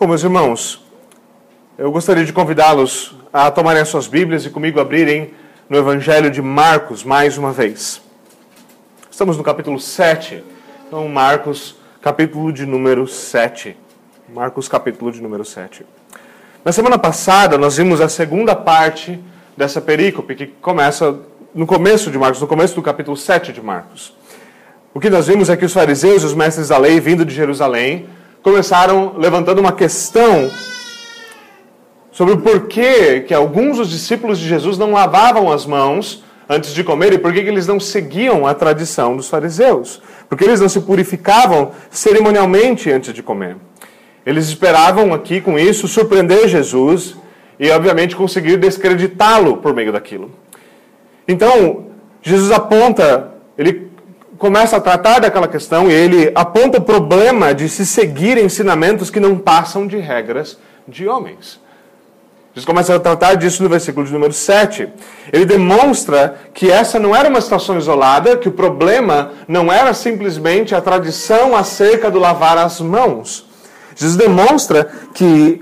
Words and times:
Bom, 0.00 0.06
meus 0.06 0.24
irmãos, 0.24 0.82
eu 1.76 1.92
gostaria 1.92 2.24
de 2.24 2.32
convidá-los 2.32 3.14
a 3.30 3.50
tomarem 3.50 3.82
as 3.82 3.88
suas 3.90 4.06
Bíblias 4.06 4.46
e 4.46 4.48
comigo 4.48 4.80
abrirem 4.80 5.34
no 5.68 5.76
Evangelho 5.76 6.30
de 6.30 6.40
Marcos 6.40 7.04
mais 7.04 7.36
uma 7.36 7.52
vez. 7.52 8.00
Estamos 9.10 9.36
no 9.36 9.42
capítulo 9.44 9.78
7, 9.78 10.42
então 10.86 11.06
Marcos, 11.06 11.76
capítulo 12.00 12.50
de 12.50 12.64
número 12.64 13.06
7. 13.06 13.76
Marcos, 14.26 14.68
capítulo 14.68 15.12
de 15.12 15.20
número 15.20 15.44
7. 15.44 15.84
Na 16.64 16.72
semana 16.72 16.98
passada, 16.98 17.58
nós 17.58 17.76
vimos 17.76 18.00
a 18.00 18.08
segunda 18.08 18.56
parte 18.56 19.20
dessa 19.54 19.82
perícope, 19.82 20.34
que 20.34 20.46
começa 20.46 21.14
no 21.54 21.66
começo 21.66 22.10
de 22.10 22.16
Marcos, 22.16 22.40
no 22.40 22.46
começo 22.46 22.74
do 22.74 22.80
capítulo 22.80 23.18
7 23.18 23.52
de 23.52 23.60
Marcos. 23.60 24.16
O 24.94 24.98
que 24.98 25.10
nós 25.10 25.26
vimos 25.26 25.50
é 25.50 25.58
que 25.58 25.66
os 25.66 25.74
fariseus 25.74 26.22
e 26.22 26.24
os 26.24 26.32
mestres 26.32 26.68
da 26.68 26.78
lei, 26.78 26.98
vindo 27.00 27.22
de 27.22 27.34
Jerusalém, 27.34 28.08
começaram 28.42 29.14
levantando 29.16 29.60
uma 29.60 29.72
questão 29.72 30.50
sobre 32.10 32.34
o 32.34 32.38
porquê 32.38 33.20
que 33.20 33.34
alguns 33.34 33.78
dos 33.78 33.90
discípulos 33.90 34.38
de 34.38 34.48
Jesus 34.48 34.76
não 34.76 34.92
lavavam 34.92 35.50
as 35.50 35.64
mãos 35.66 36.24
antes 36.48 36.74
de 36.74 36.82
comer 36.82 37.12
e 37.12 37.18
por 37.18 37.32
que 37.32 37.38
eles 37.38 37.66
não 37.66 37.78
seguiam 37.78 38.46
a 38.46 38.54
tradição 38.54 39.16
dos 39.16 39.28
fariseus. 39.28 40.02
Porque 40.28 40.44
eles 40.44 40.60
não 40.60 40.68
se 40.68 40.80
purificavam 40.80 41.72
cerimonialmente 41.90 42.90
antes 42.90 43.14
de 43.14 43.22
comer. 43.22 43.56
Eles 44.26 44.48
esperavam 44.48 45.14
aqui 45.14 45.40
com 45.40 45.58
isso 45.58 45.88
surpreender 45.88 46.48
Jesus 46.48 47.16
e, 47.58 47.70
obviamente, 47.70 48.16
conseguir 48.16 48.56
descreditá-lo 48.56 49.58
por 49.58 49.74
meio 49.74 49.92
daquilo. 49.92 50.30
Então, 51.26 51.86
Jesus 52.22 52.50
aponta, 52.50 53.32
ele 53.56 53.89
começa 54.40 54.78
a 54.78 54.80
tratar 54.80 55.18
daquela 55.18 55.46
questão 55.46 55.90
e 55.90 55.92
ele 55.92 56.32
aponta 56.34 56.78
o 56.78 56.80
problema 56.80 57.54
de 57.54 57.68
se 57.68 57.84
seguir 57.84 58.38
ensinamentos 58.38 59.10
que 59.10 59.20
não 59.20 59.36
passam 59.36 59.86
de 59.86 59.98
regras 59.98 60.58
de 60.88 61.06
homens. 61.06 61.60
Jesus 62.54 62.64
começa 62.64 62.96
a 62.96 62.98
tratar 62.98 63.34
disso 63.34 63.62
no 63.62 63.68
versículo 63.68 64.06
de 64.06 64.12
número 64.12 64.32
7. 64.32 64.88
Ele 65.30 65.44
demonstra 65.44 66.36
que 66.54 66.70
essa 66.70 66.98
não 66.98 67.14
era 67.14 67.28
uma 67.28 67.40
situação 67.42 67.76
isolada, 67.76 68.38
que 68.38 68.48
o 68.48 68.52
problema 68.52 69.30
não 69.46 69.70
era 69.70 69.92
simplesmente 69.92 70.74
a 70.74 70.80
tradição 70.80 71.54
acerca 71.54 72.10
do 72.10 72.18
lavar 72.18 72.56
as 72.56 72.80
mãos. 72.80 73.46
Jesus 73.94 74.16
demonstra 74.16 74.90
que 75.12 75.60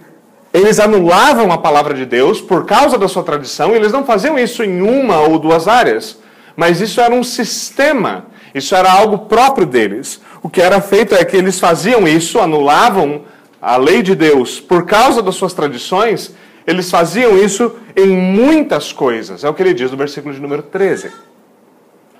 eles 0.55 0.79
anulavam 0.79 1.51
a 1.51 1.59
palavra 1.59 1.95
de 1.95 2.07
Deus 2.07 2.41
por 2.41 2.65
causa 2.65 2.97
da 2.97 3.09
sua 3.09 3.25
tradição, 3.25 3.73
e 3.73 3.75
eles 3.75 3.93
não 3.93 4.05
faziam 4.05 4.39
isso 4.39 4.63
em 4.63 4.81
uma 4.81 5.21
ou 5.21 5.37
duas 5.41 5.67
áreas, 5.67 6.17
mas 6.57 6.81
isso 6.81 7.01
era 7.01 7.13
um 7.13 7.25
sistema, 7.25 8.27
isso 8.55 8.75
era 8.75 8.91
algo 8.91 9.27
próprio 9.27 9.67
deles. 9.67 10.21
O 10.43 10.49
que 10.49 10.61
era 10.61 10.81
feito 10.81 11.15
é 11.15 11.25
que 11.25 11.37
eles 11.37 11.59
faziam 11.59 12.07
isso, 12.07 12.39
anulavam 12.39 13.23
a 13.61 13.77
lei 13.77 14.03
de 14.03 14.15
Deus 14.15 14.61
por 14.61 14.87
causa 14.87 15.23
das 15.23 15.35
suas 15.35 15.53
tradições, 15.53 16.35
eles 16.67 16.91
faziam 16.91 17.37
isso 17.37 17.75
em 17.97 18.09
muitas 18.09 18.93
coisas. 18.93 19.43
É 19.43 19.49
o 19.49 19.55
que 19.55 19.63
ele 19.63 19.75
diz 19.75 19.91
no 19.91 19.97
versículo 19.97 20.35
de 20.35 20.41
número 20.41 20.63
13. 20.63 21.11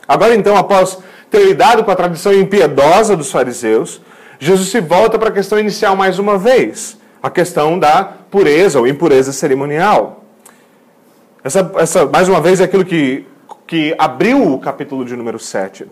Agora, 0.07 0.35
então, 0.35 0.57
após 0.57 0.99
ter 1.31 1.45
lidado 1.45 1.85
com 1.85 1.91
a 1.91 1.97
tradição 1.97 2.33
impiedosa 2.33 3.15
dos 3.15 3.31
fariseus, 3.31 4.01
Jesus 4.41 4.71
se 4.71 4.81
volta 4.81 5.19
para 5.19 5.29
a 5.29 5.33
questão 5.33 5.59
inicial 5.59 5.95
mais 5.95 6.19
uma 6.19 6.39
vez, 6.39 6.97
a 7.23 7.29
questão 7.29 7.79
da 7.79 8.05
pureza 8.05 8.79
ou 8.79 8.87
impureza 8.87 9.33
cerimonial. 9.33 10.25
Essa, 11.45 11.71
essa 11.77 12.07
mais 12.07 12.29
uma 12.29 12.41
vez, 12.41 12.61
é 12.61 12.65
aquilo 12.65 12.85
que, 12.85 13.27
que 13.67 13.95
abriu 13.99 14.55
o 14.55 14.59
capítulo 14.59 15.05
de 15.05 15.15
número 15.15 15.39
7. 15.39 15.87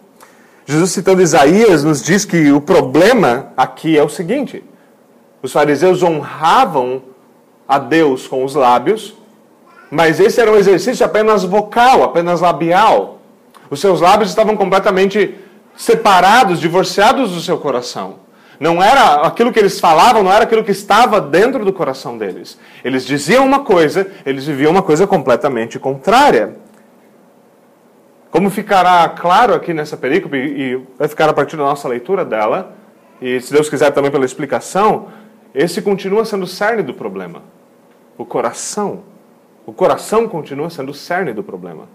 Jesus, 0.68 0.90
citando 0.90 1.22
Isaías, 1.22 1.84
nos 1.84 2.02
diz 2.02 2.24
que 2.24 2.50
o 2.50 2.60
problema 2.60 3.52
aqui 3.56 3.96
é 3.96 4.02
o 4.02 4.08
seguinte: 4.08 4.64
os 5.40 5.52
fariseus 5.52 6.02
honravam 6.02 7.02
a 7.68 7.78
Deus 7.78 8.26
com 8.26 8.44
os 8.44 8.56
lábios, 8.56 9.14
mas 9.90 10.18
esse 10.18 10.40
era 10.40 10.50
um 10.50 10.56
exercício 10.56 11.06
apenas 11.06 11.44
vocal, 11.44 12.02
apenas 12.02 12.40
labial. 12.40 13.20
Os 13.70 13.80
seus 13.80 14.00
lábios 14.00 14.28
estavam 14.28 14.56
completamente 14.56 15.36
separados, 15.76 16.58
divorciados 16.58 17.30
do 17.30 17.40
seu 17.40 17.58
coração. 17.58 18.26
Não 18.58 18.82
era 18.82 19.20
aquilo 19.20 19.52
que 19.52 19.58
eles 19.60 19.78
falavam, 19.78 20.22
não 20.24 20.32
era 20.32 20.44
aquilo 20.44 20.64
que 20.64 20.72
estava 20.72 21.20
dentro 21.20 21.64
do 21.64 21.72
coração 21.72 22.18
deles. 22.18 22.58
Eles 22.82 23.06
diziam 23.06 23.44
uma 23.44 23.60
coisa, 23.60 24.10
eles 24.24 24.46
viviam 24.46 24.72
uma 24.72 24.82
coisa 24.82 25.06
completamente 25.06 25.78
contrária. 25.78 26.56
Como 28.36 28.50
ficará 28.50 29.08
claro 29.08 29.54
aqui 29.54 29.72
nessa 29.72 29.96
perícope, 29.96 30.36
e 30.36 30.76
vai 30.98 31.08
ficar 31.08 31.26
a 31.26 31.32
partir 31.32 31.56
da 31.56 31.62
nossa 31.62 31.88
leitura 31.88 32.22
dela, 32.22 32.76
e 33.18 33.40
se 33.40 33.50
Deus 33.50 33.70
quiser 33.70 33.90
também 33.92 34.10
pela 34.10 34.26
explicação, 34.26 35.08
esse 35.54 35.80
continua 35.80 36.22
sendo 36.26 36.42
o 36.42 36.46
cerne 36.46 36.82
do 36.82 36.92
problema 36.92 37.42
o 38.18 38.26
coração. 38.26 39.04
O 39.64 39.72
coração 39.72 40.28
continua 40.28 40.68
sendo 40.68 40.90
o 40.90 40.94
cerne 40.94 41.32
do 41.32 41.42
problema. 41.42 41.88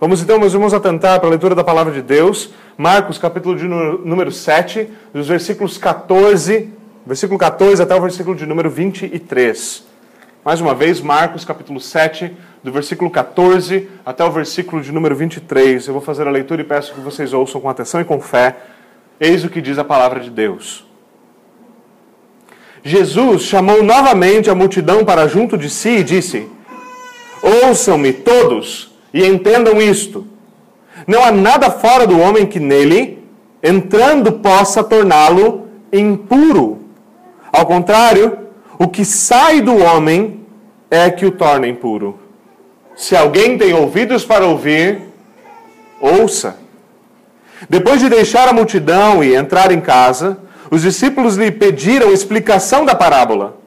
Vamos 0.00 0.22
então, 0.22 0.38
meus 0.38 0.54
irmãos, 0.54 0.72
atentar 0.72 1.20
para 1.20 1.28
a 1.28 1.30
leitura 1.30 1.54
da 1.54 1.62
palavra 1.62 1.92
de 1.92 2.00
Deus, 2.00 2.48
Marcos, 2.78 3.18
capítulo 3.18 3.54
de 3.54 3.68
número 3.68 4.32
7, 4.32 4.88
dos 5.12 5.28
versículos 5.28 5.76
14, 5.76 6.72
versículo 7.04 7.38
14 7.38 7.82
até 7.82 7.94
o 7.94 8.00
versículo 8.00 8.34
de 8.34 8.46
número 8.46 8.70
23. 8.70 9.91
Mais 10.44 10.60
uma 10.60 10.74
vez, 10.74 11.00
Marcos, 11.00 11.44
capítulo 11.44 11.78
7, 11.78 12.36
do 12.64 12.72
versículo 12.72 13.08
14 13.08 13.88
até 14.04 14.24
o 14.24 14.30
versículo 14.32 14.82
de 14.82 14.90
número 14.90 15.14
23. 15.14 15.86
Eu 15.86 15.94
vou 15.94 16.02
fazer 16.02 16.26
a 16.26 16.32
leitura 16.32 16.60
e 16.60 16.64
peço 16.64 16.92
que 16.92 17.00
vocês 17.00 17.32
ouçam 17.32 17.60
com 17.60 17.68
atenção 17.68 18.00
e 18.00 18.04
com 18.04 18.20
fé. 18.20 18.56
Eis 19.20 19.44
o 19.44 19.48
que 19.48 19.60
diz 19.60 19.78
a 19.78 19.84
palavra 19.84 20.18
de 20.18 20.30
Deus. 20.30 20.84
Jesus 22.82 23.42
chamou 23.42 23.84
novamente 23.84 24.50
a 24.50 24.54
multidão 24.54 25.04
para 25.04 25.28
junto 25.28 25.56
de 25.56 25.70
si 25.70 25.98
e 25.98 26.02
disse: 26.02 26.48
Ouçam-me 27.40 28.12
todos 28.12 28.90
e 29.14 29.24
entendam 29.24 29.80
isto. 29.80 30.26
Não 31.06 31.22
há 31.22 31.30
nada 31.30 31.70
fora 31.70 32.04
do 32.04 32.18
homem 32.18 32.46
que 32.46 32.58
nele, 32.58 33.24
entrando, 33.62 34.32
possa 34.32 34.82
torná-lo 34.82 35.68
impuro. 35.92 36.80
Ao 37.52 37.64
contrário, 37.64 38.41
o 38.78 38.88
que 38.88 39.04
sai 39.04 39.60
do 39.60 39.76
homem 39.76 40.46
é 40.90 41.10
que 41.10 41.26
o 41.26 41.30
torna 41.30 41.66
impuro. 41.66 42.18
Se 42.96 43.16
alguém 43.16 43.56
tem 43.56 43.72
ouvidos 43.72 44.24
para 44.24 44.46
ouvir, 44.46 45.00
ouça. 46.00 46.58
Depois 47.68 48.00
de 48.00 48.08
deixar 48.08 48.48
a 48.48 48.52
multidão 48.52 49.22
e 49.22 49.34
entrar 49.34 49.72
em 49.72 49.80
casa, 49.80 50.38
os 50.70 50.82
discípulos 50.82 51.36
lhe 51.36 51.50
pediram 51.50 52.12
explicação 52.12 52.84
da 52.84 52.94
parábola. 52.94 53.58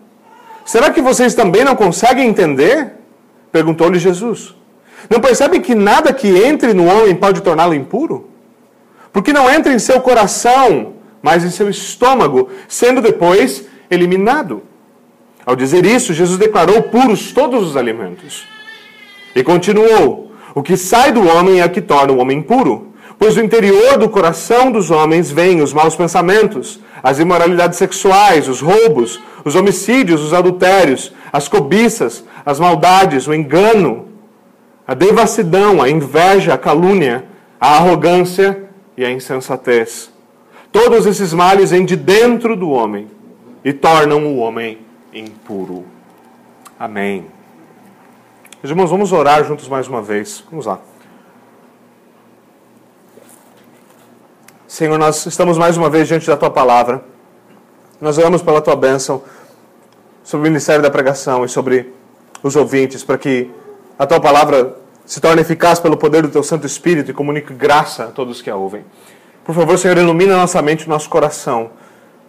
Será 0.66 0.90
que 0.90 1.02
vocês 1.02 1.34
também 1.34 1.64
não 1.64 1.76
conseguem 1.76 2.28
entender? 2.28 2.94
Perguntou-lhe 3.52 4.00
Jesus. 4.00 4.56
Não 5.10 5.20
percebem 5.20 5.62
que 5.62 5.76
nada 5.76 6.12
que 6.12 6.28
entre 6.28 6.74
no 6.74 6.86
homem 6.86 7.16
pode 7.16 7.42
torná-lo 7.42 7.74
impuro? 7.74 8.30
Porque 9.14 9.32
não 9.32 9.50
entra 9.50 9.72
em 9.72 9.80
seu 9.80 10.02
coração, 10.02 10.94
mas 11.22 11.44
em 11.44 11.52
seu 11.52 11.70
estômago, 11.70 12.50
sendo 12.68 13.02
depois 13.02 13.66
eliminado. 13.90 14.64
Ao 15.46 15.56
dizer 15.56 15.86
isso, 15.86 16.14
Jesus 16.14 16.40
declarou 16.40 16.82
puros 16.84 17.32
todos 17.32 17.68
os 17.68 17.78
alimentos. 17.78 18.48
E 19.36 19.44
continuou: 19.44 20.32
O 20.56 20.64
que 20.64 20.76
sai 20.76 21.12
do 21.12 21.28
homem 21.28 21.60
é 21.60 21.66
o 21.66 21.70
que 21.70 21.82
torna 21.82 22.14
o 22.14 22.18
homem 22.18 22.42
puro. 22.42 22.94
Pois 23.18 23.36
do 23.36 23.42
interior 23.42 23.98
do 23.98 24.10
coração 24.10 24.72
dos 24.72 24.92
homens 24.92 25.32
vêm 25.32 25.62
os 25.62 25.72
maus 25.72 25.96
pensamentos, 25.96 26.82
as 27.02 27.18
imoralidades 27.20 27.78
sexuais, 27.78 28.50
os 28.50 28.60
roubos, 28.60 29.22
os 29.46 29.56
homicídios, 29.56 30.22
os 30.22 30.34
adultérios, 30.34 31.14
as 31.32 31.48
cobiças, 31.48 32.26
as 32.46 32.60
maldades, 32.60 33.26
o 33.26 33.34
engano, 33.34 34.10
a 34.86 34.94
devassidão, 34.94 35.82
a 35.82 35.90
inveja, 35.90 36.56
a 36.56 36.58
calúnia, 36.58 37.24
a 37.60 37.78
arrogância 37.78 38.64
e 38.98 39.06
a 39.06 39.12
insensatez. 39.12 40.12
Todos 40.72 41.06
esses 41.06 41.32
males 41.32 41.72
vêm 41.72 41.86
de 41.86 41.96
dentro 41.96 42.56
do 42.56 42.70
homem 42.70 43.08
e 43.64 43.72
tornam 43.72 44.26
o 44.26 44.38
homem 44.38 44.80
impuro. 45.16 45.86
Amém. 46.78 47.26
irmãos, 48.64 48.90
vamos 48.90 49.14
orar 49.14 49.44
juntos 49.46 49.68
mais 49.70 49.88
uma 49.88 50.02
vez. 50.02 50.44
Vamos 50.50 50.66
lá. 50.66 50.80
Senhor, 54.68 54.98
nós 55.00 55.26
estamos 55.26 55.58
mais 55.58 55.78
uma 55.78 55.90
vez 55.90 56.08
diante 56.08 56.28
da 56.28 56.36
tua 56.36 56.50
palavra. 56.50 57.04
Nós 58.02 58.18
oramos 58.18 58.42
pela 58.42 58.62
tua 58.62 58.76
bênção 58.76 59.24
sobre 60.22 60.48
o 60.48 60.52
ministério 60.52 60.82
da 60.82 60.92
pregação 60.92 61.46
e 61.46 61.50
sobre 61.50 61.94
os 62.44 62.58
ouvintes, 62.58 63.04
para 63.04 63.18
que 63.18 63.50
a 63.98 64.06
tua 64.06 64.20
palavra 64.20 64.76
se 65.06 65.22
torne 65.22 65.42
eficaz 65.42 65.80
pelo 65.80 65.96
poder 65.96 66.24
do 66.24 66.30
teu 66.30 66.44
Santo 66.44 66.66
Espírito 66.66 67.10
e 67.10 67.14
comunique 67.14 67.54
graça 67.54 68.06
a 68.06 68.08
todos 68.08 68.42
que 68.42 68.50
a 68.50 68.56
ouvem. 68.56 68.84
Por 69.46 69.56
favor, 69.56 69.78
Senhor, 69.78 69.98
ilumina 69.98 70.36
nossa 70.36 70.62
mente 70.62 70.84
e 70.84 70.90
nosso 70.90 71.10
coração, 71.10 71.70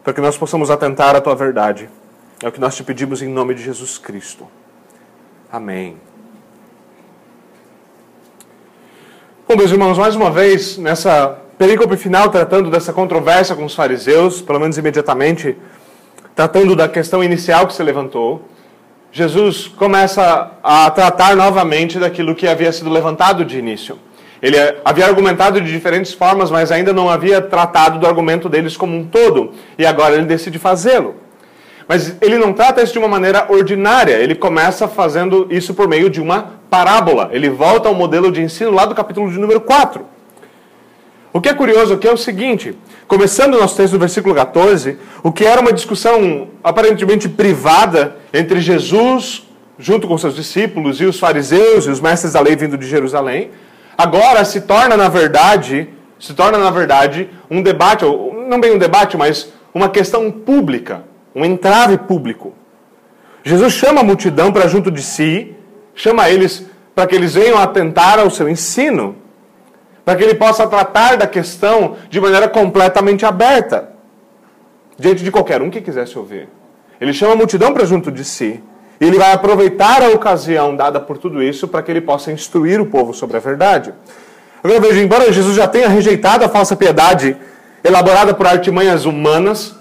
para 0.04 0.12
que 0.12 0.20
nós 0.20 0.36
possamos 0.36 0.70
atentar 0.70 1.16
à 1.16 1.20
tua 1.20 1.34
verdade. 1.34 1.88
É 2.42 2.48
o 2.48 2.52
que 2.52 2.60
nós 2.60 2.76
te 2.76 2.84
pedimos 2.84 3.22
em 3.22 3.28
nome 3.28 3.54
de 3.54 3.62
Jesus 3.62 3.96
Cristo. 3.96 4.46
Amém. 5.50 5.96
Bom, 9.48 9.56
meus 9.56 9.70
irmãos, 9.70 9.96
mais 9.96 10.14
uma 10.14 10.30
vez, 10.30 10.76
nessa 10.76 11.38
perícope 11.56 11.96
final 11.96 12.28
tratando 12.28 12.68
dessa 12.68 12.92
controvérsia 12.92 13.56
com 13.56 13.64
os 13.64 13.74
fariseus, 13.74 14.42
pelo 14.42 14.60
menos 14.60 14.76
imediatamente, 14.76 15.56
tratando 16.34 16.76
da 16.76 16.86
questão 16.86 17.24
inicial 17.24 17.66
que 17.66 17.72
se 17.72 17.82
levantou, 17.82 18.46
Jesus 19.10 19.66
começa 19.68 20.50
a 20.62 20.90
tratar 20.90 21.34
novamente 21.34 21.98
daquilo 21.98 22.34
que 22.34 22.46
havia 22.46 22.70
sido 22.70 22.90
levantado 22.90 23.46
de 23.46 23.58
início. 23.58 23.98
Ele 24.42 24.58
havia 24.84 25.06
argumentado 25.06 25.58
de 25.58 25.72
diferentes 25.72 26.12
formas, 26.12 26.50
mas 26.50 26.70
ainda 26.70 26.92
não 26.92 27.08
havia 27.08 27.40
tratado 27.40 27.98
do 27.98 28.06
argumento 28.06 28.46
deles 28.46 28.76
como 28.76 28.94
um 28.94 29.06
todo, 29.06 29.52
e 29.78 29.86
agora 29.86 30.16
ele 30.16 30.26
decide 30.26 30.58
fazê-lo. 30.58 31.24
Mas 31.88 32.16
ele 32.20 32.36
não 32.36 32.52
trata 32.52 32.82
isso 32.82 32.92
de 32.92 32.98
uma 32.98 33.08
maneira 33.08 33.46
ordinária, 33.48 34.14
ele 34.14 34.34
começa 34.34 34.88
fazendo 34.88 35.46
isso 35.50 35.72
por 35.72 35.86
meio 35.86 36.10
de 36.10 36.20
uma 36.20 36.54
parábola. 36.68 37.30
Ele 37.32 37.48
volta 37.48 37.88
ao 37.88 37.94
modelo 37.94 38.32
de 38.32 38.42
ensino 38.42 38.72
lá 38.72 38.84
do 38.84 38.94
capítulo 38.94 39.30
de 39.30 39.38
número 39.38 39.60
4. 39.60 40.04
O 41.32 41.40
que 41.40 41.48
é 41.48 41.54
curioso 41.54 41.94
aqui 41.94 42.08
é 42.08 42.12
o 42.12 42.16
seguinte: 42.16 42.76
começando 43.06 43.54
o 43.54 43.60
nosso 43.60 43.76
texto 43.76 43.92
no 43.92 43.98
versículo 43.98 44.34
14, 44.34 44.96
o 45.22 45.30
que 45.30 45.44
era 45.44 45.60
uma 45.60 45.72
discussão 45.72 46.48
aparentemente 46.64 47.28
privada 47.28 48.16
entre 48.32 48.60
Jesus, 48.60 49.46
junto 49.78 50.08
com 50.08 50.18
seus 50.18 50.34
discípulos, 50.34 51.00
e 51.00 51.04
os 51.04 51.18
fariseus 51.18 51.86
e 51.86 51.90
os 51.90 52.00
mestres 52.00 52.32
da 52.32 52.40
lei 52.40 52.56
vindo 52.56 52.76
de 52.76 52.88
Jerusalém, 52.88 53.50
agora 53.96 54.44
se 54.44 54.62
torna, 54.62 54.96
na 54.96 55.08
verdade, 55.08 55.88
se 56.18 56.32
torna, 56.34 56.58
na 56.58 56.70
verdade, 56.70 57.28
um 57.50 57.62
debate, 57.62 58.04
não 58.48 58.58
bem 58.58 58.72
um 58.74 58.78
debate, 58.78 59.16
mas 59.16 59.52
uma 59.74 59.88
questão 59.88 60.30
pública, 60.30 61.04
um 61.36 61.44
entrave 61.44 61.98
público. 61.98 62.54
Jesus 63.44 63.74
chama 63.74 64.00
a 64.00 64.04
multidão 64.04 64.50
para 64.50 64.66
junto 64.66 64.90
de 64.90 65.02
si, 65.02 65.54
chama 65.94 66.30
eles 66.30 66.64
para 66.94 67.06
que 67.06 67.14
eles 67.14 67.34
venham 67.34 67.58
atentar 67.58 68.18
ao 68.18 68.30
seu 68.30 68.48
ensino, 68.48 69.14
para 70.02 70.16
que 70.16 70.24
ele 70.24 70.34
possa 70.34 70.66
tratar 70.66 71.18
da 71.18 71.26
questão 71.26 71.96
de 72.08 72.18
maneira 72.18 72.48
completamente 72.48 73.26
aberta, 73.26 73.92
diante 74.98 75.22
de 75.22 75.30
qualquer 75.30 75.60
um 75.60 75.68
que 75.68 75.82
quisesse 75.82 76.18
ouvir. 76.18 76.48
Ele 76.98 77.12
chama 77.12 77.34
a 77.34 77.36
multidão 77.36 77.74
para 77.74 77.84
junto 77.84 78.10
de 78.10 78.24
si. 78.24 78.62
E 78.98 79.04
ele 79.04 79.18
vai 79.18 79.32
aproveitar 79.32 80.02
a 80.02 80.08
ocasião 80.08 80.74
dada 80.74 80.98
por 80.98 81.18
tudo 81.18 81.42
isso 81.42 81.68
para 81.68 81.82
que 81.82 81.90
ele 81.90 82.00
possa 82.00 82.32
instruir 82.32 82.80
o 82.80 82.86
povo 82.86 83.12
sobre 83.12 83.36
a 83.36 83.40
verdade. 83.40 83.92
Agora 84.64 84.80
veja, 84.80 85.02
embora 85.02 85.30
Jesus 85.30 85.54
já 85.54 85.68
tenha 85.68 85.86
rejeitado 85.86 86.46
a 86.46 86.48
falsa 86.48 86.74
piedade 86.74 87.36
elaborada 87.84 88.32
por 88.32 88.46
artimanhas 88.46 89.04
humanas, 89.04 89.76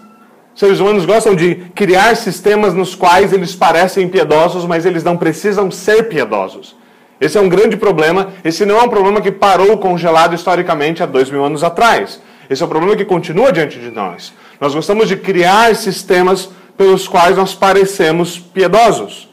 seres 0.55 0.79
humanos 0.79 1.05
gostam 1.05 1.35
de 1.35 1.55
criar 1.75 2.15
sistemas 2.15 2.73
nos 2.73 2.95
quais 2.95 3.33
eles 3.33 3.53
parecem 3.53 4.07
piedosos, 4.07 4.65
mas 4.65 4.85
eles 4.85 5.03
não 5.03 5.17
precisam 5.17 5.69
ser 5.69 6.07
piedosos. 6.07 6.75
Esse 7.19 7.37
é 7.37 7.41
um 7.41 7.49
grande 7.49 7.77
problema. 7.77 8.29
Esse 8.43 8.65
não 8.65 8.77
é 8.77 8.83
um 8.83 8.89
problema 8.89 9.21
que 9.21 9.31
parou 9.31 9.77
congelado 9.77 10.33
historicamente 10.33 11.03
há 11.03 11.05
dois 11.05 11.29
mil 11.29 11.43
anos 11.43 11.63
atrás. 11.63 12.21
Esse 12.49 12.63
é 12.63 12.65
um 12.65 12.69
problema 12.69 12.95
que 12.95 13.03
continua 13.03 13.51
diante 13.51 13.79
de 13.79 13.91
nós. 13.91 14.33
Nós 14.59 14.73
gostamos 14.73 15.07
de 15.09 15.17
criar 15.17 15.75
sistemas 15.75 16.49
pelos 16.77 17.07
quais 17.07 17.35
nós 17.35 17.53
parecemos 17.53 18.39
piedosos. 18.39 19.29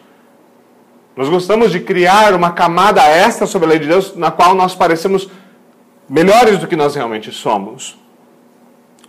Nós 1.17 1.29
gostamos 1.29 1.71
de 1.71 1.81
criar 1.81 2.35
uma 2.35 2.53
camada 2.53 3.03
extra 3.03 3.47
sobre 3.47 3.67
a 3.67 3.71
lei 3.71 3.79
de 3.79 3.87
Deus 3.87 4.17
na 4.17 4.31
qual 4.31 4.55
nós 4.55 4.75
parecemos 4.75 5.29
melhores 6.09 6.59
do 6.59 6.67
que 6.67 6.75
nós 6.75 6.95
realmente 6.95 7.31
somos. 7.31 8.02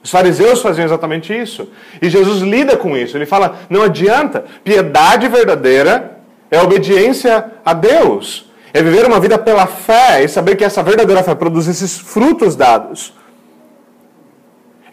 Os 0.03 0.11
fariseus 0.11 0.61
faziam 0.61 0.85
exatamente 0.85 1.33
isso. 1.33 1.69
E 2.01 2.09
Jesus 2.09 2.41
lida 2.41 2.75
com 2.75 2.97
isso. 2.97 3.15
Ele 3.15 3.25
fala: 3.25 3.59
não 3.69 3.83
adianta. 3.83 4.43
Piedade 4.63 5.29
verdadeira 5.29 6.19
é 6.51 6.61
obediência 6.61 7.51
a 7.65 7.73
Deus. 7.73 8.51
É 8.73 8.81
viver 8.81 9.05
uma 9.05 9.19
vida 9.19 9.37
pela 9.37 9.65
fé 9.65 10.23
e 10.23 10.27
saber 10.27 10.55
que 10.55 10.63
essa 10.63 10.83
verdadeira 10.83 11.23
fé 11.23 11.33
produz 11.33 11.67
esses 11.67 11.97
frutos 11.97 12.55
dados. 12.55 13.13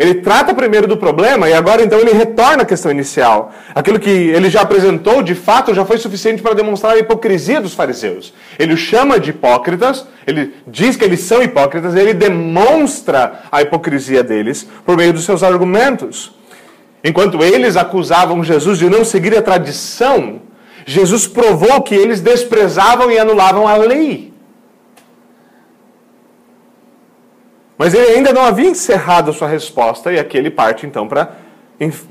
Ele 0.01 0.15
trata 0.15 0.55
primeiro 0.55 0.87
do 0.87 0.97
problema 0.97 1.47
e 1.51 1.53
agora 1.53 1.83
então 1.83 2.01
ele 2.01 2.15
retorna 2.15 2.63
à 2.63 2.65
questão 2.65 2.91
inicial. 2.91 3.53
Aquilo 3.75 4.01
que 4.01 4.09
ele 4.09 4.49
já 4.49 4.63
apresentou, 4.63 5.23
de 5.23 5.35
fato, 5.35 5.75
já 5.75 5.85
foi 5.85 5.99
suficiente 5.99 6.41
para 6.41 6.55
demonstrar 6.55 6.95
a 6.95 6.99
hipocrisia 6.99 7.61
dos 7.61 7.75
fariseus. 7.75 8.33
Ele 8.59 8.73
os 8.73 8.81
chama 8.81 9.21
de 9.21 9.29
hipócritas, 9.29 10.07
ele 10.27 10.55
diz 10.67 10.97
que 10.97 11.05
eles 11.05 11.21
são 11.21 11.43
hipócritas, 11.43 11.95
ele 11.95 12.15
demonstra 12.15 13.43
a 13.53 13.61
hipocrisia 13.61 14.23
deles 14.23 14.67
por 14.87 14.97
meio 14.97 15.13
dos 15.13 15.25
seus 15.25 15.43
argumentos. 15.43 16.35
Enquanto 17.05 17.45
eles 17.45 17.77
acusavam 17.77 18.43
Jesus 18.43 18.79
de 18.79 18.89
não 18.89 19.05
seguir 19.05 19.37
a 19.37 19.43
tradição, 19.43 20.41
Jesus 20.87 21.27
provou 21.27 21.83
que 21.83 21.95
eles 21.95 22.23
desprezavam 22.23 23.11
e 23.11 23.19
anulavam 23.19 23.69
a 23.69 23.77
lei. 23.77 24.30
Mas 27.81 27.95
ele 27.95 28.15
ainda 28.15 28.31
não 28.31 28.43
havia 28.43 28.69
encerrado 28.69 29.31
a 29.31 29.33
sua 29.33 29.49
resposta, 29.49 30.13
e 30.13 30.19
aqui 30.19 30.37
ele 30.37 30.51
parte 30.51 30.85
então 30.85 31.09
para 31.09 31.31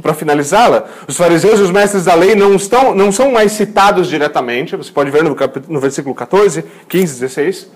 para 0.01 0.15
finalizá-la. 0.15 0.85
Os 1.07 1.15
fariseus 1.15 1.59
e 1.59 1.61
os 1.61 1.69
mestres 1.69 2.05
da 2.05 2.15
lei 2.15 2.33
não, 2.33 2.55
estão, 2.55 2.95
não 2.95 3.11
são 3.11 3.31
mais 3.31 3.51
citados 3.51 4.07
diretamente, 4.07 4.75
você 4.75 4.91
pode 4.91 5.11
ver 5.11 5.23
no, 5.23 5.37
no 5.67 5.79
versículo 5.79 6.15
14, 6.15 6.65
15, 6.87 7.19
16. 7.19 7.71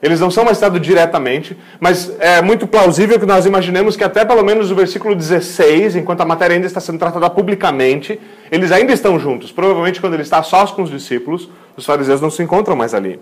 Eles 0.00 0.20
não 0.20 0.30
são 0.30 0.44
mais 0.44 0.58
citados 0.58 0.80
diretamente, 0.80 1.58
mas 1.80 2.12
é 2.20 2.40
muito 2.40 2.64
plausível 2.68 3.18
que 3.18 3.26
nós 3.26 3.44
imaginemos 3.44 3.96
que 3.96 4.04
até 4.04 4.24
pelo 4.24 4.44
menos 4.44 4.70
o 4.70 4.76
versículo 4.76 5.16
16, 5.16 5.96
enquanto 5.96 6.20
a 6.20 6.24
matéria 6.24 6.54
ainda 6.54 6.68
está 6.68 6.78
sendo 6.78 7.00
tratada 7.00 7.28
publicamente, 7.28 8.20
eles 8.52 8.70
ainda 8.70 8.92
estão 8.92 9.18
juntos. 9.18 9.50
Provavelmente 9.50 10.00
quando 10.00 10.14
ele 10.14 10.22
está 10.22 10.44
sós 10.44 10.70
com 10.70 10.84
os 10.84 10.90
discípulos, 10.90 11.50
os 11.76 11.84
fariseus 11.84 12.20
não 12.20 12.30
se 12.30 12.40
encontram 12.40 12.76
mais 12.76 12.94
ali. 12.94 13.18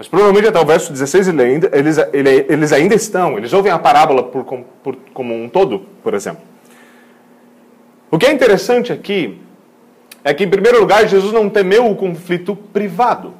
Mas 0.00 0.08
provavelmente 0.08 0.48
até 0.48 0.58
o 0.58 0.64
verso 0.64 0.90
16 0.90 1.28
ele 1.28 1.42
ainda, 1.42 1.70
eles, 1.74 1.98
ele, 2.10 2.46
eles 2.48 2.72
ainda 2.72 2.94
estão, 2.94 3.36
eles 3.36 3.52
ouvem 3.52 3.70
a 3.70 3.78
parábola 3.78 4.22
por, 4.22 4.44
por, 4.82 4.96
como 5.12 5.34
um 5.34 5.46
todo, 5.46 5.80
por 6.02 6.14
exemplo. 6.14 6.40
O 8.10 8.16
que 8.16 8.24
é 8.24 8.32
interessante 8.32 8.94
aqui 8.94 9.38
é 10.24 10.32
que, 10.32 10.42
em 10.42 10.48
primeiro 10.48 10.80
lugar, 10.80 11.06
Jesus 11.06 11.34
não 11.34 11.50
temeu 11.50 11.86
o 11.86 11.94
conflito 11.94 12.56
privado. 12.56 13.34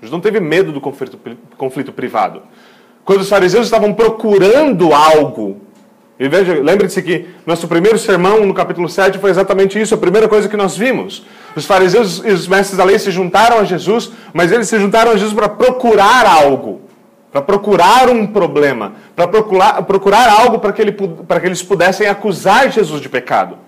Jesus 0.00 0.12
não 0.12 0.20
teve 0.20 0.38
medo 0.38 0.70
do 0.70 0.80
conflito, 0.80 1.18
conflito 1.56 1.92
privado. 1.92 2.42
Quando 3.04 3.22
os 3.22 3.28
fariseus 3.28 3.66
estavam 3.66 3.92
procurando 3.92 4.94
algo 4.94 5.60
e 6.18 6.28
veja, 6.28 6.54
lembre-se 6.54 7.00
que 7.00 7.26
nosso 7.46 7.68
primeiro 7.68 7.96
sermão, 7.96 8.44
no 8.44 8.52
capítulo 8.52 8.88
7, 8.88 9.18
foi 9.18 9.30
exatamente 9.30 9.80
isso, 9.80 9.94
a 9.94 9.98
primeira 9.98 10.28
coisa 10.28 10.48
que 10.48 10.56
nós 10.56 10.76
vimos. 10.76 11.24
Os 11.56 11.64
fariseus 11.64 12.22
e 12.24 12.30
os 12.30 12.46
mestres 12.46 12.76
da 12.76 12.84
lei 12.84 12.98
se 12.98 13.10
juntaram 13.10 13.58
a 13.58 13.64
Jesus, 13.64 14.12
mas 14.32 14.52
eles 14.52 14.68
se 14.68 14.78
juntaram 14.78 15.12
a 15.12 15.16
Jesus 15.16 15.32
para 15.32 15.48
procurar 15.48 16.26
algo, 16.26 16.82
para 17.32 17.42
procurar 17.42 18.08
um 18.08 18.26
problema, 18.26 18.92
para 19.16 19.26
procurar, 19.26 19.82
procurar 19.82 20.28
algo 20.30 20.58
para 20.58 20.72
que, 20.72 20.82
ele, 20.82 20.92
para 20.92 21.40
que 21.40 21.46
eles 21.46 21.62
pudessem 21.62 22.06
acusar 22.06 22.70
Jesus 22.70 23.00
de 23.00 23.08
pecado. 23.08 23.58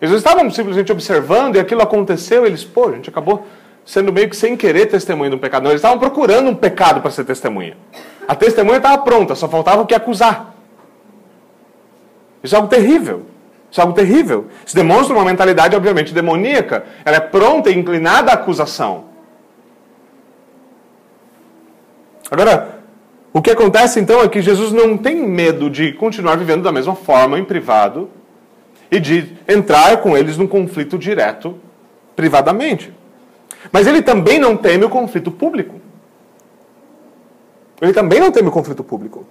Eles 0.00 0.14
estavam 0.14 0.50
simplesmente 0.50 0.92
observando 0.92 1.56
e 1.56 1.58
aquilo 1.58 1.82
aconteceu, 1.82 2.44
e 2.44 2.48
eles, 2.48 2.64
pô, 2.64 2.88
a 2.88 2.92
gente 2.92 3.08
acabou 3.08 3.46
sendo 3.84 4.12
meio 4.12 4.28
que 4.28 4.36
sem 4.36 4.56
querer 4.56 4.86
testemunha 4.86 5.30
de 5.30 5.36
um 5.36 5.38
pecado. 5.38 5.62
Não, 5.62 5.70
eles 5.70 5.78
estavam 5.78 5.98
procurando 5.98 6.50
um 6.50 6.54
pecado 6.54 7.00
para 7.00 7.10
ser 7.10 7.24
testemunha. 7.24 7.76
A 8.26 8.34
testemunha 8.34 8.78
estava 8.78 8.98
pronta, 8.98 9.34
só 9.34 9.48
faltava 9.48 9.82
o 9.82 9.86
que 9.86 9.94
acusar. 9.94 10.54
Isso 12.42 12.54
é 12.54 12.58
algo 12.58 12.68
terrível. 12.68 13.26
Isso 13.70 13.80
é 13.80 13.82
algo 13.82 13.94
terrível. 13.94 14.46
Isso 14.64 14.74
demonstra 14.74 15.14
uma 15.14 15.24
mentalidade, 15.24 15.76
obviamente, 15.76 16.14
demoníaca. 16.14 16.84
Ela 17.04 17.16
é 17.16 17.20
pronta 17.20 17.70
e 17.70 17.78
inclinada 17.78 18.30
à 18.30 18.34
acusação. 18.34 19.04
Agora, 22.30 22.80
o 23.32 23.42
que 23.42 23.50
acontece 23.50 24.00
então 24.00 24.22
é 24.22 24.28
que 24.28 24.40
Jesus 24.40 24.72
não 24.72 24.96
tem 24.96 25.16
medo 25.16 25.68
de 25.68 25.92
continuar 25.92 26.36
vivendo 26.36 26.62
da 26.62 26.72
mesma 26.72 26.94
forma 26.94 27.38
em 27.38 27.44
privado 27.44 28.08
e 28.90 28.98
de 28.98 29.36
entrar 29.46 29.98
com 29.98 30.16
eles 30.16 30.36
num 30.36 30.46
conflito 30.46 30.96
direto 30.96 31.58
privadamente. 32.14 32.92
Mas 33.70 33.86
ele 33.86 34.00
também 34.00 34.38
não 34.38 34.56
teme 34.56 34.84
o 34.84 34.88
conflito 34.88 35.30
público. 35.30 35.80
Ele 37.80 37.92
também 37.92 38.20
não 38.20 38.30
teme 38.30 38.48
o 38.48 38.52
conflito 38.52 38.82
público. 38.82 39.26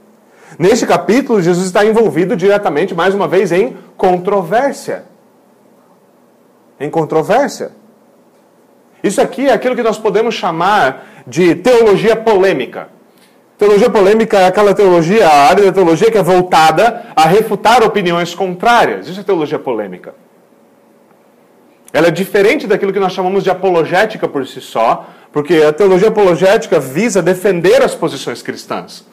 Neste 0.57 0.85
capítulo, 0.85 1.41
Jesus 1.41 1.65
está 1.65 1.85
envolvido 1.85 2.35
diretamente, 2.35 2.95
mais 2.95 3.13
uma 3.13 3.27
vez, 3.27 3.51
em 3.51 3.77
controvérsia. 3.97 5.03
Em 6.79 6.89
controvérsia. 6.89 7.71
Isso 9.03 9.21
aqui 9.21 9.47
é 9.47 9.53
aquilo 9.53 9.75
que 9.75 9.83
nós 9.83 9.97
podemos 9.97 10.33
chamar 10.33 11.05
de 11.27 11.55
teologia 11.55 12.15
polêmica. 12.15 12.89
Teologia 13.57 13.89
polêmica 13.89 14.39
é 14.39 14.47
aquela 14.47 14.73
teologia, 14.73 15.27
a 15.27 15.47
área 15.47 15.65
da 15.65 15.71
teologia 15.71 16.11
que 16.11 16.17
é 16.17 16.23
voltada 16.23 17.05
a 17.15 17.25
refutar 17.25 17.83
opiniões 17.83 18.33
contrárias. 18.33 19.07
Isso 19.07 19.19
é 19.19 19.23
teologia 19.23 19.59
polêmica. 19.59 20.13
Ela 21.93 22.07
é 22.07 22.11
diferente 22.11 22.67
daquilo 22.67 22.91
que 22.91 22.99
nós 22.99 23.13
chamamos 23.13 23.43
de 23.43 23.49
apologética 23.49 24.27
por 24.27 24.45
si 24.45 24.59
só, 24.59 25.07
porque 25.31 25.55
a 25.55 25.71
teologia 25.71 26.09
apologética 26.09 26.79
visa 26.79 27.21
defender 27.21 27.81
as 27.81 27.95
posições 27.95 28.41
cristãs. 28.41 29.05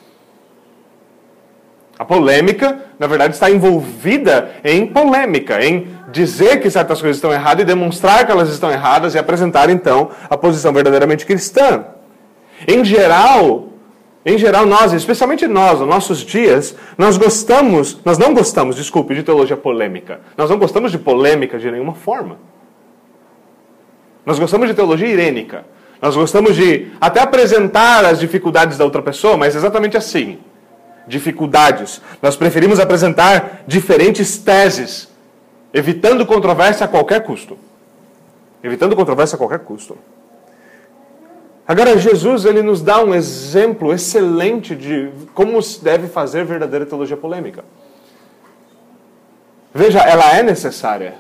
A 2.03 2.05
polêmica, 2.05 2.81
na 2.99 3.07
verdade, 3.07 3.35
está 3.35 3.49
envolvida 3.49 4.51
em 4.65 4.85
polêmica, 4.85 5.65
em 5.65 5.87
dizer 6.11 6.61
que 6.61 6.69
certas 6.69 7.01
coisas 7.01 7.17
estão 7.17 7.33
erradas 7.33 7.63
e 7.63 7.65
demonstrar 7.65 8.27
que 8.27 8.33
elas 8.33 8.49
estão 8.49 8.73
erradas 8.73 9.15
e 9.15 9.21
apresentar, 9.21 9.71
então, 9.71 10.11
a 10.29 10.37
posição 10.37 10.73
verdadeiramente 10.73 11.25
cristã. 11.25 11.85
Em 12.67 12.85
geral, 12.85 13.69
em 14.27 14.37
geral, 14.37 14.67
nós, 14.67 14.93
especialmente 14.93 15.47
nós, 15.47 15.79
nos 15.79 15.89
nossos 15.89 16.19
dias, 16.23 16.75
nós 16.99 17.17
gostamos, 17.17 18.01
nós 18.05 18.19
não 18.19 18.35
gostamos, 18.35 18.75
desculpe, 18.75 19.15
de 19.15 19.23
teologia 19.23 19.57
polêmica. 19.57 20.23
Nós 20.37 20.51
não 20.51 20.59
gostamos 20.59 20.91
de 20.91 20.99
polêmica 20.99 21.57
de 21.57 21.71
nenhuma 21.71 21.95
forma. 21.95 22.37
Nós 24.27 24.41
gostamos 24.41 24.67
de 24.67 24.75
teologia 24.75 25.07
irênica. 25.07 25.65
Nós 26.01 26.17
gostamos 26.17 26.57
de 26.57 26.89
até 27.01 27.21
apresentar 27.21 28.05
as 28.05 28.19
dificuldades 28.19 28.77
da 28.77 28.85
outra 28.85 29.03
pessoa, 29.03 29.37
mas 29.37 29.55
exatamente 29.55 29.97
assim. 29.97 30.41
Dificuldades. 31.07 32.01
Nós 32.21 32.37
preferimos 32.37 32.79
apresentar 32.79 33.63
diferentes 33.67 34.39
teses, 34.39 35.09
evitando 35.73 36.25
controvérsia 36.27 36.87
a 36.87 36.89
qualquer 36.89 37.23
custo. 37.23 37.59
Evitando 38.63 38.95
controvérsia 38.95 39.37
a 39.37 39.39
qualquer 39.39 39.61
custo. 39.61 39.99
Agora, 41.67 41.97
Jesus 41.97 42.45
ele 42.45 42.63
nos 42.63 42.83
dá 42.83 43.03
um 43.03 43.15
exemplo 43.15 43.93
excelente 43.93 44.75
de 44.75 45.11
como 45.33 45.63
se 45.63 45.83
deve 45.83 46.09
fazer 46.09 46.45
verdadeira 46.45 46.85
teologia 46.85 47.17
polêmica. 47.17 47.65
Veja, 49.73 50.01
ela 50.01 50.37
é 50.37 50.43
necessária. 50.43 51.15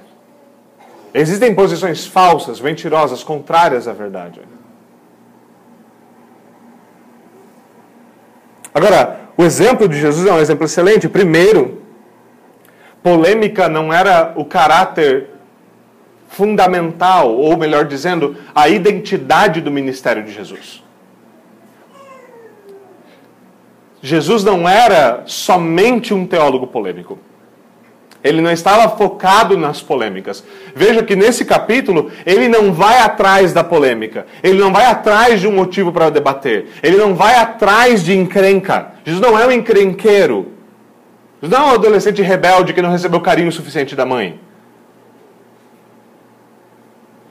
Existem 1.14 1.54
posições 1.54 2.06
falsas, 2.06 2.60
mentirosas, 2.60 3.22
contrárias 3.22 3.86
à 3.86 3.92
verdade. 3.92 4.40
Agora, 8.74 9.20
o 9.36 9.42
exemplo 9.44 9.88
de 9.88 9.98
Jesus 9.98 10.26
é 10.26 10.32
um 10.32 10.38
exemplo 10.38 10.64
excelente. 10.64 11.08
Primeiro, 11.08 11.82
polêmica 13.02 13.68
não 13.68 13.92
era 13.92 14.32
o 14.36 14.44
caráter 14.44 15.30
fundamental, 16.28 17.34
ou 17.34 17.56
melhor 17.56 17.84
dizendo, 17.84 18.36
a 18.54 18.68
identidade 18.68 19.60
do 19.60 19.70
ministério 19.70 20.22
de 20.22 20.32
Jesus. 20.32 20.82
Jesus 24.00 24.42
não 24.42 24.68
era 24.68 25.22
somente 25.26 26.12
um 26.12 26.26
teólogo 26.26 26.66
polêmico. 26.66 27.18
Ele 28.24 28.40
não 28.40 28.52
estava 28.52 28.96
focado 28.96 29.58
nas 29.58 29.82
polêmicas. 29.82 30.44
Veja 30.74 31.02
que 31.02 31.16
nesse 31.16 31.44
capítulo, 31.44 32.10
ele 32.24 32.48
não 32.48 32.72
vai 32.72 32.98
atrás 32.98 33.52
da 33.52 33.64
polêmica. 33.64 34.26
Ele 34.42 34.58
não 34.58 34.72
vai 34.72 34.86
atrás 34.86 35.40
de 35.40 35.48
um 35.48 35.52
motivo 35.52 35.92
para 35.92 36.08
debater. 36.08 36.68
Ele 36.82 36.96
não 36.96 37.14
vai 37.14 37.34
atrás 37.34 38.04
de 38.04 38.16
encrenca. 38.16 38.92
Jesus 39.04 39.20
não 39.20 39.36
é 39.36 39.46
um 39.46 39.50
encrenqueiro. 39.50 40.52
Jesus 41.40 41.58
não 41.58 41.68
é 41.68 41.72
um 41.72 41.74
adolescente 41.74 42.22
rebelde 42.22 42.72
que 42.72 42.80
não 42.80 42.92
recebeu 42.92 43.20
carinho 43.20 43.50
suficiente 43.50 43.96
da 43.96 44.06
mãe. 44.06 44.40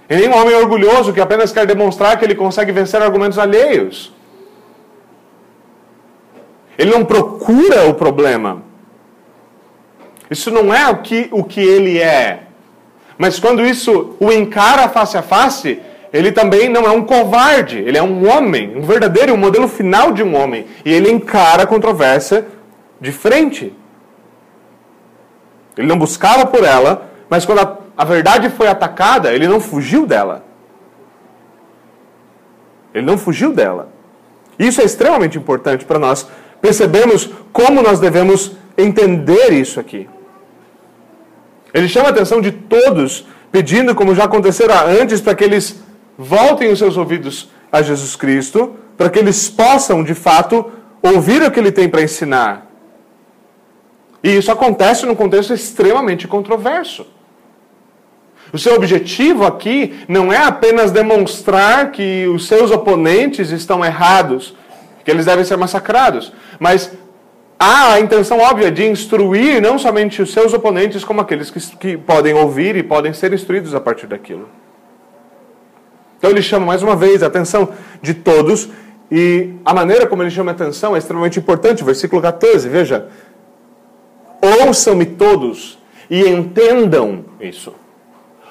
E 0.10 0.16
nem 0.18 0.28
um 0.28 0.36
homem 0.36 0.54
orgulhoso 0.56 1.14
que 1.14 1.22
apenas 1.22 1.54
quer 1.54 1.66
demonstrar 1.66 2.20
que 2.20 2.26
ele 2.26 2.36
consegue 2.36 2.74
vencer 2.74 3.02
argumentos 3.02 3.40
alheios. 3.40 4.14
Ele 6.78 6.92
não 6.92 7.06
procura 7.06 7.86
o 7.86 7.94
problema. 7.94 8.62
Isso 10.32 10.50
não 10.50 10.74
é 10.74 10.90
o 10.90 10.98
que, 11.00 11.28
o 11.32 11.44
que 11.44 11.60
ele 11.60 12.00
é. 12.00 12.44
Mas 13.18 13.40
quando 13.40 13.64
isso 13.64 14.16
o 14.20 14.32
encara 14.32 14.90
face 14.90 15.18
a 15.18 15.22
face, 15.22 15.80
ele 16.12 16.32
também 16.32 16.70
não 16.70 16.86
é 16.86 16.90
um 16.90 17.04
covarde. 17.04 17.78
Ele 17.78 17.98
é 17.98 18.02
um 18.02 18.28
homem, 18.28 18.76
um 18.76 18.82
verdadeiro, 18.82 19.34
um 19.34 19.38
modelo 19.38 19.68
final 19.68 20.12
de 20.12 20.24
um 20.24 20.36
homem. 20.36 20.66
E 20.84 20.92
ele 20.92 21.12
encara 21.12 21.64
a 21.64 21.68
controvérsia 21.68 22.48
de 23.00 23.12
frente. 23.12 23.74
Ele 25.78 25.88
não 25.88 26.00
buscava 26.00 26.46
por 26.46 26.64
ela, 26.64 27.12
mas 27.30 27.46
quando 27.46 27.60
a 27.60 27.82
a 28.02 28.04
verdade 28.04 28.50
foi 28.50 28.68
atacada, 28.68 29.32
ele 29.32 29.48
não 29.48 29.60
fugiu 29.60 30.08
dela. 30.08 30.44
Ele 32.94 33.06
não 33.06 33.16
fugiu 33.16 33.54
dela. 33.54 33.90
Isso 34.58 34.82
é 34.82 34.84
extremamente 34.84 35.38
importante 35.38 35.86
para 35.86 36.00
nós 36.00 36.28
percebermos 36.60 37.30
como 37.54 37.82
nós 37.84 38.00
devemos 38.00 38.54
entender 38.76 39.52
isso 39.54 39.80
aqui. 39.80 40.10
Ele 41.74 41.88
chama 41.88 42.08
a 42.08 42.12
atenção 42.12 42.42
de 42.42 42.52
todos, 42.52 43.26
pedindo, 43.52 43.96
como 43.96 44.16
já 44.16 44.26
acontecera 44.26 44.84
antes, 44.86 45.22
para 45.22 45.36
que 45.36 45.44
eles 45.44 45.82
voltem 46.18 46.72
os 46.72 46.80
seus 46.80 46.98
ouvidos 46.98 47.50
a 47.72 47.82
Jesus 47.82 48.16
Cristo, 48.16 48.76
para 48.98 49.10
que 49.10 49.20
eles 49.20 49.50
possam, 49.50 50.04
de 50.04 50.14
fato, 50.14 50.72
ouvir 51.02 51.42
o 51.42 51.52
que 51.52 51.60
ele 51.60 51.72
tem 51.72 51.90
para 51.90 52.02
ensinar. 52.02 52.68
E 54.24 54.36
isso 54.36 54.52
acontece 54.52 55.06
num 55.06 55.16
contexto 55.16 55.54
extremamente 55.54 56.28
controverso. 56.28 57.08
O 58.54 58.58
seu 58.60 58.76
objetivo 58.76 59.46
aqui 59.46 60.04
não 60.08 60.32
é 60.32 60.38
apenas 60.38 60.92
demonstrar 60.92 61.92
que 61.92 62.28
os 62.28 62.48
seus 62.48 62.70
oponentes 62.70 63.50
estão 63.50 63.84
errados, 63.84 64.56
que 65.06 65.10
eles 65.10 65.26
devem 65.26 65.46
ser 65.46 65.58
massacrados, 65.58 66.34
mas 66.60 66.92
há 67.62 67.94
a 67.94 68.00
intenção 68.00 68.40
óbvia 68.40 68.72
de 68.72 68.84
instruir 68.88 69.62
não 69.62 69.78
somente 69.78 70.20
os 70.20 70.34
seus 70.34 70.52
oponentes, 70.52 71.04
como 71.04 71.22
aqueles 71.22 71.52
que, 71.52 71.60
que 71.78 71.96
podem 71.96 72.34
ouvir 72.34 72.76
e 72.76 72.82
podem 72.82 73.14
ser 73.14 73.32
instruídos 73.34 73.76
a 73.76 73.80
partir 73.80 74.08
daquilo. 74.08 74.50
Então 76.18 76.32
ele 76.32 76.42
chama 76.42 76.66
mais 76.66 76.82
uma 76.82 76.96
vez 76.96 77.22
a 77.22 77.28
atenção 77.28 77.70
de 78.02 78.16
todos 78.16 78.68
e 79.12 79.54
a 79.64 79.76
maneira 79.76 80.08
como 80.08 80.24
ele 80.24 80.32
chama 80.32 80.50
a 80.50 80.56
atenção 80.56 80.96
é 80.96 80.98
extremamente 80.98 81.38
importante. 81.38 81.84
Versículo 81.84 82.20
14, 82.20 82.68
veja. 82.68 83.08
Ouçam-me 84.42 85.06
todos 85.06 85.78
e 86.10 86.28
entendam 86.28 87.26
isso. 87.40 87.76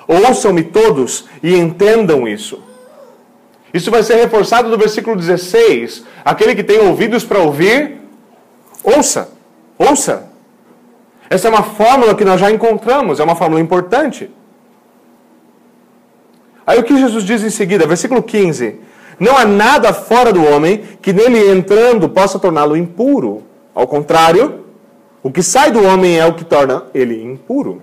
Ouçam-me 0.07 0.63
todos 0.63 1.25
e 1.43 1.57
entendam 1.57 2.29
isso. 2.29 2.63
Isso 3.75 3.91
vai 3.91 4.05
ser 4.05 4.17
reforçado 4.17 4.69
no 4.69 4.79
versículo 4.79 5.17
16. 5.17 6.05
Aquele 6.25 6.55
que 6.55 6.63
tem 6.63 6.79
ouvidos 6.79 7.25
para 7.25 7.41
ouvir, 7.41 8.00
ouça. 8.85 9.31
Ouça. 9.79 10.29
Essa 11.29 11.47
é 11.47 11.51
uma 11.51 11.63
fórmula 11.63 12.15
que 12.15 12.25
nós 12.25 12.41
já 12.41 12.51
encontramos, 12.51 13.21
é 13.21 13.25
uma 13.25 13.37
fórmula 13.37 13.61
importante. 13.61 14.31
Aí 16.67 16.79
o 16.79 16.83
que 16.83 16.97
Jesus 16.97 17.25
diz 17.25 17.43
em 17.43 17.51
seguida, 17.51 17.87
versículo 17.87 18.23
15: 18.23 18.77
Não 19.19 19.37
há 19.37 19.45
nada 19.45 19.93
fora 19.93 20.33
do 20.33 20.45
homem 20.45 20.83
que 21.01 21.13
nele 21.13 21.51
entrando 21.51 22.09
possa 22.09 22.39
torná-lo 22.39 22.77
impuro. 22.77 23.45
Ao 23.75 23.87
contrário, 23.87 24.65
o 25.23 25.31
que 25.31 25.43
sai 25.43 25.71
do 25.71 25.85
homem 25.85 26.19
é 26.19 26.27
o 26.27 26.35
que 26.35 26.45
torna 26.45 26.85
ele 26.93 27.23
impuro. 27.23 27.81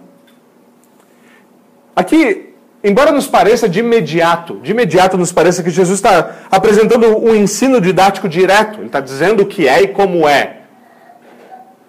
Aqui, 1.96 2.54
embora 2.84 3.12
nos 3.12 3.27
pareça 3.27 3.68
de 3.68 3.80
imediato, 3.80 4.60
de 4.62 4.72
imediato 4.72 5.18
nos 5.18 5.32
pareça 5.32 5.63
que 5.63 5.70
Jesus 5.70 5.98
está 5.98 6.36
apresentando 6.51 7.18
um 7.18 7.34
ensino 7.34 7.80
didático 7.80 8.27
direto, 8.27 8.80
ele 8.80 8.88
está 8.88 9.00
dizendo 9.00 9.44
o 9.44 9.46
que 9.46 9.68
é 9.68 9.84
e 9.84 9.88
como 9.88 10.27
é. 10.27 10.57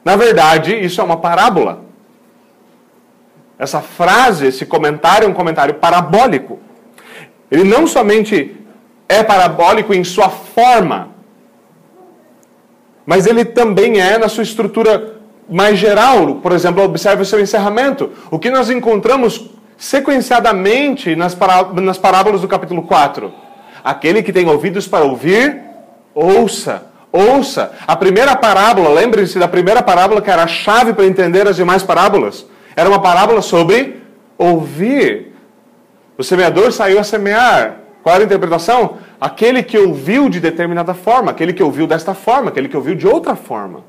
Na 0.05 0.17
verdade, 0.17 0.75
isso 0.75 1.01
é 1.01 1.05
uma 1.05 1.17
parábola. 1.17 1.85
Essa 3.59 3.81
frase, 3.81 4.47
esse 4.47 4.65
comentário 4.65 5.27
é 5.27 5.29
um 5.29 5.35
comentário 5.35 5.75
parabólico. 5.75 6.59
Ele 7.51 7.65
não 7.65 7.87
somente 7.87 8.57
é 9.09 9.23
parabólico 9.23 9.93
em 9.93 10.05
sua 10.05 10.29
forma, 10.29 11.09
mas 13.05 13.27
ele 13.27 13.45
também 13.45 13.99
é 14.01 14.19
na 14.19 14.29
sua 14.29 14.43
estrutura 14.43 15.17
mais 15.49 15.79
geral. 15.79 16.37
Por 16.37 16.53
exemplo, 16.53 16.85
observe 16.85 17.23
o 17.23 17.27
seu 17.27 17.41
encerramento. 17.41 18.13
O 18.31 18.39
que 18.39 18.51
nós 18.51 18.69
encontramos 18.69 19.51
sequenciadamente 19.79 21.17
nas, 21.17 21.35
parábolas 21.35 22.43
do 22.43 22.49
capítulo 22.49 22.83
4. 22.83 23.33
Aquele 23.83 24.23
que 24.23 24.33
tem 24.33 24.47
ouvidos 24.47 24.87
para 24.87 25.05
ouvir, 25.05 25.63
ouça. 26.15 26.83
Ouça. 27.13 27.73
A 27.87 27.97
primeira 27.97 28.37
parábola, 28.37 28.91
lembre-se 28.91 29.39
da 29.39 29.49
primeira 29.49 29.83
parábola 29.83 30.21
que 30.21 30.31
era 30.31 30.43
a 30.43 30.47
chave 30.47 30.93
para 30.93 31.07
entender 31.07 31.47
as 31.49 31.57
demais 31.57 31.83
parábolas. 31.83 32.47
Era 32.77 32.89
uma 32.89 33.01
parábola 33.01 33.41
sobre 33.41 34.03
ouvir. 34.37 35.35
O 36.17 36.23
semeador 36.23 36.71
saiu 36.73 36.99
a 36.99 37.05
semear. 37.05 37.81
Qual 38.03 38.15
era 38.15 38.25
a 38.25 38.27
interpretação? 38.27 38.99
Aquele 39.21 39.63
que 39.63 39.79
ouviu 39.79 40.29
de 40.29 40.39
determinada 40.39 40.95
forma, 40.95 41.31
aquele 41.31 41.53
que 41.53 41.63
ouviu 41.63 41.87
desta 41.87 42.15
forma, 42.15 42.51
aquele 42.51 42.69
que 42.69 42.77
ouviu 42.77 42.95
de 42.95 43.07
outra 43.07 43.35
forma. 43.35 43.83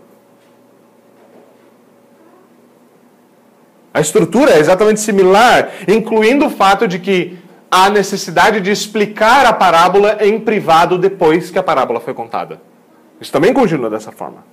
A 3.93 3.99
estrutura 3.99 4.51
é 4.51 4.59
exatamente 4.59 4.99
similar, 4.99 5.69
incluindo 5.87 6.45
o 6.45 6.49
fato 6.49 6.87
de 6.87 6.99
que 6.99 7.37
há 7.69 7.89
necessidade 7.89 8.61
de 8.61 8.71
explicar 8.71 9.45
a 9.45 9.53
parábola 9.53 10.17
em 10.21 10.39
privado 10.39 10.97
depois 10.97 11.51
que 11.51 11.59
a 11.59 11.63
parábola 11.63 11.99
foi 11.99 12.13
contada. 12.13 12.68
Isso 13.19 13.31
também 13.31 13.53
continua 13.53 13.89
dessa 13.89 14.11
forma. 14.11 14.43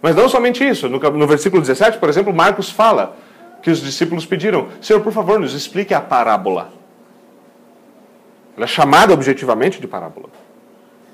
Mas 0.00 0.14
não 0.14 0.28
somente 0.28 0.66
isso. 0.66 0.88
No, 0.88 0.98
no 0.98 1.26
versículo 1.26 1.60
17, 1.60 1.98
por 1.98 2.08
exemplo, 2.08 2.32
Marcos 2.32 2.70
fala 2.70 3.16
que 3.62 3.70
os 3.70 3.80
discípulos 3.80 4.24
pediram: 4.24 4.68
Senhor, 4.80 5.00
por 5.00 5.12
favor, 5.12 5.40
nos 5.40 5.54
explique 5.54 5.92
a 5.92 6.00
parábola. 6.00 6.72
Ela 8.56 8.64
é 8.64 8.68
chamada 8.68 9.12
objetivamente 9.12 9.80
de 9.80 9.86
parábola. 9.86 10.28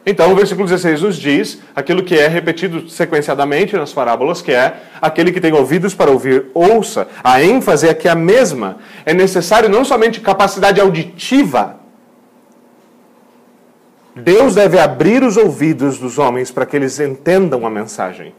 Então, 0.04 0.32
o 0.32 0.34
versículo 0.34 0.66
16 0.66 1.02
nos 1.02 1.16
diz 1.16 1.60
aquilo 1.76 2.02
que 2.02 2.18
é 2.18 2.26
repetido 2.26 2.88
sequenciadamente 2.88 3.76
nas 3.76 3.92
parábolas, 3.92 4.42
que 4.42 4.50
é 4.50 4.74
aquele 5.00 5.30
que 5.30 5.40
tem 5.40 5.52
ouvidos 5.52 5.94
para 5.94 6.10
ouvir, 6.10 6.46
ouça. 6.52 7.06
A 7.22 7.40
ênfase 7.42 7.88
aqui 7.88 8.08
é 8.08 8.10
a 8.10 8.16
mesma. 8.16 8.78
É 9.06 9.14
necessário 9.14 9.68
não 9.68 9.84
somente 9.84 10.20
capacidade 10.20 10.80
auditiva, 10.80 11.76
Deus 14.14 14.54
deve 14.54 14.78
abrir 14.78 15.22
os 15.22 15.36
ouvidos 15.36 15.98
dos 15.98 16.18
homens 16.18 16.50
para 16.50 16.66
que 16.66 16.76
eles 16.76 17.00
entendam 17.00 17.66
a 17.66 17.70
mensagem. 17.70 18.34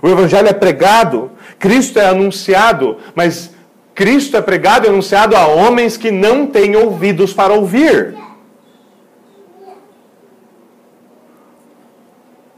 O 0.00 0.08
Evangelho 0.08 0.48
é 0.48 0.52
pregado, 0.52 1.30
Cristo 1.58 1.98
é 1.98 2.06
anunciado, 2.06 2.98
mas 3.14 3.50
Cristo 3.94 4.36
é 4.36 4.40
pregado 4.40 4.86
e 4.86 4.88
anunciado 4.88 5.36
a 5.36 5.46
homens 5.46 5.96
que 5.96 6.10
não 6.10 6.46
têm 6.46 6.76
ouvidos 6.76 7.32
para 7.32 7.54
ouvir. 7.54 8.14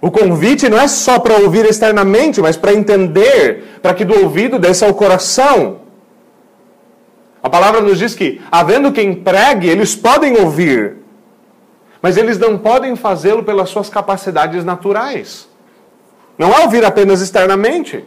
O 0.00 0.10
convite 0.10 0.68
não 0.68 0.78
é 0.78 0.86
só 0.86 1.18
para 1.18 1.38
ouvir 1.38 1.64
externamente, 1.64 2.40
mas 2.40 2.56
para 2.56 2.72
entender, 2.72 3.80
para 3.82 3.94
que 3.94 4.04
do 4.04 4.22
ouvido 4.22 4.58
desça 4.58 4.86
ao 4.86 4.94
coração. 4.94 5.80
A 7.42 7.48
palavra 7.48 7.80
nos 7.80 7.98
diz 7.98 8.14
que, 8.14 8.40
havendo 8.50 8.92
quem 8.92 9.14
pregue, 9.14 9.68
eles 9.68 9.96
podem 9.96 10.36
ouvir, 10.38 10.96
mas 12.00 12.16
eles 12.16 12.38
não 12.38 12.58
podem 12.58 12.94
fazê-lo 12.96 13.42
pelas 13.42 13.68
suas 13.68 13.88
capacidades 13.88 14.64
naturais. 14.64 15.48
Não 16.38 16.52
é 16.52 16.62
ouvir 16.62 16.84
apenas 16.84 17.20
externamente. 17.20 18.04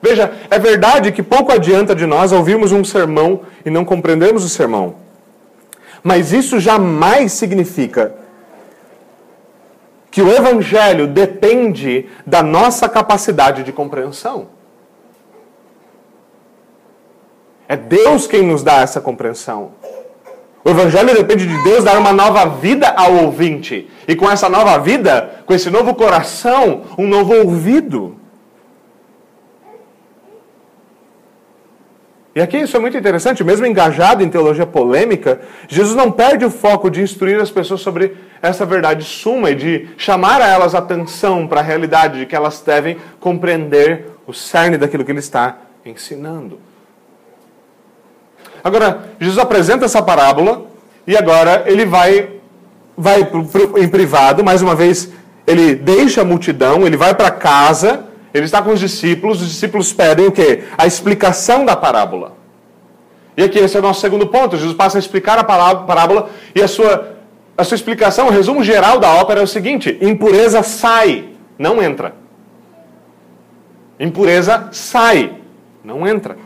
Veja, 0.00 0.32
é 0.50 0.58
verdade 0.58 1.12
que 1.12 1.22
pouco 1.22 1.52
adianta 1.52 1.94
de 1.94 2.06
nós 2.06 2.32
ouvirmos 2.32 2.72
um 2.72 2.84
sermão 2.84 3.40
e 3.64 3.70
não 3.70 3.84
compreendermos 3.84 4.44
o 4.44 4.48
sermão. 4.48 4.96
Mas 6.02 6.32
isso 6.32 6.60
jamais 6.60 7.32
significa 7.32 8.14
que 10.10 10.22
o 10.22 10.32
Evangelho 10.32 11.06
depende 11.06 12.08
da 12.26 12.42
nossa 12.42 12.88
capacidade 12.88 13.62
de 13.62 13.72
compreensão. 13.72 14.48
É 17.68 17.76
Deus 17.76 18.26
quem 18.26 18.42
nos 18.42 18.62
dá 18.62 18.80
essa 18.80 19.00
compreensão. 19.00 19.72
O 20.66 20.70
Evangelho 20.70 21.14
depende 21.14 21.46
de 21.46 21.62
Deus 21.62 21.84
dar 21.84 21.96
uma 21.96 22.12
nova 22.12 22.44
vida 22.46 22.88
ao 22.88 23.14
ouvinte. 23.18 23.88
E 24.08 24.16
com 24.16 24.28
essa 24.28 24.48
nova 24.48 24.76
vida, 24.78 25.44
com 25.46 25.54
esse 25.54 25.70
novo 25.70 25.94
coração, 25.94 26.82
um 26.98 27.06
novo 27.06 27.32
ouvido. 27.36 28.16
E 32.34 32.40
aqui 32.40 32.58
isso 32.58 32.76
é 32.76 32.80
muito 32.80 32.98
interessante, 32.98 33.44
mesmo 33.44 33.64
engajado 33.64 34.24
em 34.24 34.28
teologia 34.28 34.66
polêmica, 34.66 35.40
Jesus 35.68 35.94
não 35.94 36.10
perde 36.10 36.44
o 36.44 36.50
foco 36.50 36.90
de 36.90 37.00
instruir 37.00 37.40
as 37.40 37.50
pessoas 37.52 37.80
sobre 37.80 38.16
essa 38.42 38.66
verdade 38.66 39.04
suma 39.04 39.52
e 39.52 39.54
de 39.54 39.88
chamar 39.96 40.42
a 40.42 40.48
elas 40.48 40.74
atenção 40.74 41.46
para 41.46 41.60
a 41.60 41.62
realidade 41.62 42.18
de 42.18 42.26
que 42.26 42.34
elas 42.34 42.60
devem 42.60 42.96
compreender 43.20 44.06
o 44.26 44.32
cerne 44.32 44.76
daquilo 44.76 45.04
que 45.04 45.12
ele 45.12 45.20
está 45.20 45.58
ensinando. 45.84 46.65
Agora, 48.66 49.10
Jesus 49.20 49.38
apresenta 49.38 49.84
essa 49.84 50.02
parábola 50.02 50.66
e 51.06 51.16
agora 51.16 51.62
ele 51.66 51.86
vai, 51.86 52.30
vai 52.96 53.20
em 53.78 53.88
privado, 53.88 54.42
mais 54.42 54.60
uma 54.60 54.74
vez, 54.74 55.10
ele 55.46 55.74
deixa 55.74 56.22
a 56.22 56.24
multidão, 56.24 56.86
ele 56.86 56.96
vai 56.96 57.14
para 57.14 57.30
casa 57.30 58.04
ele 58.36 58.44
está 58.44 58.60
com 58.60 58.70
os 58.70 58.80
discípulos, 58.80 59.40
os 59.40 59.48
discípulos 59.48 59.94
pedem 59.94 60.26
o 60.26 60.30
quê? 60.30 60.64
A 60.76 60.86
explicação 60.86 61.64
da 61.64 61.74
parábola. 61.74 62.36
E 63.34 63.42
aqui 63.42 63.58
esse 63.58 63.74
é 63.76 63.80
o 63.80 63.82
nosso 63.82 64.02
segundo 64.02 64.26
ponto. 64.26 64.58
Jesus 64.58 64.76
passa 64.76 64.98
a 64.98 65.00
explicar 65.00 65.38
a 65.38 65.44
parábola 65.44 66.28
e 66.54 66.62
a 66.62 66.68
sua, 66.68 67.16
a 67.56 67.64
sua 67.64 67.76
explicação, 67.76 68.26
o 68.26 68.30
resumo 68.30 68.62
geral 68.62 68.98
da 68.98 69.10
ópera 69.14 69.40
é 69.40 69.42
o 69.42 69.46
seguinte: 69.46 69.96
impureza 70.02 70.62
sai, 70.62 71.30
não 71.58 71.82
entra. 71.82 72.14
Impureza 73.98 74.68
sai, 74.70 75.32
não 75.82 76.06
entra. 76.06 76.36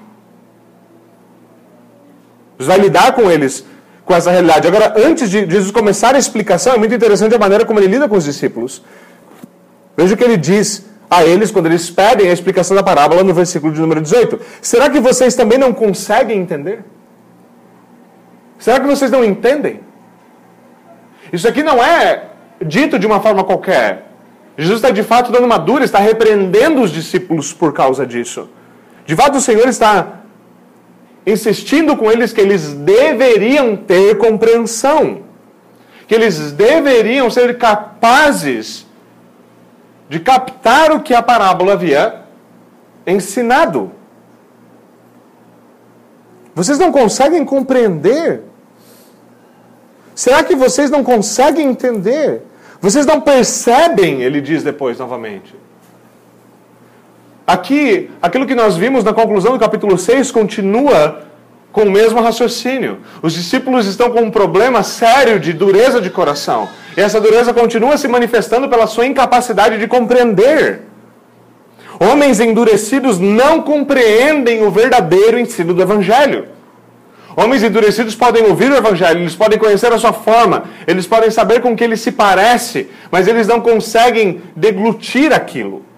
Jesus 2.60 2.66
vai 2.66 2.78
lidar 2.78 3.12
com 3.12 3.30
eles, 3.30 3.64
com 4.04 4.14
essa 4.14 4.30
realidade. 4.30 4.68
Agora, 4.68 4.92
antes 4.98 5.30
de 5.30 5.50
Jesus 5.50 5.70
começar 5.70 6.14
a 6.14 6.18
explicação, 6.18 6.74
é 6.74 6.76
muito 6.76 6.94
interessante 6.94 7.34
a 7.34 7.38
maneira 7.38 7.64
como 7.64 7.80
ele 7.80 7.86
lida 7.86 8.06
com 8.06 8.16
os 8.16 8.24
discípulos. 8.24 8.82
Veja 9.96 10.14
o 10.14 10.16
que 10.16 10.22
ele 10.22 10.36
diz 10.36 10.84
a 11.08 11.24
eles 11.24 11.50
quando 11.50 11.66
eles 11.66 11.88
pedem 11.88 12.28
a 12.28 12.32
explicação 12.34 12.76
da 12.76 12.82
parábola 12.82 13.24
no 13.24 13.32
versículo 13.32 13.72
de 13.72 13.80
número 13.80 14.02
18. 14.02 14.38
Será 14.60 14.90
que 14.90 15.00
vocês 15.00 15.34
também 15.34 15.56
não 15.56 15.72
conseguem 15.72 16.38
entender? 16.38 16.84
Será 18.58 18.78
que 18.78 18.86
vocês 18.86 19.10
não 19.10 19.24
entendem? 19.24 19.80
Isso 21.32 21.48
aqui 21.48 21.62
não 21.62 21.82
é 21.82 22.24
dito 22.60 22.98
de 22.98 23.06
uma 23.06 23.20
forma 23.20 23.42
qualquer. 23.42 24.12
Jesus 24.58 24.76
está 24.76 24.90
de 24.90 25.02
fato 25.02 25.32
dando 25.32 25.46
uma 25.46 25.56
dura, 25.58 25.82
está 25.82 25.98
repreendendo 25.98 26.82
os 26.82 26.90
discípulos 26.90 27.54
por 27.54 27.72
causa 27.72 28.06
disso. 28.06 28.50
De 29.06 29.16
fato, 29.16 29.38
o 29.38 29.40
Senhor 29.40 29.66
está 29.66 30.19
insistindo 31.26 31.96
com 31.96 32.10
eles 32.10 32.32
que 32.32 32.40
eles 32.40 32.72
deveriam 32.72 33.76
ter 33.76 34.18
compreensão, 34.18 35.22
que 36.06 36.14
eles 36.14 36.52
deveriam 36.52 37.30
ser 37.30 37.58
capazes 37.58 38.86
de 40.08 40.18
captar 40.18 40.90
o 40.92 41.00
que 41.00 41.14
a 41.14 41.22
parábola 41.22 41.74
havia 41.74 42.22
ensinado. 43.06 43.92
Vocês 46.54 46.78
não 46.78 46.90
conseguem 46.90 47.44
compreender? 47.44 48.42
Será 50.14 50.42
que 50.42 50.54
vocês 50.54 50.90
não 50.90 51.04
conseguem 51.04 51.68
entender? 51.68 52.42
Vocês 52.80 53.06
não 53.06 53.20
percebem, 53.20 54.22
ele 54.22 54.40
diz 54.40 54.62
depois 54.62 54.98
novamente. 54.98 55.54
Aqui, 57.50 58.08
aquilo 58.22 58.46
que 58.46 58.54
nós 58.54 58.76
vimos 58.76 59.02
na 59.02 59.12
conclusão 59.12 59.50
do 59.50 59.58
capítulo 59.58 59.98
6 59.98 60.30
continua 60.30 61.22
com 61.72 61.80
o 61.80 61.90
mesmo 61.90 62.20
raciocínio. 62.20 62.98
Os 63.20 63.32
discípulos 63.32 63.88
estão 63.88 64.08
com 64.08 64.20
um 64.20 64.30
problema 64.30 64.84
sério 64.84 65.40
de 65.40 65.52
dureza 65.52 66.00
de 66.00 66.10
coração. 66.10 66.68
E 66.96 67.00
essa 67.00 67.20
dureza 67.20 67.52
continua 67.52 67.98
se 67.98 68.06
manifestando 68.06 68.68
pela 68.68 68.86
sua 68.86 69.04
incapacidade 69.04 69.78
de 69.78 69.88
compreender. 69.88 70.82
Homens 71.98 72.38
endurecidos 72.38 73.18
não 73.18 73.62
compreendem 73.62 74.62
o 74.64 74.70
verdadeiro 74.70 75.36
ensino 75.36 75.74
do 75.74 75.82
Evangelho. 75.82 76.46
Homens 77.34 77.64
endurecidos 77.64 78.14
podem 78.14 78.44
ouvir 78.44 78.70
o 78.70 78.76
Evangelho, 78.76 79.22
eles 79.22 79.34
podem 79.34 79.58
conhecer 79.58 79.92
a 79.92 79.98
sua 79.98 80.12
forma, 80.12 80.66
eles 80.86 81.04
podem 81.04 81.32
saber 81.32 81.60
com 81.60 81.74
que 81.74 81.82
ele 81.82 81.96
se 81.96 82.12
parece, 82.12 82.88
mas 83.10 83.26
eles 83.26 83.48
não 83.48 83.60
conseguem 83.60 84.40
deglutir 84.54 85.32
aquilo. 85.32 85.89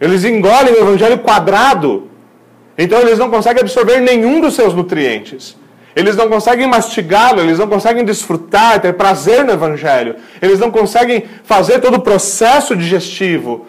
Eles 0.00 0.24
engolem 0.24 0.72
o 0.74 0.80
evangelho 0.80 1.18
quadrado. 1.18 2.08
Então 2.78 3.00
eles 3.00 3.18
não 3.18 3.28
conseguem 3.28 3.60
absorver 3.60 4.00
nenhum 4.00 4.40
dos 4.40 4.54
seus 4.54 4.72
nutrientes. 4.72 5.56
Eles 5.94 6.16
não 6.16 6.28
conseguem 6.28 6.66
mastigá-lo, 6.66 7.40
eles 7.40 7.58
não 7.58 7.66
conseguem 7.66 8.04
desfrutar, 8.04 8.80
ter 8.80 8.94
prazer 8.94 9.44
no 9.44 9.52
evangelho. 9.52 10.16
Eles 10.40 10.58
não 10.58 10.70
conseguem 10.70 11.24
fazer 11.44 11.80
todo 11.80 11.96
o 11.96 12.00
processo 12.00 12.74
digestivo. 12.76 13.66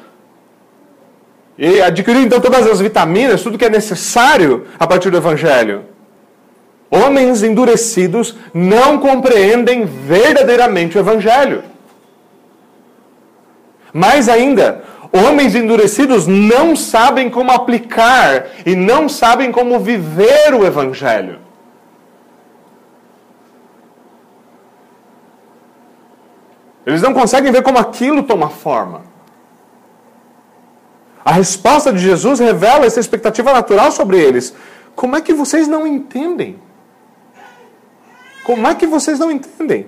E 1.57 1.81
adquirir 1.81 2.23
então 2.23 2.39
todas 2.39 2.65
as 2.67 2.79
vitaminas, 2.79 3.41
tudo 3.41 3.57
que 3.57 3.65
é 3.65 3.69
necessário 3.69 4.65
a 4.79 4.87
partir 4.87 5.09
do 5.09 5.17
evangelho. 5.17 5.83
Homens 6.89 7.43
endurecidos 7.43 8.35
não 8.53 8.97
compreendem 8.97 9.85
verdadeiramente 9.85 10.97
o 10.97 10.99
evangelho. 10.99 11.63
Mais 13.93 14.29
ainda, 14.29 14.83
Homens 15.13 15.55
endurecidos 15.55 16.25
não 16.25 16.75
sabem 16.75 17.29
como 17.29 17.51
aplicar 17.51 18.47
e 18.65 18.75
não 18.75 19.09
sabem 19.09 19.51
como 19.51 19.79
viver 19.79 20.53
o 20.53 20.65
Evangelho. 20.65 21.39
Eles 26.85 27.01
não 27.01 27.13
conseguem 27.13 27.51
ver 27.51 27.61
como 27.61 27.77
aquilo 27.77 28.23
toma 28.23 28.49
forma. 28.49 29.01
A 31.23 31.33
resposta 31.33 31.91
de 31.91 31.99
Jesus 31.99 32.39
revela 32.39 32.85
essa 32.85 32.99
expectativa 32.99 33.53
natural 33.53 33.91
sobre 33.91 34.17
eles. 34.17 34.55
Como 34.95 35.15
é 35.15 35.21
que 35.21 35.33
vocês 35.33 35.67
não 35.67 35.85
entendem? 35.85 36.59
Como 38.43 38.65
é 38.65 38.73
que 38.73 38.87
vocês 38.87 39.19
não 39.19 39.29
entendem? 39.29 39.87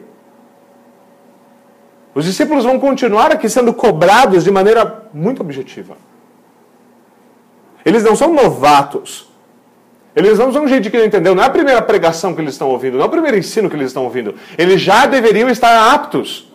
Os 2.15 2.25
discípulos 2.25 2.63
vão 2.63 2.79
continuar 2.79 3.31
aqui 3.31 3.49
sendo 3.49 3.73
cobrados 3.73 4.43
de 4.43 4.51
maneira 4.51 5.09
muito 5.13 5.41
objetiva. 5.41 5.97
Eles 7.85 8.03
não 8.03 8.15
são 8.15 8.33
novatos. 8.33 9.29
Eles 10.15 10.37
não 10.37 10.53
são 10.53 10.67
gente 10.67 10.89
que 10.89 10.97
não 10.97 11.05
entendeu. 11.05 11.33
Não 11.33 11.43
é 11.43 11.47
a 11.47 11.49
primeira 11.49 11.81
pregação 11.81 12.35
que 12.35 12.41
eles 12.41 12.53
estão 12.53 12.69
ouvindo, 12.69 12.97
não 12.97 13.03
é 13.03 13.07
o 13.07 13.09
primeiro 13.09 13.37
ensino 13.37 13.69
que 13.69 13.75
eles 13.75 13.87
estão 13.87 14.03
ouvindo. 14.03 14.35
Eles 14.57 14.79
já 14.79 15.05
deveriam 15.05 15.49
estar 15.49 15.93
aptos. 15.93 16.51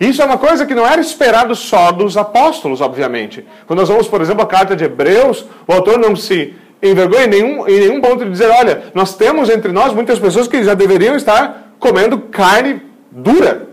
Isso 0.00 0.22
é 0.22 0.24
uma 0.24 0.38
coisa 0.38 0.64
que 0.64 0.74
não 0.74 0.86
era 0.86 1.00
esperado 1.00 1.54
só 1.54 1.92
dos 1.92 2.16
apóstolos, 2.16 2.80
obviamente. 2.80 3.46
Quando 3.66 3.80
nós 3.80 3.88
vamos, 3.88 4.08
por 4.08 4.22
exemplo, 4.22 4.42
a 4.42 4.46
carta 4.46 4.74
de 4.74 4.84
Hebreus, 4.84 5.44
o 5.68 5.72
autor 5.72 5.98
não 5.98 6.16
se 6.16 6.54
envergonha 6.82 7.26
em 7.26 7.28
nenhum, 7.28 7.68
em 7.68 7.80
nenhum 7.80 8.00
ponto 8.00 8.24
de 8.24 8.30
dizer: 8.30 8.48
olha, 8.48 8.84
nós 8.94 9.14
temos 9.14 9.50
entre 9.50 9.70
nós 9.70 9.92
muitas 9.92 10.18
pessoas 10.18 10.48
que 10.48 10.64
já 10.64 10.74
deveriam 10.74 11.14
estar 11.14 11.74
comendo 11.78 12.18
carne 12.18 12.82
dura, 13.10 13.68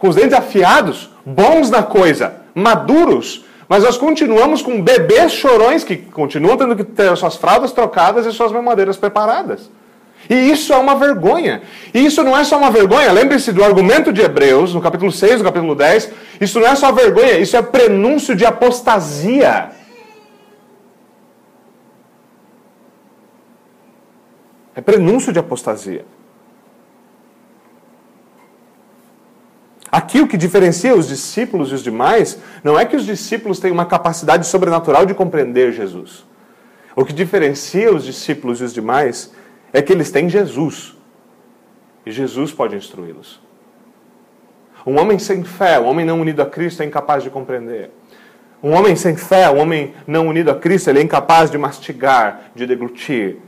com 0.00 0.08
os 0.08 0.16
dentes 0.16 0.32
afiados, 0.32 1.10
bons 1.24 1.70
na 1.70 1.82
coisa, 1.82 2.34
maduros, 2.54 3.44
Mas 3.68 3.84
nós 3.84 3.96
continuamos 3.96 4.62
com 4.62 4.82
bebês 4.82 5.30
chorões 5.30 5.84
que 5.84 5.96
continuam 5.96 6.56
tendo 6.56 6.74
que 6.74 6.82
ter 6.82 7.16
suas 7.16 7.36
fraldas 7.36 7.70
trocadas 7.70 8.26
e 8.26 8.32
suas 8.32 8.50
mamadeiras 8.50 8.96
preparadas. 8.96 9.70
E 10.28 10.34
isso 10.34 10.72
é 10.72 10.76
uma 10.76 10.96
vergonha. 10.96 11.62
E 11.94 12.04
isso 12.04 12.24
não 12.24 12.36
é 12.36 12.42
só 12.42 12.58
uma 12.58 12.72
vergonha, 12.72 13.12
lembre-se 13.12 13.52
do 13.52 13.62
argumento 13.62 14.12
de 14.12 14.22
Hebreus, 14.22 14.74
no 14.74 14.80
capítulo 14.80 15.12
6, 15.12 15.38
no 15.38 15.44
capítulo 15.44 15.76
10. 15.76 16.10
Isso 16.40 16.58
não 16.58 16.66
é 16.66 16.74
só 16.74 16.90
vergonha, 16.90 17.38
isso 17.38 17.56
é 17.56 17.62
prenúncio 17.62 18.34
de 18.34 18.44
apostasia. 18.44 19.70
É 24.74 24.80
prenúncio 24.80 25.32
de 25.32 25.38
apostasia. 25.38 26.04
Aqui 29.90 30.20
o 30.20 30.28
que 30.28 30.36
diferencia 30.36 30.94
os 30.94 31.08
discípulos 31.08 31.70
e 31.70 31.74
os 31.74 31.82
demais 31.82 32.38
não 32.62 32.78
é 32.78 32.84
que 32.84 32.94
os 32.94 33.04
discípulos 33.04 33.58
têm 33.58 33.72
uma 33.72 33.86
capacidade 33.86 34.46
sobrenatural 34.46 35.04
de 35.04 35.14
compreender 35.14 35.72
Jesus. 35.72 36.24
O 36.94 37.04
que 37.04 37.12
diferencia 37.12 37.92
os 37.92 38.04
discípulos 38.04 38.60
e 38.60 38.64
os 38.64 38.72
demais 38.72 39.32
é 39.72 39.82
que 39.82 39.92
eles 39.92 40.10
têm 40.10 40.28
Jesus. 40.28 40.96
E 42.06 42.12
Jesus 42.12 42.52
pode 42.52 42.76
instruí-los. 42.76 43.40
Um 44.86 44.98
homem 44.98 45.18
sem 45.18 45.42
fé, 45.42 45.78
um 45.78 45.86
homem 45.86 46.06
não 46.06 46.20
unido 46.20 46.40
a 46.40 46.46
Cristo, 46.46 46.82
é 46.82 46.86
incapaz 46.86 47.22
de 47.22 47.30
compreender. 47.30 47.90
Um 48.62 48.72
homem 48.72 48.94
sem 48.94 49.16
fé, 49.16 49.50
um 49.50 49.58
homem 49.58 49.94
não 50.06 50.28
unido 50.28 50.50
a 50.50 50.54
Cristo, 50.54 50.88
ele 50.88 51.00
é 51.00 51.02
incapaz 51.02 51.50
de 51.50 51.58
mastigar, 51.58 52.50
de 52.54 52.66
deglutir. 52.66 53.38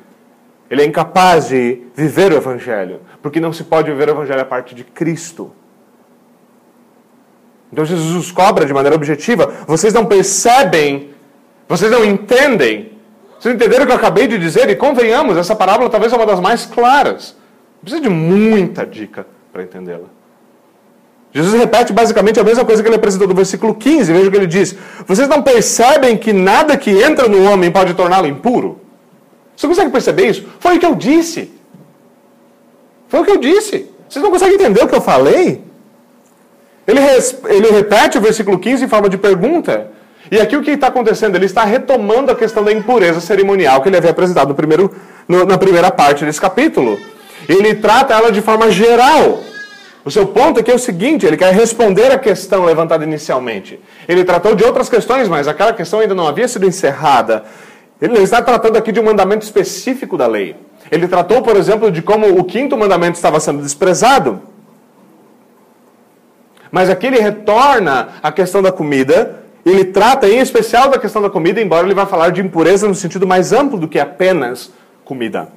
Ele 0.70 0.83
é 0.83 0.87
incapaz 0.87 1.48
de 1.48 1.83
viver 1.94 2.33
o 2.33 2.37
Evangelho, 2.37 3.00
porque 3.20 3.40
não 3.40 3.52
se 3.52 3.64
pode 3.64 3.90
viver 3.90 4.09
o 4.09 4.12
Evangelho 4.12 4.40
a 4.40 4.44
parte 4.44 4.74
de 4.74 4.85
Cristo. 4.85 5.52
Então 7.73 7.85
Jesus 7.85 8.31
cobra 8.31 8.67
de 8.67 8.75
maneira 8.75 8.95
objetiva. 8.95 9.51
Vocês 9.67 9.95
não 9.95 10.05
percebem, 10.05 11.11
vocês 11.67 11.91
não 11.91 12.05
entendem. 12.05 12.93
Vocês 13.41 13.55
entenderam 13.55 13.85
o 13.85 13.87
que 13.87 13.93
eu 13.93 13.97
acabei 13.97 14.27
de 14.29 14.39
dizer? 14.39 14.69
E 14.69 14.77
convenhamos, 14.77 15.37
essa 15.37 15.57
parábola 15.57 15.89
talvez 15.89 16.13
é 16.13 16.17
uma 16.17 16.27
das 16.27 16.39
mais 16.39 16.67
claras. 16.67 17.35
Precisa 17.81 18.01
de 18.01 18.09
muita 18.09 18.87
dica 18.87 19.27
para 19.53 19.63
entendê-la. 19.63 20.07
Jesus 21.33 21.55
repete 21.59 21.95
basicamente 21.95 22.39
a 22.39 22.45
mesma 22.45 22.65
coisa 22.65 22.83
que 22.83 22.89
ele 22.89 22.97
apresentou 22.97 23.27
no 23.27 23.35
versículo 23.35 23.75
15. 23.75 24.13
Veja 24.13 24.29
o 24.29 24.31
que 24.31 24.37
ele 24.37 24.47
diz: 24.47 24.77
Vocês 25.07 25.27
não 25.27 25.43
percebem 25.43 26.17
que 26.17 26.33
nada 26.33 26.77
que 26.77 26.91
entra 26.91 27.27
no 27.27 27.51
homem 27.51 27.71
pode 27.71 27.95
torná-lo 27.95 28.27
impuro? 28.27 28.81
Você 29.57 29.67
consegue 29.67 29.91
perceber 29.91 30.29
isso? 30.29 30.47
Foi 30.61 30.77
o 30.77 30.79
que 30.79 30.87
eu 30.87 30.95
disse. 30.95 31.51
Foi 33.09 33.21
o 33.21 33.25
que 33.25 33.31
eu 33.31 33.39
disse. 33.39 33.91
Vocês 34.09 34.23
não 34.23 34.31
conseguem 34.31 34.57
entender 34.57 34.85
o 34.85 34.89
que 34.89 34.95
eu 34.95 35.01
falei? 35.01 35.63
Ele, 36.87 37.01
ele 37.49 37.71
repete 37.71 38.18
o 38.18 38.21
versículo 38.21 38.59
15 38.59 38.85
em 38.85 38.88
forma 38.88 39.09
de 39.09 39.16
pergunta. 39.16 39.88
E 40.31 40.40
aqui 40.40 40.57
o 40.57 40.62
que 40.62 40.71
está 40.71 40.87
acontecendo? 40.87 41.37
Ele 41.37 41.47
está 41.47 41.64
retomando 41.64 42.33
a 42.33 42.35
questão 42.35 42.64
da 42.64 42.73
impureza 42.73 43.21
cerimonial 43.21 43.83
que 43.83 43.88
ele 43.88 43.97
havia 43.97 44.11
apresentado 44.11 44.49
no 44.49 44.55
primeiro, 44.55 44.90
no, 45.29 45.45
na 45.45 45.59
primeira 45.59 45.90
parte 45.90 46.25
desse 46.25 46.40
capítulo. 46.40 46.99
Ele 47.49 47.75
trata 47.75 48.14
ela 48.14 48.33
de 48.33 48.40
forma 48.40 48.71
geral. 48.71 49.40
O 50.05 50.11
seu 50.11 50.27
ponto 50.27 50.61
aqui 50.61 50.71
é 50.71 50.75
o 50.75 50.79
seguinte: 50.79 51.27
ele 51.27 51.37
quer 51.37 51.53
responder 51.53 52.11
a 52.11 52.18
questão 52.18 52.64
levantada 52.64 53.05
inicialmente. 53.05 53.79
Ele 54.09 54.25
tratou 54.25 54.55
de 54.55 54.64
outras 54.64 54.88
questões, 54.88 55.29
mas 55.29 55.47
aquela 55.47 55.73
questão 55.73 56.01
ainda 56.01 56.14
não 56.14 56.27
havia 56.27 56.49
sido 56.49 56.66
encerrada. 56.66 57.45
Ele 58.01 58.14
não 58.14 58.23
está 58.23 58.42
tratando 58.42 58.77
aqui 58.77 58.90
de 58.90 58.99
um 58.99 59.05
mandamento 59.05 59.45
específico 59.45 60.16
da 60.16 60.27
lei. 60.27 60.57
Ele 60.90 61.07
tratou, 61.07 61.40
por 61.42 61.57
exemplo, 61.57 61.90
de 61.90 62.03
como 62.03 62.27
o 62.38 62.42
quinto 62.42 62.77
mandamento 62.77 63.16
estava 63.16 63.38
sendo 63.38 63.62
desprezado. 63.62 64.42
Mas 66.73 66.89
aqui 66.89 67.07
ele 67.07 67.21
retorna 67.21 68.15
à 68.23 68.33
questão 68.33 68.63
da 68.63 68.73
comida, 68.73 69.43
ele 69.65 69.85
trata 69.85 70.27
em 70.27 70.39
especial 70.39 70.89
da 70.89 70.99
questão 70.99 71.21
da 71.21 71.29
comida, 71.29 71.61
embora 71.61 71.87
ele 71.87 71.95
vá 71.95 72.07
falar 72.07 72.31
de 72.31 72.41
impureza 72.41 72.89
no 72.89 72.95
sentido 72.95 73.27
mais 73.27 73.53
amplo 73.53 73.79
do 73.79 73.87
que 73.87 73.99
apenas 73.99 74.73
comida. 75.05 75.49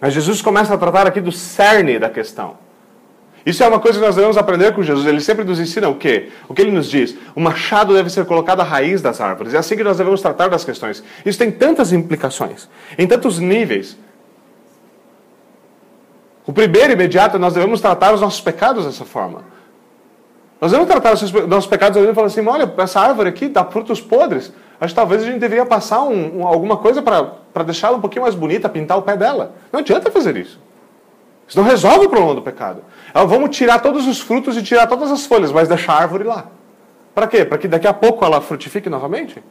Mas 0.00 0.14
Jesus 0.14 0.40
começa 0.40 0.72
a 0.72 0.78
tratar 0.78 1.08
aqui 1.08 1.20
do 1.20 1.32
cerne 1.32 1.98
da 1.98 2.08
questão. 2.08 2.56
Isso 3.44 3.62
é 3.62 3.68
uma 3.68 3.80
coisa 3.80 3.98
que 3.98 4.04
nós 4.04 4.14
devemos 4.14 4.36
aprender 4.36 4.72
com 4.74 4.82
Jesus. 4.82 5.06
Ele 5.06 5.20
sempre 5.20 5.44
nos 5.44 5.58
ensina 5.58 5.88
o 5.88 5.96
quê? 5.96 6.30
O 6.48 6.54
que 6.54 6.62
ele 6.62 6.72
nos 6.72 6.88
diz? 6.88 7.16
O 7.34 7.40
machado 7.40 7.94
deve 7.94 8.10
ser 8.10 8.24
colocado 8.26 8.60
à 8.60 8.64
raiz 8.64 9.02
das 9.02 9.20
árvores. 9.20 9.54
É 9.54 9.58
assim 9.58 9.76
que 9.76 9.84
nós 9.84 9.98
devemos 9.98 10.20
tratar 10.20 10.48
das 10.48 10.64
questões. 10.64 11.02
Isso 11.24 11.38
tem 11.38 11.50
tantas 11.50 11.92
implicações, 11.92 12.68
em 12.96 13.06
tantos 13.06 13.38
níveis. 13.38 13.96
O 16.46 16.52
primeiro 16.52 16.92
imediato, 16.92 17.38
nós 17.38 17.54
devemos 17.54 17.80
tratar 17.80 18.14
os 18.14 18.20
nossos 18.20 18.40
pecados 18.40 18.84
dessa 18.84 19.04
forma. 19.04 19.42
Nós 20.60 20.70
devemos 20.70 20.90
tratar 20.90 21.12
os 21.12 21.32
nossos 21.46 21.66
pecados 21.66 22.00
e 22.00 22.14
falar 22.14 22.28
assim: 22.28 22.46
olha, 22.46 22.72
essa 22.78 23.00
árvore 23.00 23.28
aqui 23.28 23.48
dá 23.48 23.64
frutos 23.64 24.00
podres. 24.00 24.52
Acho 24.80 24.94
que 24.94 25.00
talvez 25.00 25.22
a 25.22 25.26
gente 25.26 25.38
deveria 25.38 25.66
passar 25.66 26.02
um, 26.02 26.40
um, 26.40 26.46
alguma 26.46 26.76
coisa 26.76 27.02
para 27.02 27.64
deixá-la 27.64 27.96
um 27.96 28.00
pouquinho 28.00 28.22
mais 28.22 28.34
bonita, 28.34 28.68
pintar 28.68 28.96
o 28.96 29.02
pé 29.02 29.16
dela. 29.16 29.54
Não 29.72 29.80
adianta 29.80 30.10
fazer 30.10 30.36
isso. 30.36 30.60
Isso 31.48 31.58
não 31.58 31.64
resolve 31.64 32.06
o 32.06 32.08
problema 32.08 32.34
do 32.34 32.42
pecado. 32.42 32.82
Então, 33.10 33.26
vamos 33.26 33.56
tirar 33.56 33.80
todos 33.80 34.06
os 34.06 34.20
frutos 34.20 34.56
e 34.56 34.62
tirar 34.62 34.86
todas 34.86 35.10
as 35.10 35.24
folhas, 35.26 35.50
mas 35.50 35.68
deixar 35.68 35.94
a 35.94 35.96
árvore 35.96 36.24
lá. 36.24 36.46
Para 37.14 37.26
quê? 37.26 37.44
Para 37.44 37.56
que 37.56 37.68
daqui 37.68 37.86
a 37.86 37.94
pouco 37.94 38.24
ela 38.24 38.40
frutifique 38.40 38.90
novamente? 38.90 39.42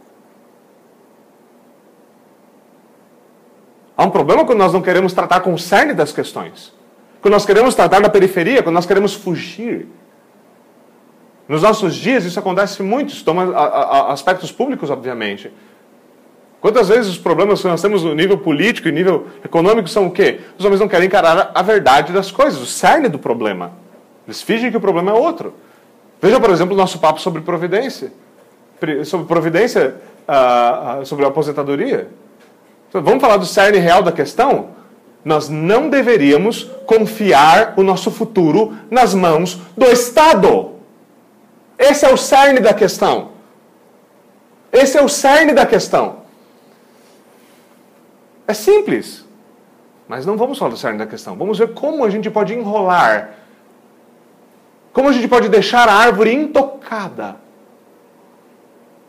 Há 3.97 4.03
um 4.03 4.09
problema 4.11 4.45
quando 4.45 4.59
nós 4.59 4.73
não 4.73 4.81
queremos 4.81 5.13
tratar 5.13 5.39
com 5.39 5.53
o 5.53 5.57
cerne 5.57 5.93
das 5.93 6.11
questões. 6.11 6.74
Quando 7.25 7.33
nós 7.33 7.45
queremos 7.47 7.73
tratar 7.73 8.01
da 8.01 8.07
periferia, 8.07 8.61
quando 8.61 8.75
nós 8.75 8.85
queremos 8.85 9.15
fugir. 9.15 9.87
Nos 11.47 11.63
nossos 11.63 11.95
dias 11.95 12.23
isso 12.23 12.37
acontece 12.37 12.83
muito, 12.83 13.11
isso 13.11 13.25
toma 13.25 13.51
aspectos 14.11 14.51
públicos, 14.51 14.91
obviamente. 14.91 15.51
Quantas 16.61 16.87
vezes 16.87 17.07
os 17.07 17.17
problemas 17.17 17.63
que 17.63 17.67
nós 17.67 17.81
temos 17.81 18.03
no 18.03 18.13
nível 18.13 18.37
político 18.37 18.89
e 18.89 18.91
nível 18.91 19.25
econômico 19.43 19.89
são 19.89 20.05
o 20.05 20.11
quê? 20.11 20.39
Os 20.55 20.63
homens 20.63 20.79
não 20.79 20.87
querem 20.87 21.07
encarar 21.07 21.49
a 21.55 21.63
verdade 21.63 22.13
das 22.13 22.29
coisas, 22.29 22.61
o 22.61 22.65
cerne 22.67 23.09
do 23.09 23.17
problema. 23.17 23.71
Eles 24.27 24.43
fingem 24.43 24.69
que 24.69 24.77
o 24.77 24.81
problema 24.81 25.09
é 25.09 25.15
outro. 25.15 25.55
Veja, 26.21 26.39
por 26.39 26.51
exemplo, 26.51 26.75
o 26.75 26.77
nosso 26.77 26.99
papo 26.99 27.19
sobre 27.19 27.41
providência. 27.41 28.13
Sobre 29.03 29.25
providência, 29.25 29.95
uh, 30.29 31.01
uh, 31.01 31.05
sobre 31.07 31.25
a 31.25 31.29
aposentadoria. 31.29 32.07
Então, 32.87 33.01
vamos 33.01 33.19
falar 33.19 33.37
do 33.37 33.47
cerne 33.47 33.79
real 33.79 34.03
da 34.03 34.11
questão? 34.11 34.74
Nós 35.25 35.49
não 35.49 35.89
deveríamos 35.89 36.69
confiar 36.85 37.73
o 37.75 37.81
nosso 37.81 38.11
futuro 38.11 38.77
nas 38.91 39.15
mãos 39.15 39.59
do 39.75 39.85
Estado. 39.87 40.75
Esse 41.79 42.05
é 42.05 42.13
o 42.13 42.15
cerne 42.15 42.59
da 42.59 42.75
questão. 42.75 43.31
Esse 44.71 44.99
é 44.99 45.01
o 45.01 45.09
cerne 45.09 45.51
da 45.51 45.65
questão. 45.65 46.17
É 48.47 48.53
simples. 48.53 49.25
Mas 50.07 50.27
não 50.27 50.37
vamos 50.37 50.59
falar 50.59 50.69
do 50.69 50.77
cerne 50.77 50.99
da 50.99 51.07
questão. 51.07 51.35
Vamos 51.35 51.57
ver 51.57 51.73
como 51.73 52.05
a 52.05 52.09
gente 52.11 52.29
pode 52.29 52.53
enrolar. 52.53 53.31
Como 54.93 55.09
a 55.09 55.11
gente 55.11 55.27
pode 55.27 55.49
deixar 55.49 55.89
a 55.89 55.93
árvore 55.93 56.31
intocada 56.33 57.37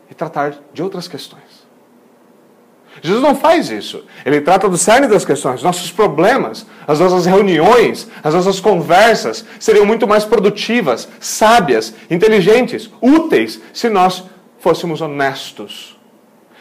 e 0.09 0.15
tratar 0.15 0.55
de 0.73 0.81
outras 0.81 1.07
questões. 1.07 1.67
Jesus 3.01 3.21
não 3.21 3.35
faz 3.35 3.69
isso. 3.69 4.03
Ele 4.25 4.41
trata 4.41 4.67
do 4.67 4.77
cerne 4.77 5.07
das 5.07 5.25
questões. 5.25 5.61
Nossos 5.63 5.91
problemas, 5.91 6.65
as 6.87 6.99
nossas 6.99 7.25
reuniões, 7.25 8.07
as 8.23 8.33
nossas 8.33 8.59
conversas 8.59 9.45
seriam 9.59 9.85
muito 9.85 10.07
mais 10.07 10.25
produtivas, 10.25 11.07
sábias, 11.19 11.93
inteligentes, 12.09 12.89
úteis, 13.01 13.61
se 13.73 13.89
nós 13.89 14.23
fôssemos 14.59 15.01
honestos. 15.01 15.97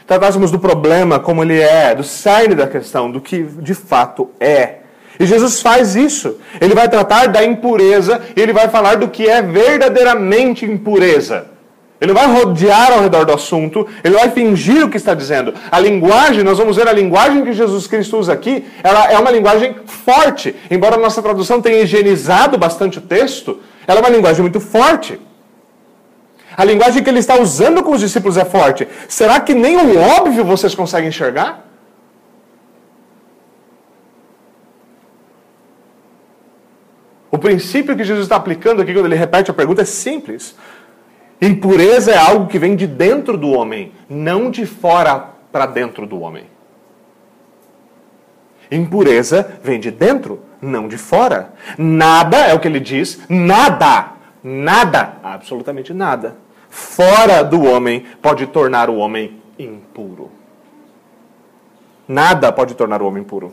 Tratássemos 0.07 0.51
do 0.51 0.59
problema 0.59 1.18
como 1.18 1.42
ele 1.42 1.61
é, 1.61 1.94
do 1.94 2.05
cerne 2.05 2.55
da 2.55 2.68
questão, 2.68 3.11
do 3.11 3.20
que 3.20 3.42
de 3.42 3.75
fato 3.75 4.31
é. 4.38 4.77
E 5.18 5.27
Jesus 5.27 5.61
faz 5.61 5.96
isso. 5.96 6.38
Ele 6.61 6.75
vai 6.75 6.88
tratar 6.88 7.27
da 7.27 7.44
impureza 7.44 8.22
e 8.37 8.40
ele 8.40 8.53
vai 8.53 8.68
falar 8.68 8.96
do 8.96 9.09
que 9.09 9.29
é 9.29 9.42
verdadeiramente 9.42 10.64
impureza. 10.64 11.56
Ele 12.00 12.12
vai 12.12 12.26
rodear 12.26 12.92
ao 12.92 13.00
redor 13.00 13.24
do 13.24 13.32
assunto, 13.32 13.87
ele 14.04 14.14
vai 14.14 14.30
fingir 14.30 14.85
o 14.85 14.90
que 14.90 14.98
está 14.98 15.14
dizendo. 15.14 15.54
A 15.70 15.80
linguagem, 15.80 16.44
nós 16.44 16.59
vamos 16.59 16.76
ver 16.76 16.87
a 16.87 16.92
linguagem 16.92 17.42
que 17.42 17.52
Jesus 17.52 17.87
Cristo 17.87 18.18
usa 18.18 18.32
aqui, 18.32 18.66
ela 18.82 19.11
é 19.11 19.18
uma 19.18 19.30
linguagem 19.30 19.76
forte. 19.87 20.54
Embora 20.70 20.96
a 20.96 20.98
nossa 20.98 21.22
tradução 21.22 21.62
tenha 21.62 21.82
higienizado 21.82 22.59
bastante 22.59 22.98
o 22.98 23.00
texto, 23.00 23.61
ela 23.87 24.00
é 24.00 24.02
uma 24.02 24.11
linguagem 24.11 24.42
muito 24.42 24.61
forte. 24.61 25.18
A 26.54 26.64
linguagem 26.64 27.02
que 27.02 27.09
ele 27.09 27.18
está 27.18 27.38
usando 27.38 27.82
com 27.82 27.92
os 27.92 28.00
discípulos 28.00 28.37
é 28.37 28.44
forte. 28.44 28.87
Será 29.09 29.40
que 29.40 29.54
nem 29.54 29.76
o 29.76 29.98
óbvio 29.98 30.44
vocês 30.44 30.74
conseguem 30.74 31.09
enxergar? 31.09 31.66
O 37.30 37.38
princípio 37.38 37.94
que 37.94 38.04
Jesus 38.04 38.24
está 38.24 38.37
aplicando 38.37 38.80
aqui, 38.80 38.94
quando 38.94 39.04
ele 39.04 39.14
repete 39.14 39.50
a 39.50 39.54
pergunta, 39.54 39.82
é 39.82 39.85
simples. 39.85 40.54
Impureza 41.40 42.12
é 42.12 42.16
algo 42.16 42.46
que 42.46 42.59
vem 42.59 42.75
de 42.75 42.87
dentro 42.87 43.37
do 43.37 43.51
homem, 43.51 43.92
não 44.09 44.51
de 44.51 44.64
fora 44.64 45.31
para 45.53 45.66
dentro 45.66 46.07
do 46.07 46.20
homem. 46.20 46.44
Impureza 48.70 49.59
vem 49.62 49.79
de 49.79 49.90
dentro, 49.90 50.40
não 50.61 50.88
de 50.88 50.96
fora. 50.96 51.53
Nada, 51.77 52.38
é 52.38 52.55
o 52.55 52.61
que 52.61 52.66
ele 52.66 52.81
diz, 52.81 53.20
nada, 53.29 54.12
nada, 54.42 55.16
absolutamente 55.22 55.92
nada, 55.92 56.37
fora 56.68 57.42
do 57.42 57.62
homem 57.64 58.05
pode 58.20 58.46
tornar 58.46 58.88
o 58.88 58.96
homem 58.96 59.40
impuro. 59.59 60.31
Nada 62.09 62.53
pode 62.53 62.75
tornar 62.75 63.03
o 63.03 63.07
homem 63.07 63.22
puro. 63.22 63.53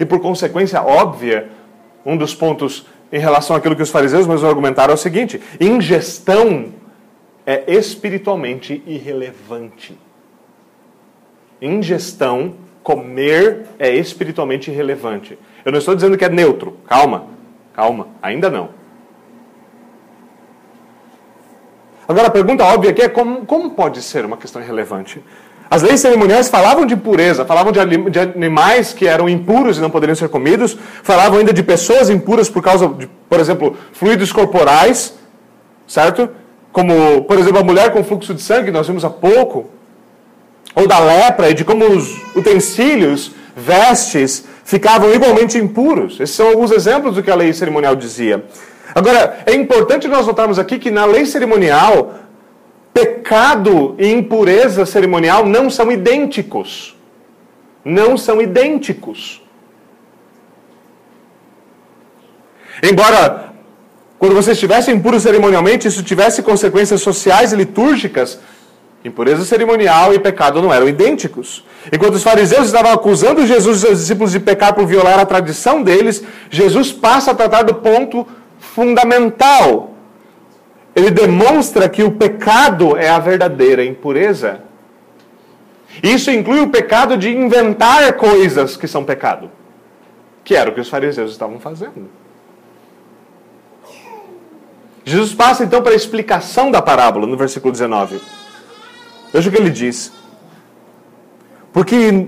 E 0.00 0.04
por 0.04 0.20
consequência 0.20 0.82
óbvia, 0.82 1.50
um 2.04 2.16
dos 2.16 2.34
pontos 2.34 2.86
em 3.16 3.18
relação 3.18 3.56
àquilo 3.56 3.74
que 3.74 3.82
os 3.82 3.88
fariseus 3.88 4.26
mesmos 4.26 4.44
argumentaram 4.44 4.92
é 4.92 4.94
o 4.94 4.98
seguinte: 4.98 5.40
ingestão 5.58 6.74
é 7.46 7.64
espiritualmente 7.66 8.82
irrelevante. 8.86 9.98
Ingestão, 11.60 12.54
comer, 12.82 13.68
é 13.78 13.94
espiritualmente 13.94 14.70
irrelevante. 14.70 15.38
Eu 15.64 15.72
não 15.72 15.78
estou 15.78 15.94
dizendo 15.94 16.18
que 16.18 16.24
é 16.26 16.28
neutro. 16.28 16.76
Calma, 16.86 17.28
calma, 17.72 18.08
ainda 18.20 18.50
não. 18.50 18.68
Agora 22.06 22.28
a 22.28 22.30
pergunta 22.30 22.64
óbvia 22.64 22.90
aqui 22.90 23.02
é 23.02 23.08
como, 23.08 23.46
como 23.46 23.70
pode 23.70 24.02
ser 24.02 24.26
uma 24.26 24.36
questão 24.36 24.60
irrelevante? 24.60 25.24
As 25.68 25.82
leis 25.82 26.00
cerimoniais 26.00 26.48
falavam 26.48 26.86
de 26.86 26.94
pureza, 26.94 27.44
falavam 27.44 27.72
de, 27.72 27.80
animais 28.20 28.92
que 28.92 29.06
eram 29.06 29.28
impuros 29.28 29.78
e 29.78 29.80
não 29.80 29.90
poderiam 29.90 30.14
ser 30.14 30.28
comidos, 30.28 30.76
falavam 31.02 31.38
ainda 31.38 31.52
de 31.52 31.62
pessoas 31.62 32.08
impuras 32.08 32.48
por 32.48 32.62
causa 32.62 32.88
de, 32.88 33.08
por 33.28 33.40
exemplo, 33.40 33.76
fluidos 33.92 34.30
corporais, 34.32 35.14
certo? 35.86 36.28
Como, 36.72 37.22
por 37.24 37.38
exemplo, 37.38 37.58
a 37.58 37.64
mulher 37.64 37.92
com 37.92 38.04
fluxo 38.04 38.32
de 38.32 38.42
sangue, 38.42 38.70
nós 38.70 38.86
vimos 38.86 39.04
há 39.04 39.10
pouco, 39.10 39.68
ou 40.74 40.86
da 40.86 41.00
lepra, 41.00 41.50
e 41.50 41.54
de 41.54 41.64
como 41.64 41.84
os 41.84 42.16
utensílios, 42.36 43.32
vestes, 43.56 44.44
ficavam 44.62 45.12
igualmente 45.12 45.58
impuros. 45.58 46.20
Esses 46.20 46.36
são 46.36 46.48
alguns 46.48 46.70
exemplos 46.70 47.14
do 47.14 47.22
que 47.22 47.30
a 47.30 47.34
lei 47.34 47.52
cerimonial 47.52 47.96
dizia. 47.96 48.44
Agora, 48.94 49.38
é 49.46 49.54
importante 49.54 50.06
nós 50.06 50.26
notarmos 50.26 50.58
aqui 50.58 50.78
que 50.78 50.90
na 50.90 51.06
lei 51.06 51.26
cerimonial, 51.26 52.14
pecado 52.96 53.94
e 53.98 54.10
impureza 54.10 54.86
cerimonial 54.86 55.44
não 55.44 55.68
são 55.68 55.92
idênticos. 55.92 56.96
Não 57.84 58.16
são 58.16 58.40
idênticos. 58.40 59.42
Embora 62.82 63.52
quando 64.18 64.34
você 64.34 64.52
estivesse 64.52 64.90
impuro 64.90 65.20
cerimonialmente, 65.20 65.86
isso 65.86 66.02
tivesse 66.02 66.42
consequências 66.42 67.02
sociais 67.02 67.52
e 67.52 67.56
litúrgicas. 67.56 68.38
Impureza 69.04 69.44
cerimonial 69.44 70.14
e 70.14 70.18
pecado 70.18 70.62
não 70.62 70.72
eram 70.72 70.88
idênticos. 70.88 71.64
Enquanto 71.92 72.14
os 72.14 72.22
fariseus 72.22 72.66
estavam 72.66 72.92
acusando 72.92 73.46
Jesus 73.46 73.76
e 73.76 73.80
seus 73.80 73.98
discípulos 74.00 74.32
de 74.32 74.40
pecar 74.40 74.74
por 74.74 74.86
violar 74.86 75.18
a 75.18 75.26
tradição 75.26 75.82
deles, 75.82 76.24
Jesus 76.48 76.92
passa 76.92 77.32
a 77.32 77.34
tratar 77.34 77.62
do 77.62 77.74
ponto 77.74 78.26
fundamental. 78.58 79.95
Ele 80.96 81.10
demonstra 81.10 81.90
que 81.90 82.02
o 82.02 82.12
pecado 82.12 82.96
é 82.96 83.10
a 83.10 83.18
verdadeira 83.18 83.84
impureza. 83.84 84.62
Isso 86.02 86.30
inclui 86.30 86.60
o 86.60 86.70
pecado 86.70 87.18
de 87.18 87.30
inventar 87.30 88.14
coisas 88.14 88.78
que 88.78 88.88
são 88.88 89.04
pecado, 89.04 89.50
que 90.42 90.56
era 90.56 90.70
o 90.70 90.74
que 90.74 90.80
os 90.80 90.88
fariseus 90.88 91.30
estavam 91.30 91.60
fazendo. 91.60 92.08
Jesus 95.04 95.34
passa 95.34 95.64
então 95.64 95.82
para 95.82 95.92
a 95.92 95.96
explicação 95.96 96.70
da 96.70 96.80
parábola 96.80 97.26
no 97.26 97.36
versículo 97.36 97.70
19. 97.70 98.18
Veja 99.32 99.48
o 99.50 99.52
que 99.52 99.58
ele 99.58 99.70
diz. 99.70 100.10
Porque 101.74 102.26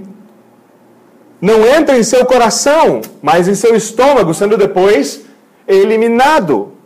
não 1.40 1.66
entra 1.66 1.98
em 1.98 2.02
seu 2.02 2.26
coração, 2.26 3.00
mas 3.22 3.48
em 3.48 3.54
seu 3.54 3.74
estômago, 3.74 4.34
sendo 4.34 4.58
depois 4.58 5.24
eliminado. 5.66 6.77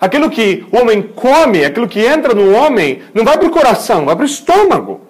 Aquilo 0.00 0.30
que 0.30 0.66
o 0.72 0.78
homem 0.78 1.02
come, 1.02 1.64
aquilo 1.64 1.88
que 1.88 2.04
entra 2.04 2.34
no 2.34 2.54
homem, 2.54 3.02
não 3.12 3.24
vai 3.24 3.38
para 3.38 3.48
o 3.48 3.50
coração, 3.50 4.04
vai 4.04 4.14
para 4.14 4.22
o 4.22 4.26
estômago. 4.26 5.00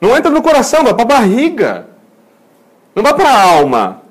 Não 0.00 0.16
entra 0.16 0.30
no 0.30 0.42
coração, 0.42 0.84
vai 0.84 0.92
para 0.92 1.02
a 1.02 1.18
barriga. 1.18 1.86
Não 2.94 3.02
vai 3.02 3.14
para 3.14 3.28
a 3.28 3.42
alma. 3.42 4.02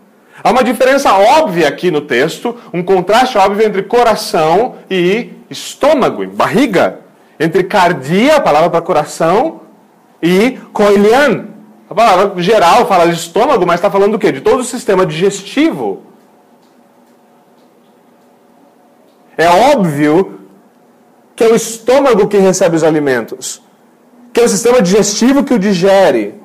Há 0.44 0.52
uma 0.52 0.64
diferença 0.64 1.14
óbvia 1.14 1.68
aqui 1.68 1.92
no 1.92 2.02
texto, 2.02 2.58
um 2.74 2.82
contraste 2.82 3.38
óbvio 3.38 3.66
entre 3.66 3.84
coração 3.84 4.76
e 4.90 5.32
estômago, 5.50 6.26
barriga. 6.28 7.00
Entre 7.40 7.64
cardia, 7.64 8.38
a 8.38 8.42
palavra 8.42 8.70
para 8.70 8.82
coração, 8.82 9.62
e 10.24 10.58
koilian. 10.72 11.48
A 11.90 11.94
palavra 11.94 12.42
geral 12.42 12.88
fala 12.88 13.08
de 13.08 13.14
estômago, 13.14 13.66
mas 13.68 13.76
está 13.76 13.92
falando 13.92 14.14
do 14.14 14.20
quê? 14.20 14.32
De 14.32 14.40
todo 14.40 14.62
o 14.62 14.64
sistema 14.64 15.06
digestivo. 15.06 16.02
É 19.38 19.48
óbvio 19.48 20.40
que 21.36 21.44
é 21.44 21.48
o 21.48 21.56
estômago 21.56 22.28
que 22.28 22.38
recebe 22.38 22.76
os 22.76 22.84
alimentos, 22.84 23.62
que 24.32 24.40
é 24.40 24.44
o 24.44 24.50
sistema 24.50 24.82
digestivo 24.82 25.44
que 25.44 25.54
o 25.54 25.60
digere, 25.60 26.36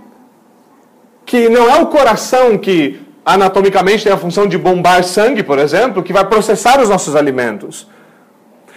que 1.26 1.48
não 1.48 1.68
é 1.68 1.80
o 1.80 1.86
coração 1.86 2.56
que 2.56 3.00
anatomicamente 3.24 4.04
tem 4.04 4.12
a 4.12 4.16
função 4.16 4.46
de 4.46 4.56
bombar 4.56 5.04
sangue, 5.04 5.42
por 5.42 5.58
exemplo, 5.58 6.02
que 6.02 6.12
vai 6.12 6.24
processar 6.24 6.80
os 6.80 6.88
nossos 6.88 7.14
alimentos. 7.14 7.86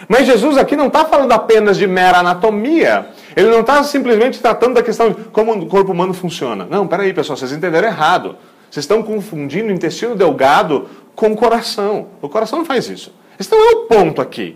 Mas 0.10 0.26
Jesus 0.26 0.58
aqui 0.58 0.76
não 0.76 0.88
está 0.88 1.06
falando 1.06 1.32
apenas 1.32 1.78
de 1.78 1.88
mera 1.88 2.18
anatomia. 2.18 3.08
Ele 3.36 3.50
não 3.50 3.62
está 3.62 3.82
simplesmente 3.84 4.42
tratando 4.42 4.74
da 4.74 4.84
questão 4.84 5.12
de 5.12 5.16
como 5.32 5.54
o 5.54 5.66
corpo 5.68 5.92
humano 5.92 6.14
funciona. 6.14 6.68
Não, 6.70 6.88
peraí, 6.88 7.14
pessoal, 7.14 7.38
vocês 7.38 7.52
entenderam 7.54 7.88
errado. 7.88 8.36
Vocês 8.70 8.84
estão 8.84 9.02
confundindo 9.04 9.70
o 9.70 9.72
intestino 9.72 10.16
delgado 10.16 10.90
com 11.16 11.32
o 11.32 11.36
coração. 11.38 12.08
O 12.22 12.28
coração 12.28 12.60
não 12.60 12.66
faz 12.66 12.90
isso. 12.90 13.14
Esse 13.42 13.50
não 13.50 13.60
é 13.60 13.72
o 13.72 13.86
ponto 13.86 14.22
aqui. 14.22 14.56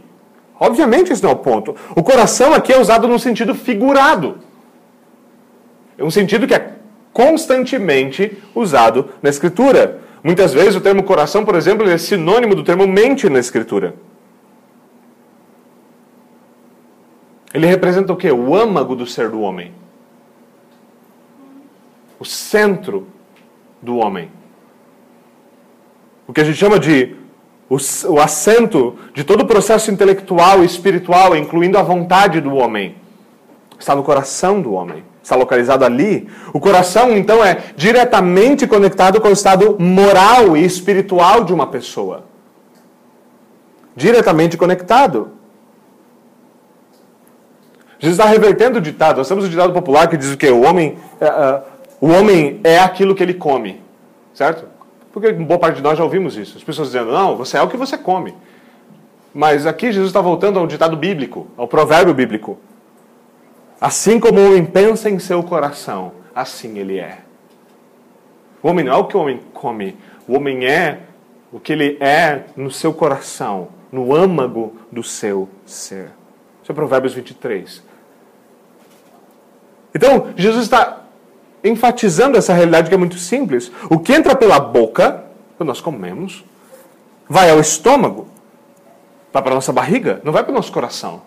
Obviamente, 0.60 1.12
esse 1.12 1.24
não 1.24 1.32
é 1.32 1.34
o 1.34 1.38
ponto. 1.38 1.76
O 1.96 2.04
coração 2.04 2.54
aqui 2.54 2.72
é 2.72 2.80
usado 2.80 3.08
num 3.08 3.18
sentido 3.18 3.56
figurado. 3.56 4.38
É 5.98 6.04
um 6.04 6.12
sentido 6.12 6.46
que 6.46 6.54
é 6.54 6.76
constantemente 7.12 8.38
usado 8.54 9.10
na 9.24 9.30
Escritura. 9.32 10.02
Muitas 10.24 10.54
vezes 10.54 10.76
o 10.76 10.82
termo 10.82 11.02
coração, 11.02 11.44
por 11.44 11.56
exemplo, 11.56 11.90
é 11.90 11.98
sinônimo 11.98 12.54
do 12.54 12.64
termo 12.64 12.86
mente 12.86 13.28
na 13.28 13.40
Escritura. 13.40 13.96
Ele 17.52 17.66
representa 17.66 18.14
o 18.14 18.16
quê? 18.16 18.32
O 18.32 18.54
âmago 18.54 18.96
do 18.96 19.08
ser 19.08 19.30
do 19.30 19.42
homem. 19.42 19.74
O 22.20 22.26
centro 22.26 23.08
do 23.82 23.98
homem. 23.98 24.30
O 26.28 26.34
que 26.34 26.42
a 26.42 26.44
gente 26.44 26.60
chama 26.60 26.78
de 26.78 27.25
o, 27.70 27.78
o 28.10 28.20
assento 28.20 28.96
de 29.14 29.24
todo 29.24 29.42
o 29.42 29.48
processo 29.48 29.92
intelectual 29.92 30.64
e 30.64 30.66
espiritual, 30.66 31.36
incluindo 31.36 31.78
a 31.78 31.82
vontade 31.82 32.40
do 32.42 32.54
homem, 32.56 32.96
está 33.80 33.96
no 33.96 34.04
coração 34.04 34.62
do 34.62 34.74
homem 34.74 35.04
está 35.26 35.36
localizado 35.36 35.84
ali. 35.84 36.30
O 36.54 36.60
coração, 36.60 37.12
então, 37.18 37.44
é 37.44 37.58
diretamente 37.76 38.68
conectado 38.68 39.20
com 39.20 39.28
o 39.28 39.34
estado 39.34 39.76
moral 39.80 40.56
e 40.56 40.64
espiritual 40.64 41.44
de 41.44 41.52
uma 41.54 41.68
pessoa. 41.68 42.24
Diretamente 43.96 44.56
conectado. 44.56 45.32
Jesus 47.98 48.20
está 48.20 48.30
revertendo 48.30 48.78
o 48.78 48.82
ditado. 48.82 49.18
Nós 49.18 49.28
temos 49.28 49.46
o 49.46 49.50
ditado 49.50 49.74
popular 49.74 50.08
que 50.08 50.18
diz 50.18 50.32
o 50.32 50.38
quê? 50.38 50.50
O 50.50 50.62
homem, 50.62 50.98
é, 51.20 51.26
é, 51.26 51.62
o 52.00 52.10
homem 52.10 52.60
é 52.64 52.78
aquilo 52.78 53.16
que 53.16 53.24
ele 53.24 53.34
come. 53.34 53.82
Certo? 54.34 54.68
Porque 55.16 55.32
boa 55.32 55.58
parte 55.58 55.78
de 55.78 55.82
nós 55.82 55.98
já 55.98 56.04
ouvimos 56.04 56.36
isso. 56.36 56.58
As 56.58 56.64
pessoas 56.66 56.90
dizendo, 56.90 57.10
não, 57.14 57.38
você 57.38 57.58
é 57.58 57.62
o 57.62 57.70
que 57.70 57.78
você 57.78 57.98
come. 57.98 58.36
Mas 59.34 59.66
aqui 59.66 59.90
Jesus 59.90 60.10
está 60.10 60.20
voltando 60.20 60.60
ao 60.60 60.68
ditado 60.68 60.98
bíblico, 60.98 61.48
ao 61.56 61.70
provérbio 61.70 62.14
bíblico. 62.14 62.60
Assim 63.80 64.20
como 64.20 64.42
o 64.42 64.48
homem 64.48 64.66
pensa 64.66 65.10
em 65.10 65.18
seu 65.18 65.42
coração, 65.42 66.12
assim 66.36 66.80
ele 66.80 67.00
é. 67.00 67.20
O 68.62 68.68
homem 68.68 68.84
não 68.84 68.92
é 68.92 68.98
o 68.98 69.06
que 69.06 69.16
o 69.16 69.22
homem 69.22 69.40
come, 69.54 69.96
o 70.28 70.36
homem 70.36 70.66
é 70.66 71.04
o 71.50 71.62
que 71.62 71.72
ele 71.72 71.96
é 72.02 72.44
no 72.58 72.70
seu 72.70 72.94
coração, 72.94 73.70
no 73.94 74.14
âmago 74.14 74.76
do 74.92 75.02
seu 75.02 75.48
ser. 75.66 76.12
Isso 76.62 76.74
é 76.74 76.76
Provérbios 76.76 77.14
23. 77.14 77.82
Então, 79.96 80.34
Jesus 80.36 80.66
está 80.66 81.05
enfatizando 81.66 82.38
essa 82.38 82.54
realidade 82.54 82.90
que 82.90 82.96
é 82.96 82.98
muito 82.98 83.18
simples. 83.18 83.72
O 83.90 84.00
que 84.00 84.14
entra 84.14 84.36
pela 84.36 84.60
boca, 84.60 85.24
quando 85.58 85.68
nós 85.68 85.82
comemos, 85.82 86.46
vai 87.28 87.50
ao 87.50 87.60
estômago, 87.60 88.28
vai 89.34 89.42
para 89.42 89.52
a 89.52 89.56
nossa 89.56 89.74
barriga, 89.74 90.22
não 90.24 90.32
vai 90.32 90.44
para 90.44 90.52
o 90.52 90.56
nosso 90.56 90.72
coração. 90.72 91.22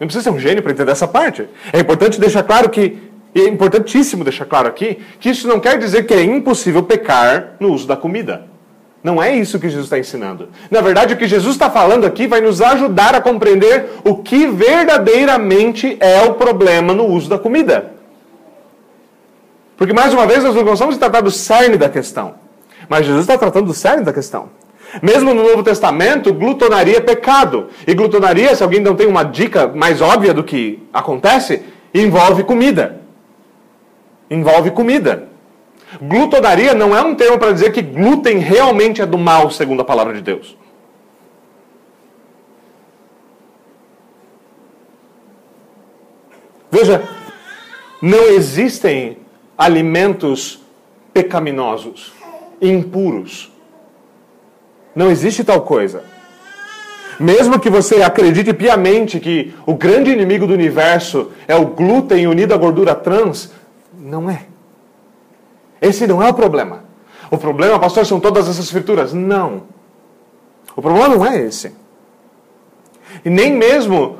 Não 0.00 0.06
precisa 0.06 0.24
ser 0.24 0.30
um 0.30 0.40
gênio 0.40 0.62
para 0.62 0.72
entender 0.72 0.90
essa 0.90 1.06
parte. 1.06 1.48
É 1.72 1.78
importante 1.78 2.18
deixar 2.18 2.42
claro 2.42 2.70
que, 2.70 2.98
é 3.34 3.46
importantíssimo 3.46 4.24
deixar 4.24 4.46
claro 4.46 4.66
aqui, 4.66 4.98
que 5.20 5.30
isso 5.30 5.46
não 5.46 5.60
quer 5.60 5.78
dizer 5.78 6.06
que 6.06 6.14
é 6.14 6.22
impossível 6.22 6.82
pecar 6.82 7.54
no 7.60 7.72
uso 7.72 7.86
da 7.86 7.96
comida. 7.96 8.46
Não 9.02 9.22
é 9.22 9.36
isso 9.36 9.58
que 9.58 9.68
Jesus 9.68 9.86
está 9.86 9.98
ensinando. 9.98 10.48
Na 10.70 10.80
verdade, 10.80 11.14
o 11.14 11.16
que 11.16 11.26
Jesus 11.26 11.54
está 11.54 11.68
falando 11.68 12.04
aqui 12.04 12.26
vai 12.26 12.40
nos 12.40 12.60
ajudar 12.60 13.14
a 13.14 13.20
compreender 13.20 13.86
o 14.04 14.16
que 14.16 14.46
verdadeiramente 14.46 15.96
é 16.00 16.22
o 16.22 16.34
problema 16.34 16.94
no 16.94 17.06
uso 17.06 17.28
da 17.28 17.38
comida. 17.38 17.92
Porque, 19.82 19.92
mais 19.92 20.14
uma 20.14 20.28
vez, 20.28 20.44
nós 20.44 20.54
não 20.54 20.90
de 20.90 20.96
tratar 20.96 21.22
do 21.22 21.30
cerne 21.32 21.76
da 21.76 21.88
questão. 21.88 22.36
Mas 22.88 23.04
Jesus 23.04 23.22
está 23.22 23.36
tratando 23.36 23.66
do 23.66 23.74
cerne 23.74 24.04
da 24.04 24.12
questão. 24.12 24.48
Mesmo 25.02 25.34
no 25.34 25.42
Novo 25.42 25.64
Testamento, 25.64 26.32
glutonaria 26.32 26.98
é 26.98 27.00
pecado. 27.00 27.66
E 27.84 27.92
glutonaria, 27.92 28.54
se 28.54 28.62
alguém 28.62 28.78
não 28.78 28.94
tem 28.94 29.08
uma 29.08 29.24
dica 29.24 29.66
mais 29.66 30.00
óbvia 30.00 30.32
do 30.32 30.44
que 30.44 30.80
acontece, 30.92 31.64
envolve 31.92 32.44
comida. 32.44 33.00
Envolve 34.30 34.70
comida. 34.70 35.26
Glutonaria 36.00 36.74
não 36.74 36.96
é 36.96 37.02
um 37.02 37.16
termo 37.16 37.36
para 37.36 37.50
dizer 37.50 37.72
que 37.72 37.82
glúten 37.82 38.38
realmente 38.38 39.02
é 39.02 39.06
do 39.06 39.18
mal, 39.18 39.50
segundo 39.50 39.82
a 39.82 39.84
palavra 39.84 40.14
de 40.14 40.20
Deus. 40.20 40.56
Veja, 46.70 47.02
não 48.00 48.28
existem 48.28 49.21
alimentos 49.56 50.60
pecaminosos, 51.12 52.12
impuros. 52.60 53.52
Não 54.94 55.10
existe 55.10 55.44
tal 55.44 55.62
coisa. 55.62 56.04
Mesmo 57.20 57.60
que 57.60 57.70
você 57.70 58.02
acredite 58.02 58.52
piamente 58.52 59.20
que 59.20 59.54
o 59.66 59.74
grande 59.74 60.10
inimigo 60.10 60.46
do 60.46 60.54
universo 60.54 61.30
é 61.46 61.54
o 61.54 61.66
glúten 61.66 62.26
unido 62.26 62.52
à 62.52 62.56
gordura 62.56 62.94
trans, 62.94 63.52
não 63.94 64.28
é. 64.28 64.46
Esse 65.80 66.06
não 66.06 66.22
é 66.22 66.28
o 66.28 66.34
problema. 66.34 66.84
O 67.30 67.38
problema, 67.38 67.78
pastor, 67.78 68.06
são 68.06 68.20
todas 68.20 68.48
essas 68.48 68.70
frituras. 68.70 69.12
Não. 69.12 69.62
O 70.76 70.82
problema 70.82 71.08
não 71.08 71.26
é 71.26 71.40
esse. 71.42 71.74
E 73.24 73.30
nem 73.30 73.52
mesmo 73.52 74.18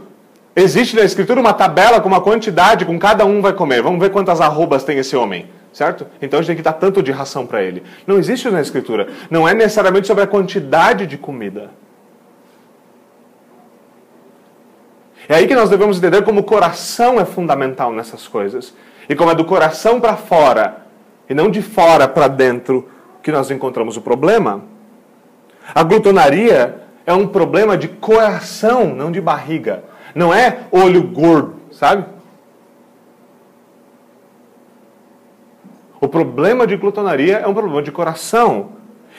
existe 0.54 0.96
na 0.96 1.02
Escritura 1.02 1.40
uma 1.40 1.52
tabela 1.52 2.00
com 2.00 2.08
uma 2.08 2.20
quantidade 2.20 2.84
com 2.84 2.98
cada 2.98 3.24
um 3.24 3.40
vai 3.40 3.52
comer. 3.52 3.82
Vamos 3.82 4.00
ver 4.00 4.10
quantas 4.10 4.40
arrobas 4.40 4.84
tem 4.84 4.98
esse 4.98 5.16
homem. 5.16 5.48
Certo? 5.72 6.06
Então 6.20 6.38
a 6.38 6.42
gente 6.42 6.48
tem 6.48 6.56
que 6.56 6.62
dar 6.62 6.74
tanto 6.74 7.02
de 7.02 7.10
ração 7.10 7.46
para 7.46 7.62
ele. 7.62 7.82
Não 8.06 8.18
existe 8.18 8.50
na 8.50 8.60
Escritura. 8.60 9.08
Não 9.30 9.48
é 9.48 9.54
necessariamente 9.54 10.06
sobre 10.06 10.22
a 10.22 10.26
quantidade 10.26 11.06
de 11.06 11.16
comida. 11.16 11.70
É 15.28 15.36
aí 15.36 15.46
que 15.46 15.54
nós 15.54 15.70
devemos 15.70 15.96
entender 15.96 16.22
como 16.22 16.40
o 16.40 16.44
coração 16.44 17.18
é 17.18 17.24
fundamental 17.24 17.92
nessas 17.92 18.28
coisas. 18.28 18.74
E 19.08 19.14
como 19.14 19.30
é 19.30 19.34
do 19.34 19.44
coração 19.44 20.00
para 20.00 20.16
fora 20.16 20.82
e 21.28 21.34
não 21.34 21.50
de 21.50 21.62
fora 21.62 22.06
para 22.06 22.28
dentro 22.28 22.88
que 23.22 23.32
nós 23.32 23.50
encontramos 23.50 23.96
o 23.96 24.02
problema. 24.02 24.62
A 25.74 25.82
glutonaria 25.82 26.82
é 27.06 27.14
um 27.14 27.26
problema 27.26 27.76
de 27.76 27.88
coração, 27.88 28.94
não 28.94 29.10
de 29.10 29.20
barriga. 29.20 29.84
Não 30.14 30.32
é 30.32 30.60
olho 30.70 31.02
gordo, 31.02 31.54
sabe? 31.70 32.04
O 36.00 36.08
problema 36.08 36.66
de 36.66 36.76
glutonaria 36.76 37.38
é 37.38 37.46
um 37.46 37.54
problema 37.54 37.82
de 37.82 37.92
coração. 37.92 38.70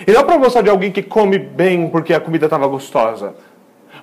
E 0.06 0.12
não 0.12 0.20
é 0.20 0.24
um 0.24 0.28
problema 0.28 0.50
só 0.50 0.62
de 0.62 0.70
alguém 0.70 0.92
que 0.92 1.02
come 1.02 1.38
bem 1.38 1.90
porque 1.90 2.14
a 2.14 2.20
comida 2.20 2.46
estava 2.46 2.68
gostosa. 2.68 3.36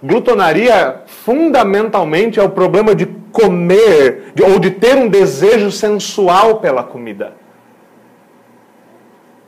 Glutonaria, 0.02 1.02
fundamentalmente, 1.06 2.40
é 2.40 2.42
o 2.42 2.48
problema 2.48 2.94
de 2.94 3.06
comer 3.30 4.32
de, 4.34 4.42
ou 4.42 4.58
de 4.58 4.70
ter 4.70 4.96
um 4.96 5.08
desejo 5.08 5.70
sensual 5.70 6.56
pela 6.56 6.82
comida 6.82 7.34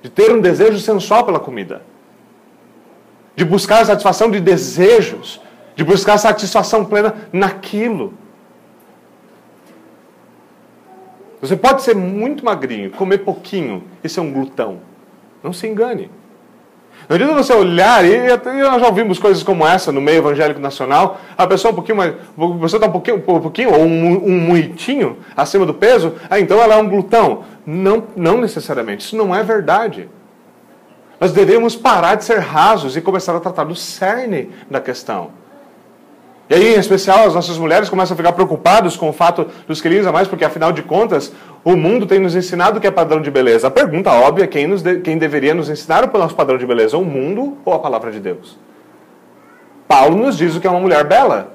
de 0.03 0.11
ter 0.11 0.33
um 0.33 0.41
desejo 0.41 0.79
sensual 0.81 1.25
pela 1.25 1.39
comida, 1.39 1.83
de 3.37 3.45
buscar 3.45 3.81
a 3.81 3.85
satisfação 3.85 4.31
de 4.31 4.41
desejos, 4.41 5.41
de 5.75 5.85
buscar 5.85 6.19
satisfação 6.19 6.85
plena 6.85 7.15
naquilo. 7.33 8.15
Você 11.41 11.57
pode 11.57 11.83
ser 11.83 11.97
muito 11.97 12.45
magrinho, 12.45 12.91
comer 12.91 13.19
pouquinho 13.19 13.83
e 14.03 14.09
ser 14.09 14.21
um 14.21 14.33
glutão. 14.33 14.81
Não 15.43 15.53
se 15.53 15.67
engane. 15.67 16.09
Não 17.09 17.17
adianta 17.17 17.35
você 17.35 17.53
olhar, 17.53 18.05
e 18.05 18.29
nós 18.63 18.81
já 18.81 18.87
ouvimos 18.87 19.19
coisas 19.19 19.43
como 19.43 19.67
essa 19.67 19.91
no 19.91 20.01
meio 20.01 20.19
evangélico 20.19 20.61
nacional, 20.61 21.21
a 21.37 21.47
pessoa 21.47 21.73
um 21.73 21.75
pouquinho 21.75 21.97
mais, 21.97 22.15
você 22.37 22.77
está 22.77 22.87
um 22.87 22.93
pouquinho, 22.93 23.17
um 23.17 23.41
pouquinho 23.41 23.73
ou 23.73 23.81
um, 23.81 24.25
um 24.25 24.39
muitinho 24.39 25.19
acima 25.37 25.67
do 25.67 25.75
peso, 25.75 26.15
ah, 26.31 26.39
então 26.39 26.61
ela 26.61 26.75
é 26.75 26.77
um 26.77 26.89
glutão. 26.89 27.43
Não, 27.67 28.05
não 28.15 28.41
necessariamente, 28.41 29.05
isso 29.05 29.17
não 29.17 29.35
é 29.35 29.43
verdade. 29.43 30.09
Nós 31.21 31.33
devemos 31.33 31.75
parar 31.75 32.15
de 32.15 32.25
ser 32.25 32.39
rasos 32.39 32.97
e 32.97 33.01
começar 33.01 33.35
a 33.37 33.41
tratar 33.41 33.65
do 33.65 33.75
cerne 33.75 34.51
da 34.71 34.81
questão. 34.81 35.31
E 36.53 36.55
aí, 36.55 36.75
em 36.75 36.79
especial, 36.79 37.27
as 37.27 37.35
nossas 37.35 37.57
mulheres 37.57 37.89
começam 37.89 38.13
a 38.13 38.17
ficar 38.19 38.33
preocupadas 38.33 38.95
com 38.95 39.09
o 39.09 39.13
fato 39.15 39.47
dos 39.67 39.81
quilinhos 39.81 40.07
a 40.07 40.13
mais, 40.13 40.29
porque 40.29 40.45
afinal 40.45 40.71
de 40.71 40.83
contas, 40.83 41.33
o 41.65 41.75
mundo 41.75 42.05
tem 42.05 42.19
nos 42.19 42.37
ensinado 42.37 42.77
o 42.77 42.81
que 42.81 42.87
é 42.87 42.91
padrão 42.91 43.23
de 43.23 43.31
beleza. 43.31 43.69
A 43.69 43.71
pergunta 43.71 44.13
óbvia 44.13 44.45
é 44.45 44.47
quem, 44.47 44.67
nos 44.67 44.83
de, 44.83 44.99
quem 44.99 45.17
deveria 45.17 45.55
nos 45.55 45.71
ensinar 45.71 46.05
o 46.05 46.19
nosso 46.19 46.35
padrão 46.35 46.59
de 46.59 46.67
beleza, 46.67 46.99
o 46.99 47.07
mundo 47.07 47.57
ou 47.65 47.73
a 47.73 47.79
palavra 47.79 48.11
de 48.11 48.21
Deus? 48.21 48.59
Paulo 49.89 50.15
nos 50.15 50.37
diz 50.37 50.55
o 50.55 50.61
que 50.61 50.67
é 50.67 50.71
uma 50.71 50.79
mulher 50.79 51.05
bela. 51.05 51.55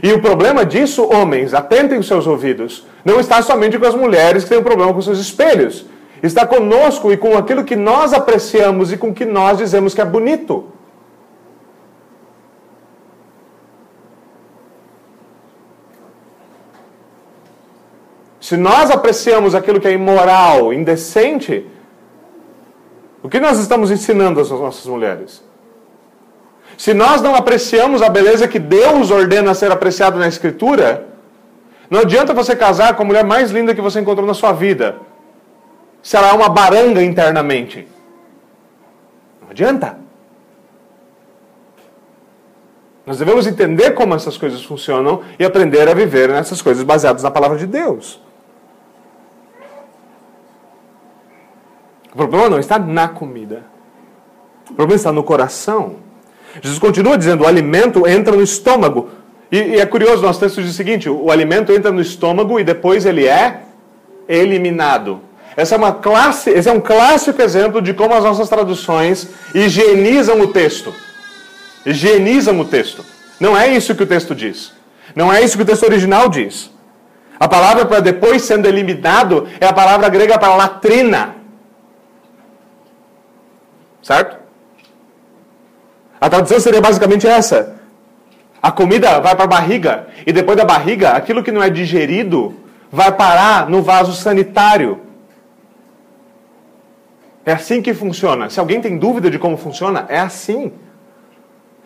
E 0.00 0.12
o 0.12 0.22
problema 0.22 0.64
disso, 0.64 1.08
homens, 1.12 1.52
atentem 1.52 1.98
os 1.98 2.06
seus 2.06 2.24
ouvidos, 2.28 2.86
não 3.04 3.18
está 3.18 3.42
somente 3.42 3.76
com 3.76 3.86
as 3.86 3.96
mulheres 3.96 4.44
que 4.44 4.50
têm 4.50 4.58
um 4.58 4.62
problema 4.62 4.94
com 4.94 5.02
seus 5.02 5.18
espelhos. 5.18 5.86
Está 6.22 6.46
conosco 6.46 7.10
e 7.10 7.16
com 7.16 7.36
aquilo 7.36 7.64
que 7.64 7.74
nós 7.74 8.12
apreciamos 8.12 8.92
e 8.92 8.96
com 8.96 9.12
que 9.12 9.24
nós 9.24 9.58
dizemos 9.58 9.92
que 9.92 10.00
é 10.00 10.04
bonito. 10.04 10.75
Se 18.46 18.56
nós 18.56 18.92
apreciamos 18.92 19.56
aquilo 19.56 19.80
que 19.80 19.88
é 19.88 19.92
imoral, 19.92 20.72
indecente, 20.72 21.66
o 23.20 23.28
que 23.28 23.40
nós 23.40 23.58
estamos 23.58 23.90
ensinando 23.90 24.38
às 24.38 24.48
nossas 24.50 24.86
mulheres? 24.86 25.42
Se 26.78 26.94
nós 26.94 27.20
não 27.20 27.34
apreciamos 27.34 28.02
a 28.02 28.08
beleza 28.08 28.46
que 28.46 28.60
Deus 28.60 29.10
ordena 29.10 29.52
ser 29.52 29.72
apreciada 29.72 30.16
na 30.16 30.28
Escritura, 30.28 31.08
não 31.90 32.02
adianta 32.02 32.32
você 32.32 32.54
casar 32.54 32.94
com 32.94 33.02
a 33.02 33.04
mulher 33.04 33.24
mais 33.24 33.50
linda 33.50 33.74
que 33.74 33.80
você 33.80 33.98
encontrou 33.98 34.24
na 34.24 34.34
sua 34.34 34.52
vida, 34.52 34.96
se 36.00 36.16
ela 36.16 36.28
é 36.28 36.32
uma 36.32 36.48
baranga 36.48 37.02
internamente. 37.02 37.88
Não 39.42 39.50
adianta. 39.50 39.98
Nós 43.04 43.18
devemos 43.18 43.48
entender 43.48 43.90
como 43.90 44.14
essas 44.14 44.38
coisas 44.38 44.62
funcionam 44.62 45.22
e 45.36 45.44
aprender 45.44 45.88
a 45.88 45.94
viver 45.94 46.28
nessas 46.28 46.62
coisas 46.62 46.84
baseadas 46.84 47.24
na 47.24 47.30
palavra 47.32 47.58
de 47.58 47.66
Deus. 47.66 48.24
O 52.16 52.26
problema 52.26 52.48
não 52.48 52.58
está 52.58 52.78
na 52.78 53.08
comida. 53.08 53.62
O 54.70 54.72
problema 54.72 54.96
está 54.96 55.12
no 55.12 55.22
coração. 55.22 55.96
Jesus 56.62 56.78
continua 56.78 57.18
dizendo: 57.18 57.44
o 57.44 57.46
alimento 57.46 58.08
entra 58.08 58.34
no 58.34 58.42
estômago. 58.42 59.10
E, 59.52 59.58
e 59.58 59.80
é 59.80 59.84
curioso, 59.84 60.22
nosso 60.22 60.40
texto 60.40 60.62
diz 60.62 60.70
o 60.70 60.74
seguinte: 60.74 61.10
o 61.10 61.30
alimento 61.30 61.72
entra 61.72 61.92
no 61.92 62.00
estômago 62.00 62.58
e 62.58 62.64
depois 62.64 63.04
ele 63.04 63.26
é 63.26 63.64
eliminado. 64.26 65.20
Essa 65.54 65.74
é 65.74 65.78
uma 65.78 65.92
classe, 65.92 66.48
esse 66.48 66.70
é 66.70 66.72
um 66.72 66.80
clássico 66.80 67.42
exemplo 67.42 67.82
de 67.82 67.92
como 67.92 68.14
as 68.14 68.24
nossas 68.24 68.48
traduções 68.48 69.28
higienizam 69.54 70.40
o 70.40 70.46
texto. 70.46 70.94
Higienizam 71.84 72.58
o 72.58 72.64
texto. 72.64 73.04
Não 73.38 73.54
é 73.54 73.68
isso 73.68 73.94
que 73.94 74.04
o 74.04 74.06
texto 74.06 74.34
diz. 74.34 74.72
Não 75.14 75.30
é 75.30 75.42
isso 75.42 75.58
que 75.58 75.64
o 75.64 75.66
texto 75.66 75.82
original 75.82 76.30
diz. 76.30 76.70
A 77.38 77.46
palavra 77.46 77.84
para 77.84 78.00
depois 78.00 78.40
sendo 78.40 78.66
eliminado 78.66 79.46
é 79.60 79.66
a 79.66 79.72
palavra 79.74 80.08
grega 80.08 80.38
para 80.38 80.56
latrina. 80.56 81.36
Certo? 84.06 84.36
A 86.20 86.30
tradução 86.30 86.60
seria 86.60 86.80
basicamente 86.80 87.26
essa. 87.26 87.74
A 88.62 88.70
comida 88.70 89.18
vai 89.18 89.34
para 89.34 89.46
a 89.46 89.48
barriga 89.48 90.06
e 90.24 90.32
depois 90.32 90.56
da 90.56 90.64
barriga, 90.64 91.10
aquilo 91.10 91.42
que 91.42 91.50
não 91.50 91.60
é 91.60 91.68
digerido 91.68 92.54
vai 92.88 93.10
parar 93.10 93.68
no 93.68 93.82
vaso 93.82 94.12
sanitário. 94.12 95.00
É 97.44 97.54
assim 97.54 97.82
que 97.82 97.92
funciona. 97.92 98.48
Se 98.48 98.60
alguém 98.60 98.80
tem 98.80 98.96
dúvida 98.96 99.28
de 99.28 99.40
como 99.40 99.56
funciona, 99.56 100.06
é 100.08 100.20
assim. 100.20 100.72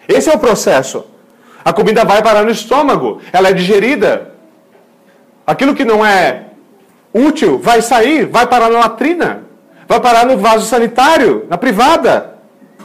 Esse 0.07 0.29
é 0.29 0.35
o 0.35 0.39
processo. 0.39 1.07
A 1.65 1.73
comida 1.73 2.05
vai 2.05 2.23
parar 2.23 2.45
no 2.45 2.51
estômago, 2.51 3.23
ela 3.33 3.49
é 3.49 3.55
digerida. 3.55 4.35
Aquilo 5.47 5.75
que 5.75 5.87
não 5.87 6.05
é 6.05 6.49
útil 7.15 7.59
vai 7.59 7.81
sair, 7.81 8.27
vai 8.27 8.47
parar 8.47 8.69
na 8.69 8.81
latrina 8.81 9.49
vai 9.91 9.99
parar 9.99 10.25
no 10.25 10.39
vaso 10.39 10.67
sanitário, 10.67 11.47
na 11.51 11.59
privada. 11.59 12.35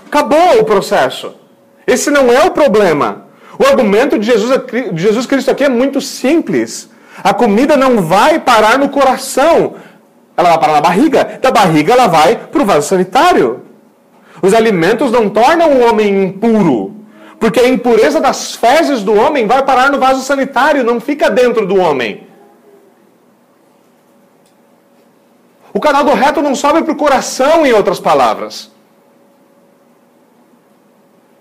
Acabou 0.07 0.59
o 0.59 0.65
processo. 0.65 1.35
Esse 1.85 2.09
não 2.09 2.31
é 2.31 2.45
o 2.45 2.51
problema. 2.51 3.27
O 3.59 3.63
argumento 3.63 4.17
de 4.17 4.25
Jesus, 4.25 4.59
de 4.91 5.01
Jesus 5.03 5.27
Cristo 5.27 5.51
aqui 5.51 5.63
é 5.63 5.69
muito 5.69 6.01
simples. 6.01 6.89
A 7.23 7.31
comida 7.31 7.77
não 7.77 8.01
vai 8.01 8.39
parar 8.39 8.79
no 8.79 8.89
coração, 8.89 9.75
ela 10.35 10.49
vai 10.49 10.57
parar 10.57 10.73
na 10.73 10.81
barriga. 10.81 11.39
Da 11.39 11.51
barriga 11.51 11.93
ela 11.93 12.07
vai 12.07 12.37
para 12.37 12.63
o 12.63 12.65
vaso 12.65 12.87
sanitário. 12.87 13.61
Os 14.41 14.55
alimentos 14.55 15.11
não 15.11 15.29
tornam 15.29 15.73
o 15.73 15.87
homem 15.87 16.23
impuro, 16.23 16.95
porque 17.39 17.59
a 17.59 17.69
impureza 17.69 18.19
das 18.19 18.55
fezes 18.55 19.03
do 19.03 19.13
homem 19.13 19.45
vai 19.45 19.61
parar 19.61 19.91
no 19.91 19.99
vaso 19.99 20.23
sanitário, 20.23 20.83
não 20.83 20.99
fica 20.99 21.29
dentro 21.29 21.67
do 21.67 21.75
homem. 21.75 22.24
O 25.75 25.79
canal 25.81 26.05
do 26.05 26.13
reto 26.13 26.41
não 26.41 26.55
sobe 26.55 26.83
para 26.83 26.93
o 26.93 26.95
coração, 26.95 27.65
em 27.65 27.73
outras 27.73 27.99
palavras. 27.99 28.71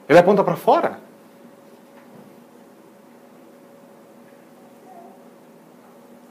Ele 0.09 0.19
aponta 0.19 0.43
para 0.43 0.57
fora. 0.57 0.99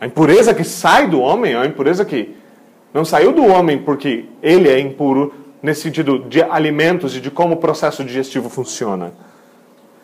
A 0.01 0.05
impureza 0.05 0.53
que 0.53 0.65
sai 0.65 1.07
do 1.07 1.21
homem 1.21 1.53
é 1.53 1.57
a 1.57 1.65
impureza 1.65 2.03
que 2.03 2.35
não 2.93 3.05
saiu 3.05 3.31
do 3.31 3.45
homem 3.45 3.81
porque 3.81 4.25
ele 4.41 4.67
é 4.67 4.77
impuro, 4.77 5.33
nesse 5.61 5.83
sentido 5.83 6.19
de 6.27 6.43
alimentos 6.43 7.15
e 7.15 7.21
de 7.21 7.31
como 7.31 7.53
o 7.53 7.57
processo 7.57 8.03
digestivo 8.03 8.49
funciona. 8.49 9.13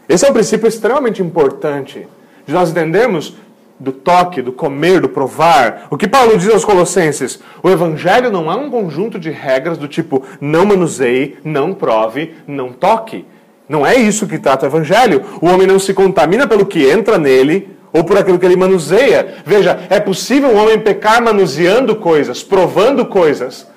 Esse 0.07 0.25
é 0.25 0.29
um 0.29 0.33
princípio 0.33 0.69
extremamente 0.69 1.21
importante 1.21 2.07
de 2.47 2.53
nós 2.53 2.71
entendermos 2.71 3.35
do 3.79 3.91
toque, 3.91 4.41
do 4.41 4.51
comer, 4.51 4.99
do 4.99 5.09
provar. 5.09 5.87
O 5.89 5.97
que 5.97 6.07
Paulo 6.07 6.37
diz 6.37 6.49
aos 6.49 6.65
Colossenses? 6.65 7.39
O 7.63 7.69
evangelho 7.69 8.29
não 8.29 8.51
é 8.51 8.55
um 8.55 8.69
conjunto 8.69 9.17
de 9.17 9.29
regras 9.29 9.77
do 9.77 9.87
tipo 9.87 10.23
não 10.41 10.65
manuseie, 10.65 11.37
não 11.43 11.73
prove, 11.73 12.33
não 12.45 12.73
toque. 12.73 13.25
Não 13.69 13.85
é 13.85 13.95
isso 13.95 14.27
que 14.27 14.39
trata 14.39 14.65
o 14.65 14.69
evangelho. 14.69 15.23
O 15.41 15.47
homem 15.47 15.67
não 15.67 15.79
se 15.79 15.93
contamina 15.93 16.47
pelo 16.47 16.65
que 16.65 16.89
entra 16.89 17.17
nele 17.17 17.69
ou 17.93 18.03
por 18.03 18.17
aquilo 18.17 18.37
que 18.37 18.45
ele 18.45 18.55
manuseia. 18.55 19.35
Veja, 19.45 19.79
é 19.89 19.99
possível 19.99 20.49
o 20.49 20.57
homem 20.57 20.79
pecar 20.79 21.21
manuseando 21.21 21.95
coisas, 21.95 22.43
provando 22.43 23.05
coisas, 23.05 23.67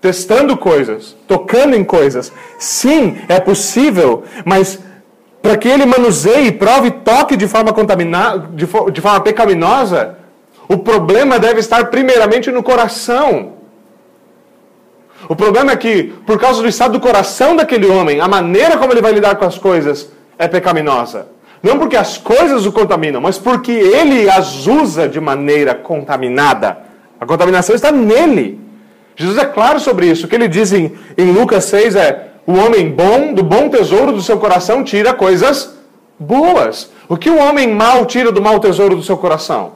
testando 0.00 0.56
coisas, 0.56 1.16
tocando 1.26 1.76
em 1.76 1.84
coisas. 1.84 2.32
Sim, 2.58 3.18
é 3.28 3.40
possível, 3.40 4.22
mas 4.44 4.78
para 5.46 5.56
que 5.56 5.68
ele 5.68 5.86
manuseie, 5.86 6.50
prove 6.50 6.90
toque 6.90 7.36
de 7.36 7.46
forma 7.46 7.72
contaminada, 7.72 8.48
de, 8.52 8.66
de 8.66 9.00
forma 9.00 9.20
pecaminosa, 9.20 10.16
o 10.68 10.76
problema 10.76 11.38
deve 11.38 11.60
estar 11.60 11.86
primeiramente 11.86 12.50
no 12.50 12.64
coração. 12.64 13.52
O 15.28 15.36
problema 15.36 15.70
é 15.70 15.76
que, 15.76 16.12
por 16.26 16.36
causa 16.40 16.60
do 16.60 16.66
estado 16.66 16.94
do 16.94 17.00
coração 17.00 17.54
daquele 17.54 17.86
homem, 17.86 18.20
a 18.20 18.26
maneira 18.26 18.76
como 18.76 18.92
ele 18.92 19.00
vai 19.00 19.12
lidar 19.12 19.36
com 19.36 19.44
as 19.44 19.56
coisas 19.56 20.10
é 20.36 20.48
pecaminosa. 20.48 21.28
Não 21.62 21.78
porque 21.78 21.96
as 21.96 22.18
coisas 22.18 22.66
o 22.66 22.72
contaminam, 22.72 23.20
mas 23.20 23.38
porque 23.38 23.70
ele 23.70 24.28
as 24.28 24.66
usa 24.66 25.08
de 25.08 25.20
maneira 25.20 25.76
contaminada. 25.76 26.78
A 27.20 27.24
contaminação 27.24 27.76
está 27.76 27.92
nele. 27.92 28.60
Jesus 29.14 29.38
é 29.38 29.44
claro 29.44 29.78
sobre 29.78 30.06
isso. 30.06 30.26
O 30.26 30.28
que 30.28 30.34
ele 30.34 30.48
diz 30.48 30.72
em, 30.72 30.92
em 31.16 31.30
Lucas 31.30 31.66
6 31.66 31.94
é: 31.94 32.32
o 32.46 32.52
homem 32.52 32.90
bom, 32.90 33.34
do 33.34 33.42
bom 33.42 33.68
tesouro 33.68 34.12
do 34.12 34.22
seu 34.22 34.38
coração, 34.38 34.84
tira 34.84 35.12
coisas 35.12 35.76
boas. 36.18 36.90
O 37.08 37.16
que 37.16 37.28
o 37.28 37.38
homem 37.38 37.74
mau 37.74 38.06
tira 38.06 38.30
do 38.30 38.40
mau 38.40 38.60
tesouro 38.60 38.96
do 38.96 39.02
seu 39.02 39.16
coração? 39.16 39.72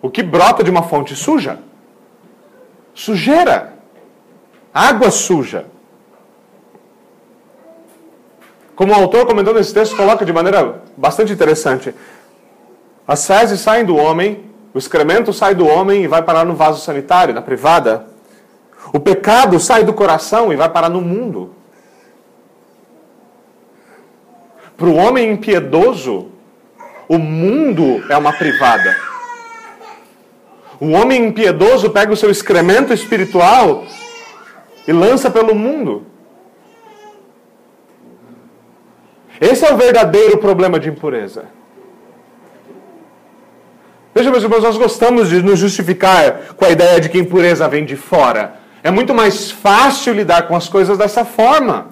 O 0.00 0.10
que 0.10 0.22
brota 0.22 0.62
de 0.62 0.70
uma 0.70 0.82
fonte 0.82 1.14
suja? 1.14 1.58
Sujeira. 2.94 3.74
Água 4.74 5.10
suja. 5.10 5.66
Como 8.74 8.92
o 8.92 8.94
autor 8.94 9.26
comentando 9.26 9.58
esse 9.58 9.72
texto 9.72 9.96
coloca 9.96 10.24
de 10.24 10.32
maneira 10.32 10.82
bastante 10.96 11.32
interessante. 11.32 11.94
As 13.06 13.26
fezes 13.26 13.60
saem 13.60 13.84
do 13.84 13.96
homem 13.96 14.52
o 14.74 14.78
excremento 14.78 15.32
sai 15.32 15.54
do 15.54 15.66
homem 15.66 16.04
e 16.04 16.08
vai 16.08 16.22
parar 16.22 16.46
no 16.46 16.54
vaso 16.54 16.80
sanitário, 16.80 17.34
na 17.34 17.42
privada. 17.42 18.06
O 18.90 18.98
pecado 18.98 19.60
sai 19.60 19.84
do 19.84 19.92
coração 19.92 20.52
e 20.52 20.56
vai 20.56 20.68
parar 20.68 20.88
no 20.88 21.00
mundo. 21.00 21.54
Para 24.76 24.86
o 24.86 24.96
homem 24.96 25.30
impiedoso, 25.30 26.28
o 27.08 27.18
mundo 27.18 28.02
é 28.08 28.16
uma 28.16 28.32
privada. 28.32 28.96
O 30.80 30.90
homem 30.90 31.26
impiedoso 31.26 31.90
pega 31.90 32.12
o 32.12 32.16
seu 32.16 32.30
excremento 32.30 32.92
espiritual 32.92 33.84
e 34.88 34.92
lança 34.92 35.30
pelo 35.30 35.54
mundo. 35.54 36.06
Esse 39.40 39.64
é 39.64 39.72
o 39.72 39.76
verdadeiro 39.76 40.38
problema 40.38 40.80
de 40.80 40.88
impureza. 40.88 41.44
Veja, 44.14 44.30
meus 44.30 44.42
irmãos, 44.42 44.62
nós 44.62 44.76
gostamos 44.76 45.28
de 45.28 45.42
nos 45.42 45.58
justificar 45.58 46.54
com 46.56 46.64
a 46.64 46.70
ideia 46.70 47.00
de 47.00 47.08
que 47.08 47.18
impureza 47.18 47.68
vem 47.68 47.84
de 47.84 47.96
fora. 47.96 48.61
É 48.82 48.90
muito 48.90 49.14
mais 49.14 49.50
fácil 49.50 50.12
lidar 50.12 50.48
com 50.48 50.56
as 50.56 50.68
coisas 50.68 50.98
dessa 50.98 51.24
forma. 51.24 51.86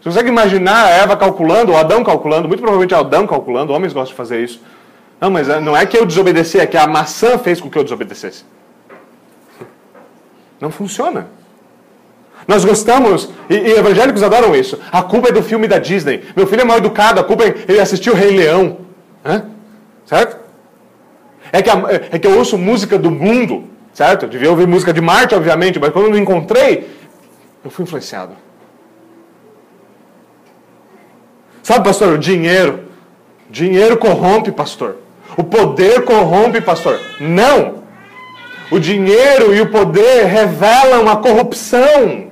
Você 0.00 0.08
consegue 0.10 0.28
imaginar 0.28 0.86
a 0.86 0.90
Eva 0.90 1.16
calculando, 1.16 1.72
o 1.72 1.76
Adão 1.76 2.02
calculando, 2.02 2.48
muito 2.48 2.60
provavelmente 2.60 2.94
Adão 2.94 3.26
calculando, 3.26 3.72
homens 3.72 3.92
gostam 3.92 4.12
de 4.12 4.16
fazer 4.16 4.42
isso. 4.42 4.62
Não, 5.20 5.30
mas 5.30 5.48
não 5.48 5.76
é 5.76 5.84
que 5.84 5.98
eu 5.98 6.06
desobedeci, 6.06 6.58
é 6.58 6.66
que 6.66 6.76
a 6.76 6.86
maçã 6.86 7.36
fez 7.36 7.60
com 7.60 7.68
que 7.68 7.76
eu 7.76 7.82
desobedecesse. 7.82 8.44
Não 10.60 10.70
funciona. 10.70 11.26
Nós 12.46 12.64
gostamos, 12.64 13.28
e, 13.50 13.54
e, 13.54 13.72
evangélicos 13.72 14.22
adoram 14.22 14.54
isso. 14.54 14.80
A 14.90 15.02
culpa 15.02 15.28
é 15.28 15.32
do 15.32 15.42
filme 15.42 15.68
da 15.68 15.78
Disney. 15.78 16.24
Meu 16.34 16.46
filho 16.46 16.62
é 16.62 16.64
mal 16.64 16.78
educado, 16.78 17.20
a 17.20 17.24
culpa 17.24 17.44
é 17.44 17.54
ele 17.68 17.80
assistiu 17.80 18.14
o 18.14 18.16
Rei 18.16 18.30
Leão. 18.30 18.78
Hã? 19.24 19.44
Certo? 20.06 20.47
É 21.52 21.62
que, 21.62 21.70
a, 21.70 21.74
é 22.12 22.18
que 22.18 22.26
eu 22.26 22.36
ouço 22.36 22.58
música 22.58 22.98
do 22.98 23.10
mundo, 23.10 23.64
certo? 23.92 24.24
Eu 24.24 24.28
devia 24.28 24.50
ouvir 24.50 24.66
música 24.66 24.92
de 24.92 25.00
Marte, 25.00 25.34
obviamente, 25.34 25.78
mas 25.78 25.90
quando 25.90 26.06
eu 26.06 26.18
encontrei, 26.18 26.88
eu 27.64 27.70
fui 27.70 27.84
influenciado. 27.84 28.32
Sabe, 31.62 31.84
pastor, 31.84 32.14
o 32.14 32.18
dinheiro. 32.18 32.84
Dinheiro 33.50 33.96
corrompe, 33.96 34.50
pastor. 34.50 34.96
O 35.36 35.44
poder 35.44 36.04
corrompe, 36.04 36.60
pastor. 36.60 36.98
Não! 37.20 37.82
O 38.70 38.78
dinheiro 38.78 39.54
e 39.54 39.60
o 39.60 39.70
poder 39.70 40.24
revelam 40.26 41.08
a 41.08 41.16
corrupção. 41.16 42.27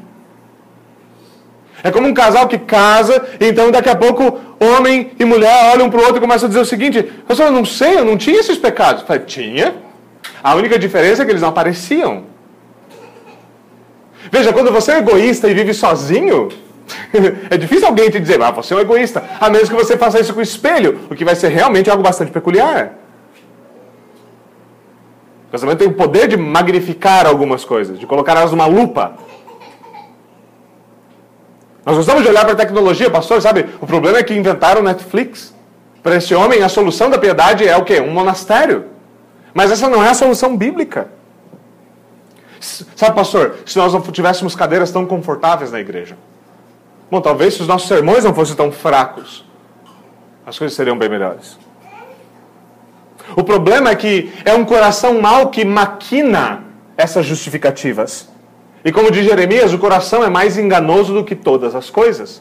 É 1.87 1.91
como 1.93 2.09
um 2.09 2.13
casal 2.13 2.49
que 2.49 2.59
casa, 2.59 3.25
então 3.41 3.71
daqui 3.71 3.89
a 3.89 3.95
pouco 3.95 4.41
homem 4.59 5.13
e 5.21 5.25
mulher 5.25 5.71
olham 5.73 5.89
para 5.89 6.01
o 6.01 6.03
outro 6.03 6.17
e 6.17 6.21
começam 6.21 6.47
a 6.47 6.49
dizer 6.49 6.61
o 6.61 6.65
seguinte: 6.65 7.13
eu 7.29 7.53
não 7.53 7.65
sei, 7.65 7.97
eu 7.97 8.05
não 8.05 8.17
tinha 8.17 8.41
esses 8.41 8.59
pecados. 8.59 9.03
Eu 9.03 9.07
falei, 9.07 9.23
tinha. 9.23 9.73
A 10.43 10.57
única 10.57 10.77
diferença 10.81 11.23
é 11.23 11.25
que 11.25 11.31
eles 11.31 11.43
não 11.43 11.51
apareciam. 11.51 12.25
Veja, 14.33 14.53
quando 14.53 14.73
você 14.73 14.95
é 14.95 14.99
egoísta 14.99 15.49
e 15.49 15.55
vive 15.55 15.73
sozinho, 15.73 16.49
é 17.49 17.57
difícil 17.57 17.87
alguém 17.87 18.11
te 18.11 18.19
dizer, 18.19 18.43
ah, 18.43 18.51
você 18.51 18.75
é 18.75 18.79
um 18.79 18.81
egoísta. 18.81 19.23
A 19.41 19.49
menos 19.49 19.69
que 19.69 19.77
você 19.77 19.97
faça 19.97 20.19
isso 20.19 20.35
com 20.35 20.41
o 20.41 20.43
espelho, 20.43 21.03
o 21.09 21.15
que 21.15 21.25
vai 21.25 21.37
ser 21.37 21.51
realmente 21.51 21.89
algo 21.89 22.03
bastante 22.03 22.33
peculiar. 22.33 22.95
O 25.49 25.53
casamento 25.53 25.79
tem 25.79 25.87
o 25.87 25.93
poder 25.93 26.27
de 26.27 26.37
magnificar 26.37 27.29
algumas 27.29 27.65
coisas, 27.65 27.97
de 27.97 28.07
colocar 28.09 28.37
elas 28.37 28.51
numa 28.51 28.67
lupa. 28.67 29.15
Nós 31.87 31.97
gostamos 31.97 32.25
de 32.25 32.29
olhar 32.29 32.45
para 32.45 32.55
a 32.55 32.57
tecnologia, 32.57 33.09
pastor, 33.09 33.41
sabe? 33.41 33.65
O 33.81 33.87
problema 33.87 34.19
é 34.19 34.25
que 34.25 34.35
inventaram 34.35 34.83
Netflix. 34.83 35.55
Para 36.03 36.17
esse 36.17 36.35
homem, 36.35 36.61
a 36.65 36.69
solução 36.69 37.09
da 37.09 37.17
piedade 37.17 37.67
é 37.67 37.77
o 37.77 37.85
quê? 37.85 38.01
Um 38.01 38.11
monastério. 38.11 38.87
Mas 39.55 39.71
essa 39.71 39.89
não 39.89 40.03
é 40.03 40.09
a 40.09 40.15
solução 40.15 40.57
bíblica. 40.57 41.09
Sabe, 42.97 43.15
pastor, 43.15 43.55
se 43.65 43.79
nós 43.79 43.93
não 43.93 44.01
tivéssemos 44.01 44.57
cadeiras 44.57 44.91
tão 44.91 45.07
confortáveis 45.07 45.71
na 45.71 45.79
igreja, 45.79 46.19
bom, 47.09 47.21
talvez 47.21 47.55
se 47.55 47.63
os 47.63 47.69
nossos 47.69 47.87
sermões 47.87 48.25
não 48.25 48.35
fossem 48.35 48.57
tão 48.57 48.73
fracos, 48.73 49.45
as 50.45 50.59
coisas 50.59 50.77
seriam 50.77 50.99
bem 50.99 51.09
melhores. 51.09 51.57
O 53.37 53.45
problema 53.45 53.91
é 53.91 53.95
que 53.95 54.33
é 54.45 54.55
um 54.55 54.65
coração 54.65 55.21
mau 55.21 55.51
que 55.51 55.65
maquina 55.65 56.65
essas 56.97 57.25
justificativas. 57.25 58.29
E 58.87 58.93
como 58.93 59.11
diz 59.11 59.25
Jeremias, 59.25 59.75
o 59.75 59.79
coração 59.79 60.23
é 60.23 60.31
mais 60.31 60.57
enganoso 60.57 61.13
do 61.13 61.25
que 61.25 61.35
todas 61.35 61.75
as 61.75 61.91
coisas. 61.91 62.41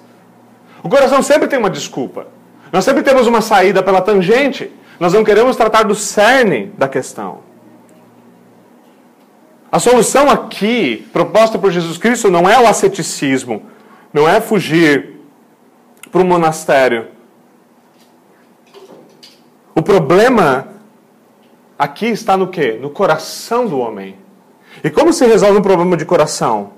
O 0.84 0.88
coração 0.88 1.24
sempre 1.24 1.48
tem 1.48 1.58
uma 1.58 1.72
desculpa. 1.72 2.28
Nós 2.72 2.86
sempre 2.86 3.02
temos 3.02 3.26
uma 3.26 3.42
saída 3.42 3.82
pela 3.82 4.00
tangente. 4.00 4.72
Nós 5.00 5.12
não 5.12 5.24
queremos 5.24 5.58
tratar 5.58 5.82
do 5.86 5.96
cerne 5.96 6.72
da 6.78 6.88
questão. 6.88 7.40
A 9.72 9.80
solução 9.80 10.30
aqui, 10.30 11.08
proposta 11.12 11.58
por 11.58 11.72
Jesus 11.72 11.98
Cristo, 11.98 12.30
não 12.30 12.48
é 12.48 12.60
o 12.60 12.68
asceticismo, 12.68 13.64
não 14.14 14.30
é 14.30 14.40
fugir 14.40 15.16
para 16.12 16.22
o 16.22 16.26
monastério. 16.26 17.08
O 19.74 19.82
problema 19.82 20.68
aqui 21.78 22.06
está 22.06 22.38
no 22.38 22.50
quê? 22.50 22.78
No 22.80 22.92
coração 22.92 23.66
do 23.66 23.80
homem. 23.80 24.25
E 24.86 24.92
como 24.92 25.12
se 25.12 25.26
resolve 25.26 25.58
um 25.58 25.64
problema 25.64 25.98
de 25.98 26.06
coração? 26.06 26.74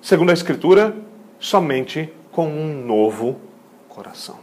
Segundo 0.00 0.30
a 0.30 0.32
Escritura, 0.32 0.94
somente 1.40 2.08
com 2.30 2.46
um 2.46 2.86
novo 2.86 3.40
coração. 3.88 4.36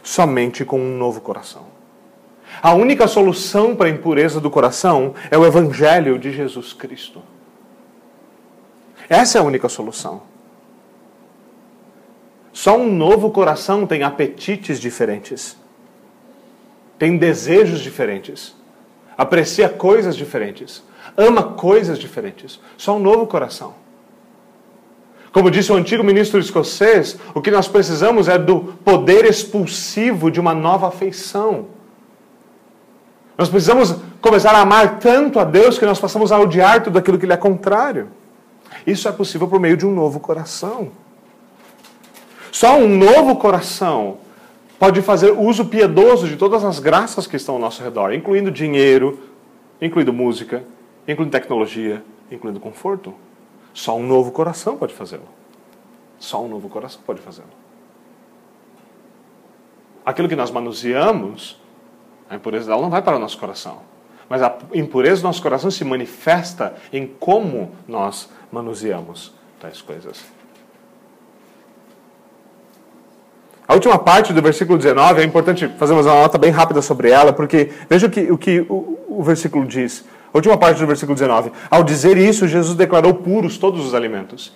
Somente 0.00 0.64
com 0.64 0.78
um 0.78 0.96
novo 0.96 1.20
coração. 1.20 1.66
A 2.62 2.72
única 2.72 3.08
solução 3.08 3.74
para 3.74 3.88
a 3.88 3.90
impureza 3.90 4.40
do 4.40 4.48
coração 4.48 5.14
é 5.28 5.36
o 5.36 5.44
Evangelho 5.44 6.20
de 6.20 6.30
Jesus 6.30 6.72
Cristo. 6.72 7.20
Essa 9.08 9.38
é 9.38 9.40
a 9.40 9.44
única 9.44 9.68
solução. 9.68 10.22
Só 12.52 12.78
um 12.78 12.94
novo 12.94 13.32
coração 13.32 13.88
tem 13.88 14.04
apetites 14.04 14.78
diferentes, 14.78 15.56
tem 16.96 17.18
desejos 17.18 17.80
diferentes, 17.80 18.54
aprecia 19.18 19.68
coisas 19.68 20.14
diferentes 20.14 20.80
ama 21.16 21.42
coisas 21.42 21.98
diferentes. 21.98 22.60
Só 22.76 22.96
um 22.96 22.98
novo 22.98 23.26
coração. 23.26 23.74
Como 25.32 25.50
disse 25.50 25.72
o 25.72 25.76
antigo 25.76 26.04
ministro 26.04 26.38
escocês, 26.38 27.18
o 27.34 27.40
que 27.40 27.50
nós 27.50 27.66
precisamos 27.66 28.28
é 28.28 28.38
do 28.38 28.60
poder 28.84 29.24
expulsivo 29.24 30.30
de 30.30 30.38
uma 30.38 30.52
nova 30.52 30.88
afeição. 30.88 31.66
Nós 33.36 33.48
precisamos 33.48 33.96
começar 34.20 34.54
a 34.54 34.60
amar 34.60 34.98
tanto 34.98 35.40
a 35.40 35.44
Deus 35.44 35.78
que 35.78 35.86
nós 35.86 35.98
passamos 35.98 36.30
a 36.30 36.38
odiar 36.38 36.82
tudo 36.82 36.98
aquilo 36.98 37.18
que 37.18 37.24
lhe 37.24 37.32
é 37.32 37.36
contrário. 37.36 38.08
Isso 38.86 39.08
é 39.08 39.12
possível 39.12 39.48
por 39.48 39.58
meio 39.58 39.76
de 39.76 39.86
um 39.86 39.94
novo 39.94 40.20
coração. 40.20 40.90
Só 42.50 42.76
um 42.76 42.86
novo 42.86 43.36
coração 43.36 44.18
pode 44.78 45.00
fazer 45.00 45.30
uso 45.30 45.64
piedoso 45.64 46.28
de 46.28 46.36
todas 46.36 46.62
as 46.62 46.78
graças 46.78 47.26
que 47.26 47.36
estão 47.36 47.54
ao 47.54 47.60
nosso 47.60 47.82
redor, 47.82 48.12
incluindo 48.12 48.50
dinheiro, 48.50 49.18
incluindo 49.80 50.12
música, 50.12 50.62
incluindo 51.06 51.32
tecnologia, 51.32 52.02
incluindo 52.30 52.60
conforto. 52.60 53.14
Só 53.74 53.96
um 53.96 54.06
novo 54.06 54.30
coração 54.32 54.76
pode 54.76 54.94
fazê-lo. 54.94 55.28
Só 56.18 56.42
um 56.42 56.48
novo 56.48 56.68
coração 56.68 57.00
pode 57.04 57.20
fazê-lo. 57.20 57.48
Aquilo 60.04 60.28
que 60.28 60.36
nós 60.36 60.50
manuseamos, 60.50 61.60
a 62.28 62.36
impureza 62.36 62.66
dela 62.66 62.82
não 62.82 62.90
vai 62.90 63.02
para 63.02 63.16
o 63.16 63.18
nosso 63.18 63.38
coração. 63.38 63.78
Mas 64.28 64.42
a 64.42 64.56
impureza 64.74 65.20
do 65.20 65.24
nosso 65.24 65.42
coração 65.42 65.70
se 65.70 65.84
manifesta 65.84 66.74
em 66.92 67.06
como 67.06 67.72
nós 67.86 68.30
manuseamos 68.50 69.34
tais 69.60 69.80
coisas. 69.80 70.24
A 73.66 73.74
última 73.74 73.98
parte 73.98 74.32
do 74.32 74.42
versículo 74.42 74.76
19, 74.76 75.22
é 75.22 75.24
importante 75.24 75.68
fazermos 75.78 76.04
uma 76.04 76.14
nota 76.14 76.36
bem 76.36 76.50
rápida 76.50 76.82
sobre 76.82 77.10
ela, 77.10 77.32
porque 77.32 77.70
veja 77.88 78.06
o 78.06 78.10
que 78.10 78.32
o, 78.32 78.36
que 78.36 78.60
o, 78.68 78.98
o 79.08 79.22
versículo 79.22 79.66
diz. 79.66 80.04
Última 80.32 80.56
parte 80.56 80.80
do 80.80 80.86
versículo 80.86 81.14
19. 81.14 81.52
Ao 81.70 81.84
dizer 81.84 82.16
isso, 82.16 82.48
Jesus 82.48 82.76
declarou 82.76 83.14
puros 83.14 83.58
todos 83.58 83.84
os 83.84 83.94
alimentos. 83.94 84.52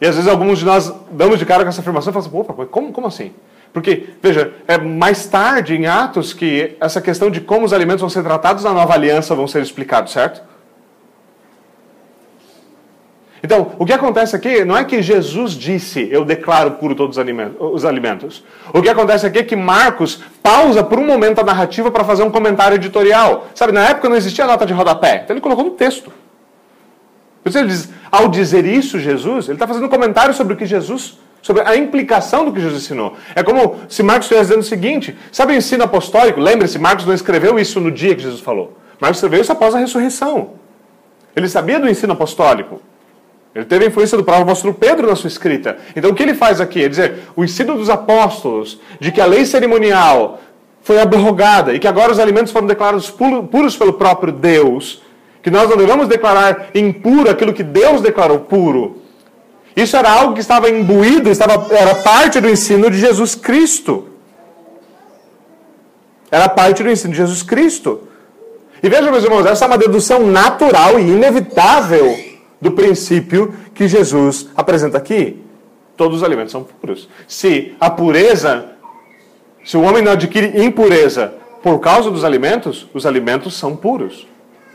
E 0.00 0.06
às 0.06 0.14
vezes 0.14 0.30
alguns 0.30 0.58
de 0.58 0.64
nós 0.64 0.92
damos 1.10 1.38
de 1.38 1.46
cara 1.46 1.62
com 1.62 1.68
essa 1.68 1.80
afirmação 1.80 2.10
e 2.10 2.12
falamos, 2.12 2.32
assim, 2.32 2.52
opa, 2.52 2.66
como, 2.66 2.92
como 2.92 3.06
assim? 3.06 3.32
Porque, 3.72 4.10
veja, 4.22 4.52
é 4.68 4.78
mais 4.78 5.26
tarde 5.26 5.74
em 5.74 5.86
Atos 5.86 6.32
que 6.32 6.76
essa 6.80 7.00
questão 7.00 7.28
de 7.28 7.40
como 7.40 7.66
os 7.66 7.72
alimentos 7.72 8.00
vão 8.00 8.08
ser 8.08 8.22
tratados 8.22 8.62
na 8.62 8.72
nova 8.72 8.94
aliança 8.94 9.34
vão 9.34 9.48
ser 9.48 9.62
explicados, 9.62 10.12
certo? 10.12 10.42
Então, 13.44 13.72
o 13.78 13.84
que 13.84 13.92
acontece 13.92 14.34
aqui 14.34 14.64
não 14.64 14.74
é 14.74 14.84
que 14.84 15.02
Jesus 15.02 15.52
disse, 15.52 16.08
eu 16.10 16.24
declaro 16.24 16.70
puro 16.70 16.94
todos 16.94 17.18
os 17.60 17.84
alimentos. 17.84 18.42
O 18.72 18.80
que 18.80 18.88
acontece 18.88 19.26
aqui 19.26 19.40
é 19.40 19.42
que 19.42 19.54
Marcos 19.54 20.22
pausa 20.42 20.82
por 20.82 20.98
um 20.98 21.04
momento 21.04 21.40
a 21.40 21.44
narrativa 21.44 21.90
para 21.90 22.04
fazer 22.04 22.22
um 22.22 22.30
comentário 22.30 22.76
editorial. 22.76 23.48
Sabe, 23.54 23.72
na 23.72 23.86
época 23.86 24.08
não 24.08 24.16
existia 24.16 24.46
nota 24.46 24.64
de 24.64 24.72
rodapé, 24.72 25.20
então 25.22 25.34
ele 25.34 25.42
colocou 25.42 25.62
no 25.62 25.72
texto. 25.72 26.10
Ele 27.44 27.66
diz, 27.66 27.90
ao 28.10 28.28
dizer 28.28 28.64
isso, 28.64 28.98
Jesus, 28.98 29.44
ele 29.48 29.56
está 29.56 29.66
fazendo 29.66 29.84
um 29.84 29.90
comentário 29.90 30.32
sobre 30.32 30.54
o 30.54 30.56
que 30.56 30.64
Jesus, 30.64 31.18
sobre 31.42 31.60
a 31.66 31.76
implicação 31.76 32.46
do 32.46 32.52
que 32.52 32.62
Jesus 32.62 32.82
ensinou. 32.82 33.14
É 33.34 33.42
como 33.42 33.76
se 33.90 34.02
Marcos 34.02 34.24
estivesse 34.24 34.48
dizendo 34.48 34.62
o 34.62 34.66
seguinte: 34.66 35.18
sabe 35.30 35.52
o 35.52 35.56
ensino 35.56 35.84
apostólico? 35.84 36.40
Lembre-se, 36.40 36.78
Marcos 36.78 37.04
não 37.04 37.12
escreveu 37.12 37.58
isso 37.58 37.78
no 37.78 37.90
dia 37.90 38.14
que 38.14 38.22
Jesus 38.22 38.40
falou. 38.40 38.78
Marcos 38.98 39.18
escreveu 39.18 39.42
isso 39.42 39.52
após 39.52 39.74
a 39.74 39.78
ressurreição. 39.78 40.52
Ele 41.36 41.46
sabia 41.46 41.78
do 41.78 41.86
ensino 41.86 42.14
apostólico. 42.14 42.80
Ele 43.54 43.64
teve 43.64 43.84
a 43.84 43.88
influência 43.88 44.18
do 44.18 44.24
próprio 44.24 44.44
apóstolo 44.44 44.74
Pedro 44.74 45.06
na 45.06 45.14
sua 45.14 45.28
escrita. 45.28 45.78
Então 45.94 46.10
o 46.10 46.14
que 46.14 46.22
ele 46.22 46.34
faz 46.34 46.60
aqui? 46.60 46.82
É 46.82 46.88
dizer, 46.88 47.28
o 47.36 47.44
ensino 47.44 47.76
dos 47.76 47.88
apóstolos 47.88 48.80
de 48.98 49.12
que 49.12 49.20
a 49.20 49.26
lei 49.26 49.46
cerimonial 49.46 50.40
foi 50.82 51.00
abrogada 51.00 51.72
e 51.72 51.78
que 51.78 51.86
agora 51.86 52.10
os 52.10 52.18
alimentos 52.18 52.52
foram 52.52 52.66
declarados 52.66 53.10
puros 53.10 53.76
pelo 53.76 53.92
próprio 53.92 54.32
Deus, 54.32 55.02
que 55.40 55.50
nós 55.50 55.70
não 55.70 55.76
devemos 55.76 56.08
declarar 56.08 56.70
impuro 56.74 57.30
aquilo 57.30 57.52
que 57.52 57.62
Deus 57.62 58.00
declarou 58.00 58.40
puro. 58.40 59.02
Isso 59.76 59.96
era 59.96 60.10
algo 60.10 60.34
que 60.34 60.40
estava 60.40 60.68
imbuído, 60.68 61.30
estava, 61.30 61.72
era 61.74 61.94
parte 61.96 62.40
do 62.40 62.48
ensino 62.48 62.90
de 62.90 62.98
Jesus 62.98 63.34
Cristo. 63.34 64.08
Era 66.30 66.48
parte 66.48 66.82
do 66.82 66.90
ensino 66.90 67.12
de 67.12 67.18
Jesus 67.18 67.42
Cristo. 67.42 68.08
E 68.82 68.88
veja, 68.88 69.10
meus 69.10 69.22
irmãos, 69.22 69.46
essa 69.46 69.64
é 69.64 69.68
uma 69.68 69.78
dedução 69.78 70.26
natural 70.26 70.98
e 70.98 71.02
inevitável 71.02 72.33
do 72.64 72.72
princípio 72.72 73.54
que 73.74 73.86
Jesus 73.86 74.48
apresenta 74.56 74.96
aqui. 74.96 75.36
Todos 75.98 76.16
os 76.16 76.24
alimentos 76.24 76.50
são 76.50 76.64
puros. 76.64 77.10
Se 77.28 77.74
a 77.78 77.90
pureza, 77.90 78.70
se 79.62 79.76
o 79.76 79.82
homem 79.82 80.02
não 80.02 80.12
adquire 80.12 80.64
impureza 80.64 81.34
por 81.62 81.78
causa 81.78 82.10
dos 82.10 82.24
alimentos, 82.24 82.88
os 82.94 83.04
alimentos 83.04 83.52
são 83.52 83.76
puros. 83.76 84.26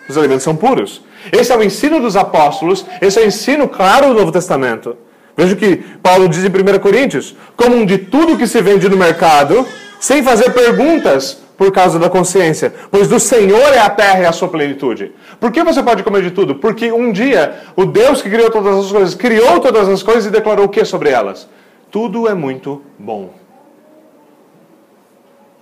Os 0.08 0.16
alimentos 0.20 0.44
são 0.44 0.56
puros. 0.56 1.02
Esse 1.32 1.52
é 1.52 1.58
o 1.58 1.64
ensino 1.64 2.00
dos 2.00 2.16
apóstolos, 2.16 2.86
esse 3.02 3.20
é 3.20 3.24
o 3.24 3.28
ensino 3.28 3.68
claro 3.68 4.10
do 4.10 4.20
Novo 4.20 4.32
Testamento. 4.32 4.96
Veja 5.36 5.56
o 5.56 5.58
que 5.58 5.78
Paulo 6.04 6.30
diz 6.30 6.46
em 6.46 6.48
1 6.48 6.80
Coríntios: 6.80 7.36
como 7.58 7.88
de 7.88 7.98
tudo 7.98 8.38
que 8.38 8.46
se 8.46 8.62
vende 8.62 8.88
no 8.88 8.98
mercado, 8.98 9.66
sem 10.00 10.22
fazer 10.22 10.52
perguntas, 10.52 11.42
por 11.60 11.74
causa 11.74 12.00
da 12.00 12.10
consciência, 12.10 12.74
pois 12.90 13.10
do 13.10 13.20
Senhor 13.20 13.74
é 13.74 13.80
a 13.80 13.90
terra 13.90 14.22
e 14.22 14.26
a 14.26 14.32
sua 14.32 14.48
plenitude. 14.48 15.12
Por 15.42 15.52
que 15.52 15.62
você 15.62 15.84
pode 15.84 16.04
comer 16.04 16.22
de 16.22 16.32
tudo? 16.32 16.56
Porque 16.56 16.90
um 16.90 17.12
dia 17.12 17.54
o 17.76 17.86
Deus 17.86 18.22
que 18.22 18.30
criou 18.30 18.50
todas 18.50 18.78
as 18.78 18.90
coisas 18.90 19.14
criou 19.14 19.60
todas 19.60 19.90
as 19.90 20.02
coisas 20.02 20.28
e 20.28 20.32
declarou 20.32 20.68
o 20.68 20.70
que 20.70 20.86
sobre 20.86 21.10
elas? 21.10 21.50
Tudo 21.92 22.30
é 22.30 22.34
muito 22.34 22.82
bom. 22.98 23.32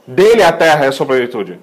Dele 0.06 0.44
é 0.44 0.46
a 0.46 0.52
terra 0.52 0.86
e 0.86 0.88
a 0.90 0.92
sua 0.92 1.08
plenitude. 1.08 1.60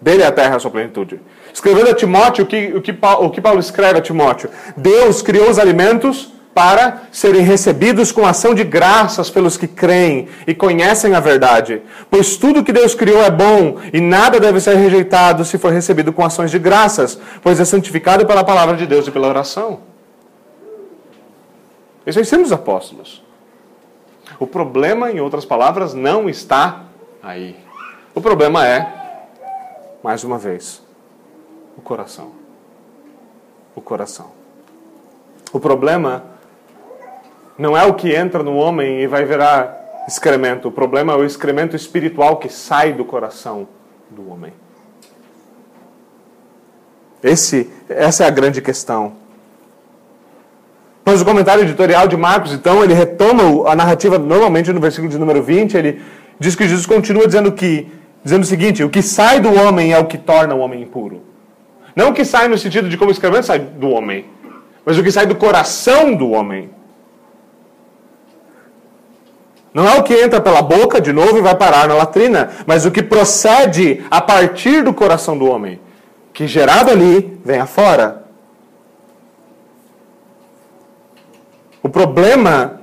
Dele 0.00 0.22
é 0.22 0.26
a 0.26 0.32
terra 0.32 0.54
e 0.54 0.56
a 0.56 0.60
sua 0.60 0.70
plenitude. 0.70 1.20
Escrevendo 1.52 1.90
a 1.90 1.94
Timóteo, 1.94 2.44
o 2.44 2.46
que, 2.46 2.72
o 2.72 2.80
que, 2.80 2.96
o 3.20 3.30
que 3.30 3.40
Paulo 3.40 3.58
escreve 3.58 3.98
a 3.98 4.00
Timóteo? 4.00 4.48
Deus 4.76 5.22
criou 5.22 5.50
os 5.50 5.58
alimentos 5.58 6.32
para 6.58 7.02
serem 7.12 7.42
recebidos 7.42 8.10
com 8.10 8.26
ação 8.26 8.52
de 8.52 8.64
graças 8.64 9.30
pelos 9.30 9.56
que 9.56 9.68
creem 9.68 10.26
e 10.44 10.52
conhecem 10.52 11.14
a 11.14 11.20
verdade. 11.20 11.80
Pois 12.10 12.36
tudo 12.36 12.64
que 12.64 12.72
Deus 12.72 12.96
criou 12.96 13.22
é 13.22 13.30
bom 13.30 13.76
e 13.92 14.00
nada 14.00 14.40
deve 14.40 14.60
ser 14.60 14.74
rejeitado 14.74 15.44
se 15.44 15.56
for 15.56 15.72
recebido 15.72 16.12
com 16.12 16.24
ações 16.24 16.50
de 16.50 16.58
graças, 16.58 17.16
pois 17.42 17.60
é 17.60 17.64
santificado 17.64 18.26
pela 18.26 18.42
palavra 18.42 18.76
de 18.76 18.88
Deus 18.88 19.06
e 19.06 19.12
pela 19.12 19.28
oração. 19.28 19.82
Esse 22.04 22.18
é 22.18 22.22
o 22.22 22.22
ensino 22.22 22.42
dos 22.42 22.50
apóstolos. 22.50 23.22
O 24.40 24.44
problema, 24.44 25.12
em 25.12 25.20
outras 25.20 25.44
palavras, 25.44 25.94
não 25.94 26.28
está 26.28 26.86
aí. 27.22 27.54
O 28.16 28.20
problema 28.20 28.66
é, 28.66 28.94
mais 30.02 30.24
uma 30.24 30.38
vez, 30.38 30.82
o 31.76 31.80
coração. 31.80 32.32
O 33.76 33.80
coração. 33.80 34.32
O 35.52 35.60
problema 35.60 36.36
não 37.58 37.76
é 37.76 37.84
o 37.84 37.94
que 37.94 38.14
entra 38.14 38.42
no 38.42 38.54
homem 38.54 39.00
e 39.00 39.06
vai 39.06 39.24
virar 39.24 40.04
excremento. 40.06 40.68
O 40.68 40.72
problema 40.72 41.12
é 41.12 41.16
o 41.16 41.24
excremento 41.24 41.74
espiritual 41.74 42.36
que 42.36 42.48
sai 42.48 42.92
do 42.92 43.04
coração 43.04 43.66
do 44.08 44.30
homem. 44.30 44.52
Esse, 47.22 47.68
essa 47.88 48.24
é 48.24 48.26
a 48.26 48.30
grande 48.30 48.62
questão. 48.62 49.12
Mas 51.04 51.20
o 51.20 51.24
comentário 51.24 51.64
editorial 51.64 52.06
de 52.06 52.16
Marcos, 52.16 52.52
então, 52.52 52.84
ele 52.84 52.94
retoma 52.94 53.68
a 53.68 53.74
narrativa 53.74 54.18
normalmente 54.18 54.72
no 54.72 54.80
versículo 54.80 55.10
de 55.10 55.18
número 55.18 55.42
20, 55.42 55.76
ele 55.76 56.02
diz 56.38 56.54
que 56.54 56.68
Jesus 56.68 56.86
continua 56.86 57.26
dizendo 57.26 57.50
que 57.50 57.88
dizendo 58.22 58.42
o 58.42 58.46
seguinte: 58.46 58.84
o 58.84 58.90
que 58.90 59.02
sai 59.02 59.40
do 59.40 59.52
homem 59.52 59.92
é 59.92 59.98
o 59.98 60.06
que 60.06 60.18
torna 60.18 60.54
o 60.54 60.60
homem 60.60 60.82
impuro. 60.82 61.22
Não 61.96 62.10
o 62.10 62.14
que 62.14 62.24
sai 62.24 62.46
no 62.46 62.56
sentido 62.56 62.88
de 62.88 62.96
como 62.96 63.10
excremento 63.10 63.46
sai 63.46 63.58
do 63.58 63.88
homem, 63.88 64.26
mas 64.84 64.98
o 64.98 65.02
que 65.02 65.10
sai 65.10 65.26
do 65.26 65.34
coração 65.34 66.14
do 66.14 66.30
homem. 66.30 66.70
Não 69.72 69.86
é 69.86 69.98
o 69.98 70.02
que 70.02 70.14
entra 70.14 70.40
pela 70.40 70.62
boca 70.62 71.00
de 71.00 71.12
novo 71.12 71.38
e 71.38 71.42
vai 71.42 71.54
parar 71.54 71.86
na 71.86 71.94
latrina, 71.94 72.50
mas 72.66 72.86
o 72.86 72.90
que 72.90 73.02
procede 73.02 74.04
a 74.10 74.20
partir 74.20 74.82
do 74.82 74.94
coração 74.94 75.36
do 75.36 75.46
homem, 75.46 75.80
que 76.32 76.46
gerado 76.46 76.90
ali 76.90 77.38
vem 77.44 77.60
afora. 77.60 78.24
O 81.82 81.88
problema 81.88 82.80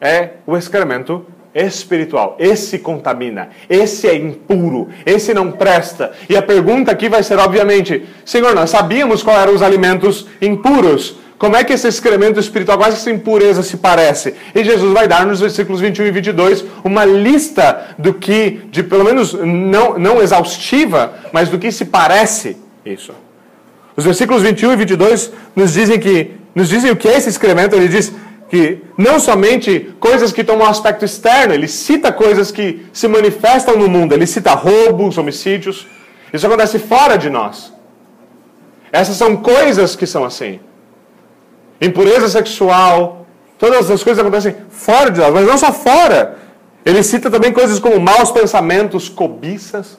é 0.00 0.30
o 0.46 0.56
excremento 0.56 1.24
espiritual. 1.54 2.36
Esse 2.38 2.78
contamina, 2.78 3.48
esse 3.68 4.06
é 4.06 4.14
impuro, 4.14 4.88
esse 5.06 5.32
não 5.32 5.50
presta. 5.50 6.12
E 6.28 6.36
a 6.36 6.42
pergunta 6.42 6.92
aqui 6.92 7.08
vai 7.08 7.22
ser, 7.22 7.38
obviamente, 7.38 8.06
Senhor, 8.24 8.54
nós 8.54 8.70
sabíamos 8.70 9.22
quais 9.22 9.40
eram 9.40 9.54
os 9.54 9.62
alimentos 9.62 10.26
impuros, 10.40 11.16
como 11.38 11.54
é 11.54 11.62
que 11.64 11.72
esse 11.72 11.86
excremento 11.86 12.40
espiritual, 12.40 12.78
quase 12.78 12.96
essa 12.96 13.10
impureza 13.10 13.62
se 13.62 13.76
parece? 13.76 14.34
E 14.54 14.64
Jesus 14.64 14.92
vai 14.92 15.06
dar 15.06 15.26
nos 15.26 15.40
versículos 15.40 15.80
21 15.80 16.06
e 16.06 16.10
22 16.10 16.64
uma 16.82 17.04
lista 17.04 17.94
do 17.98 18.14
que, 18.14 18.62
de 18.70 18.82
pelo 18.82 19.04
menos 19.04 19.34
não, 19.34 19.98
não 19.98 20.22
exaustiva, 20.22 21.12
mas 21.32 21.50
do 21.50 21.58
que 21.58 21.70
se 21.70 21.84
parece 21.84 22.56
isso. 22.84 23.12
Os 23.94 24.04
versículos 24.04 24.42
21 24.42 24.72
e 24.72 24.76
22 24.76 25.32
nos 25.54 25.74
dizem 25.74 25.98
que 25.98 26.32
nos 26.54 26.70
dizem 26.70 26.90
o 26.90 26.96
que 26.96 27.06
é 27.06 27.18
esse 27.18 27.28
excremento. 27.28 27.76
Ele 27.76 27.88
diz 27.88 28.12
que 28.48 28.78
não 28.96 29.20
somente 29.20 29.94
coisas 30.00 30.32
que 30.32 30.42
tomam 30.42 30.66
aspecto 30.66 31.04
externo, 31.04 31.52
ele 31.52 31.68
cita 31.68 32.10
coisas 32.10 32.50
que 32.50 32.86
se 32.94 33.06
manifestam 33.08 33.76
no 33.76 33.88
mundo. 33.88 34.14
Ele 34.14 34.26
cita 34.26 34.54
roubos, 34.54 35.18
homicídios. 35.18 35.86
Isso 36.32 36.46
acontece 36.46 36.78
fora 36.78 37.18
de 37.18 37.28
nós. 37.28 37.74
Essas 38.90 39.16
são 39.16 39.36
coisas 39.36 39.94
que 39.94 40.06
são 40.06 40.24
assim. 40.24 40.60
Impureza 41.80 42.28
sexual, 42.28 43.26
todas 43.58 43.90
as 43.90 44.02
coisas 44.02 44.18
acontecem 44.20 44.56
fora 44.70 45.10
de 45.10 45.20
nós, 45.20 45.32
mas 45.32 45.46
não 45.46 45.58
só 45.58 45.72
fora. 45.72 46.38
Ele 46.84 47.02
cita 47.02 47.30
também 47.30 47.52
coisas 47.52 47.78
como 47.78 47.98
maus 48.00 48.30
pensamentos, 48.30 49.08
cobiças, 49.08 49.98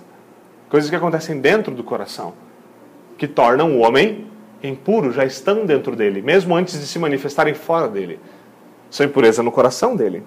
coisas 0.70 0.90
que 0.90 0.96
acontecem 0.96 1.40
dentro 1.40 1.74
do 1.74 1.84
coração, 1.84 2.34
que 3.18 3.28
tornam 3.28 3.78
o 3.78 3.80
homem 3.80 4.26
impuro, 4.64 5.12
já 5.12 5.26
estão 5.26 5.66
dentro 5.66 5.96
dele, 5.96 6.22
mesmo 6.22 6.56
antes 6.56 6.80
de 6.80 6.88
se 6.88 6.98
manifestarem 6.98 7.54
fora 7.54 7.88
dele. 7.88 8.20
São 8.90 9.06
impureza 9.06 9.44
no 9.44 9.52
coração 9.52 9.96
dele. 9.96 10.24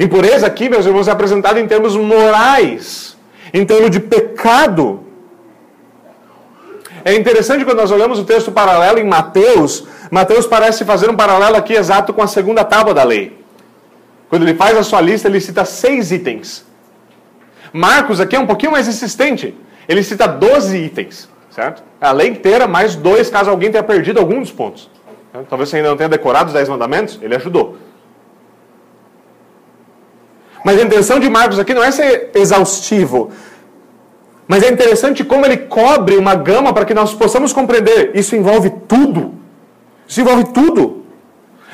Impureza 0.00 0.46
aqui, 0.46 0.68
meus 0.68 0.86
irmãos, 0.86 1.08
é 1.08 1.10
apresentado 1.10 1.58
em 1.58 1.66
termos 1.66 1.96
morais, 1.96 3.16
em 3.52 3.64
termos 3.64 3.90
de 3.90 4.00
pecado. 4.00 5.04
É 7.04 7.14
interessante 7.14 7.64
quando 7.64 7.78
nós 7.78 7.90
olhamos 7.90 8.18
o 8.18 8.24
texto 8.24 8.50
paralelo 8.50 8.98
em 8.98 9.04
Mateus, 9.04 9.86
Mateus 10.10 10.46
parece 10.46 10.84
fazer 10.84 11.08
um 11.10 11.16
paralelo 11.16 11.56
aqui 11.56 11.74
exato 11.74 12.12
com 12.12 12.22
a 12.22 12.26
segunda 12.26 12.64
tábua 12.64 12.94
da 12.94 13.04
lei. 13.04 13.38
Quando 14.28 14.42
ele 14.42 14.54
faz 14.54 14.76
a 14.76 14.82
sua 14.82 15.00
lista, 15.00 15.28
ele 15.28 15.40
cita 15.40 15.64
seis 15.64 16.12
itens. 16.12 16.66
Marcos 17.72 18.20
aqui 18.20 18.36
é 18.36 18.38
um 18.38 18.46
pouquinho 18.46 18.72
mais 18.72 18.88
insistente. 18.88 19.54
Ele 19.88 20.02
cita 20.02 20.26
12 20.26 20.76
itens, 20.76 21.28
certo? 21.50 21.82
A 22.00 22.12
lei 22.12 22.28
inteira, 22.28 22.66
mais 22.66 22.94
dois, 22.94 23.30
caso 23.30 23.48
alguém 23.50 23.70
tenha 23.70 23.82
perdido 23.82 24.18
algum 24.20 24.40
dos 24.40 24.52
pontos. 24.52 24.90
Talvez 25.48 25.70
você 25.70 25.76
ainda 25.76 25.90
não 25.90 25.96
tenha 25.96 26.08
decorado 26.08 26.48
os 26.48 26.52
dez 26.52 26.68
mandamentos, 26.68 27.18
ele 27.22 27.34
ajudou. 27.36 27.78
Mas 30.64 30.78
a 30.78 30.82
intenção 30.82 31.20
de 31.20 31.28
Marcos 31.30 31.58
aqui 31.58 31.72
não 31.72 31.82
é 31.82 31.90
ser 31.90 32.30
exaustivo. 32.34 33.30
Mas 34.48 34.62
é 34.62 34.70
interessante 34.70 35.22
como 35.22 35.44
ele 35.44 35.58
cobre 35.58 36.16
uma 36.16 36.34
gama 36.34 36.72
para 36.72 36.86
que 36.86 36.94
nós 36.94 37.12
possamos 37.12 37.52
compreender. 37.52 38.12
Isso 38.14 38.34
envolve 38.34 38.70
tudo. 38.88 39.34
Isso 40.06 40.22
envolve 40.22 40.44
tudo. 40.44 41.04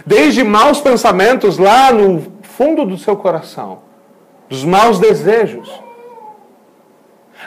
Desde 0.05 0.43
maus 0.43 0.81
pensamentos 0.81 1.57
lá 1.57 1.93
no 1.93 2.27
fundo 2.43 2.85
do 2.85 2.99
seu 2.99 3.17
coração, 3.17 3.79
dos 4.49 4.65
maus 4.65 4.99
desejos, 4.99 5.71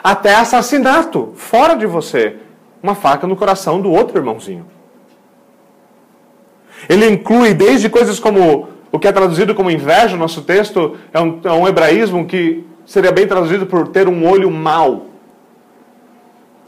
até 0.02 0.34
assassinato 0.34 1.32
fora 1.36 1.74
de 1.74 1.86
você, 1.86 2.36
uma 2.82 2.94
faca 2.94 3.26
no 3.26 3.36
coração 3.36 3.80
do 3.82 3.92
outro 3.92 4.18
irmãozinho. 4.18 4.66
Ele 6.88 7.06
inclui 7.06 7.52
desde 7.52 7.90
coisas 7.90 8.18
como 8.18 8.68
o 8.90 8.98
que 8.98 9.06
é 9.06 9.12
traduzido 9.12 9.54
como 9.54 9.70
inveja, 9.70 10.16
nosso 10.16 10.42
texto 10.42 10.96
é 11.12 11.20
um, 11.20 11.40
é 11.44 11.52
um 11.52 11.68
hebraísmo 11.68 12.24
que 12.24 12.64
seria 12.86 13.12
bem 13.12 13.26
traduzido 13.26 13.66
por 13.66 13.88
ter 13.88 14.08
um 14.08 14.26
olho 14.26 14.50
mau. 14.50 15.07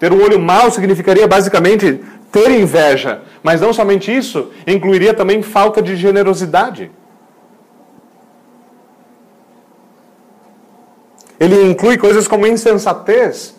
Ter 0.01 0.13
um 0.15 0.23
olho 0.23 0.41
mau 0.41 0.71
significaria 0.71 1.29
basicamente 1.29 2.03
ter 2.33 2.51
inveja, 2.51 3.23
mas 3.43 3.61
não 3.61 3.71
somente 3.71 4.11
isso, 4.17 4.51
incluiria 4.67 5.13
também 5.13 5.43
falta 5.43 5.83
de 5.83 5.95
generosidade. 5.95 6.91
Ele 11.39 11.71
inclui 11.71 11.99
coisas 11.99 12.27
como 12.27 12.47
insensatez, 12.47 13.55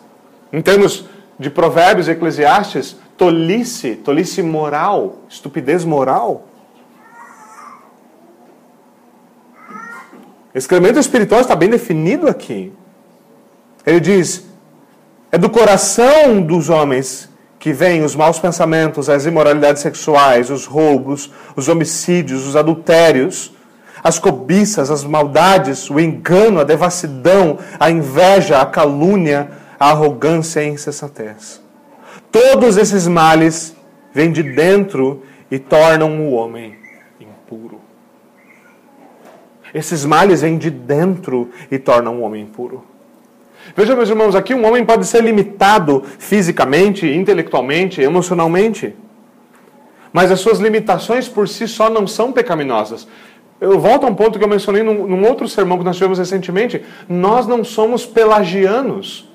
em 0.51 0.63
termos 0.63 1.05
de 1.37 1.49
provérbios 1.51 2.07
e 2.07 2.11
eclesiastes, 2.11 2.97
tolice, 3.15 3.95
tolice 3.95 4.41
moral, 4.41 5.19
estupidez 5.29 5.85
moral. 5.85 6.47
Excremento 10.55 10.97
espiritual 10.97 11.41
está 11.41 11.55
bem 11.55 11.69
definido 11.69 12.27
aqui. 12.27 12.73
Ele 13.85 13.99
diz: 13.99 14.50
é 15.31 15.37
do 15.37 15.49
coração 15.49 16.41
dos 16.41 16.69
homens 16.69 17.29
que 17.57 17.71
vêm 17.71 18.03
os 18.03 18.15
maus 18.15 18.39
pensamentos, 18.39 19.09
as 19.09 19.25
imoralidades 19.25 19.81
sexuais, 19.81 20.49
os 20.49 20.65
roubos, 20.65 21.31
os 21.55 21.69
homicídios, 21.69 22.45
os 22.47 22.55
adultérios, 22.55 23.53
as 24.03 24.17
cobiças, 24.17 24.89
as 24.89 25.03
maldades, 25.03 25.89
o 25.89 25.99
engano, 25.99 26.59
a 26.59 26.63
devassidão, 26.63 27.59
a 27.79 27.89
inveja, 27.89 28.59
a 28.59 28.65
calúnia, 28.65 29.51
a 29.79 29.91
arrogância 29.91 30.61
e 30.61 30.65
a 30.65 30.69
insensatez. 30.69 31.61
Todos 32.31 32.77
esses 32.77 33.07
males 33.07 33.75
vêm 34.13 34.31
de 34.31 34.41
dentro 34.41 35.23
e 35.49 35.59
tornam 35.59 36.19
o 36.19 36.31
homem 36.31 36.75
impuro. 37.19 37.79
Esses 39.73 40.03
males 40.03 40.41
vêm 40.41 40.57
de 40.57 40.69
dentro 40.69 41.51
e 41.69 41.77
tornam 41.77 42.17
o 42.17 42.21
homem 42.21 42.43
impuro. 42.43 42.90
Veja, 43.75 43.95
meus 43.95 44.09
irmãos, 44.09 44.35
aqui 44.35 44.53
um 44.53 44.65
homem 44.65 44.83
pode 44.83 45.05
ser 45.05 45.23
limitado 45.23 46.03
fisicamente, 46.19 47.07
intelectualmente, 47.07 48.01
emocionalmente. 48.01 48.95
Mas 50.11 50.31
as 50.31 50.39
suas 50.39 50.59
limitações 50.59 51.27
por 51.27 51.47
si 51.47 51.67
só 51.67 51.89
não 51.89 52.05
são 52.05 52.31
pecaminosas. 52.31 53.07
Eu 53.59 53.79
volto 53.79 54.05
a 54.05 54.09
um 54.09 54.15
ponto 54.15 54.39
que 54.39 54.43
eu 54.43 54.49
mencionei 54.49 54.83
num, 54.83 55.07
num 55.07 55.27
outro 55.27 55.47
sermão 55.47 55.77
que 55.77 55.83
nós 55.83 55.95
tivemos 55.95 56.17
recentemente. 56.17 56.83
Nós 57.07 57.47
não 57.47 57.63
somos 57.63 58.05
pelagianos. 58.05 59.29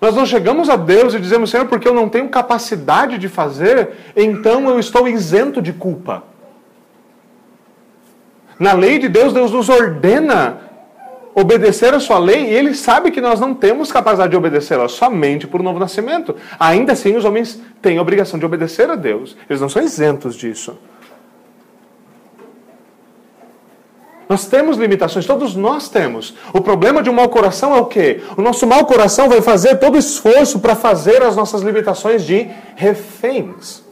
Nós 0.00 0.14
não 0.14 0.26
chegamos 0.26 0.68
a 0.68 0.76
Deus 0.76 1.14
e 1.14 1.18
dizemos, 1.18 1.48
Senhor, 1.48 1.66
porque 1.66 1.88
eu 1.88 1.94
não 1.94 2.10
tenho 2.10 2.28
capacidade 2.28 3.16
de 3.16 3.26
fazer, 3.26 3.92
então 4.14 4.68
eu 4.68 4.78
estou 4.78 5.08
isento 5.08 5.62
de 5.62 5.72
culpa. 5.72 6.24
Na 8.58 8.74
lei 8.74 8.98
de 8.98 9.08
Deus, 9.08 9.32
Deus 9.32 9.50
nos 9.50 9.70
ordena 9.70 10.60
obedecer 11.34 11.92
a 11.92 12.00
sua 12.00 12.18
lei 12.18 12.50
e 12.50 12.54
ele 12.54 12.74
sabe 12.74 13.10
que 13.10 13.20
nós 13.20 13.40
não 13.40 13.54
temos 13.54 13.90
capacidade 13.90 14.30
de 14.30 14.36
obedecê-la 14.36 14.88
somente 14.88 15.46
por 15.46 15.62
novo 15.62 15.78
nascimento. 15.78 16.36
Ainda 16.58 16.92
assim, 16.92 17.16
os 17.16 17.24
homens 17.24 17.60
têm 17.82 17.98
a 17.98 18.02
obrigação 18.02 18.38
de 18.38 18.46
obedecer 18.46 18.88
a 18.88 18.94
Deus. 18.94 19.36
Eles 19.48 19.60
não 19.60 19.68
são 19.68 19.82
isentos 19.82 20.36
disso. 20.36 20.78
Nós 24.28 24.46
temos 24.46 24.78
limitações, 24.78 25.26
todos 25.26 25.54
nós 25.54 25.88
temos. 25.88 26.34
O 26.52 26.60
problema 26.60 27.02
de 27.02 27.10
um 27.10 27.12
mau 27.12 27.28
coração 27.28 27.74
é 27.76 27.80
o 27.80 27.86
quê? 27.86 28.22
O 28.36 28.42
nosso 28.42 28.66
mau 28.66 28.86
coração 28.86 29.28
vai 29.28 29.42
fazer 29.42 29.76
todo 29.76 29.98
esforço 29.98 30.60
para 30.60 30.74
fazer 30.74 31.22
as 31.22 31.36
nossas 31.36 31.60
limitações 31.60 32.24
de 32.24 32.48
reféns. 32.74 33.83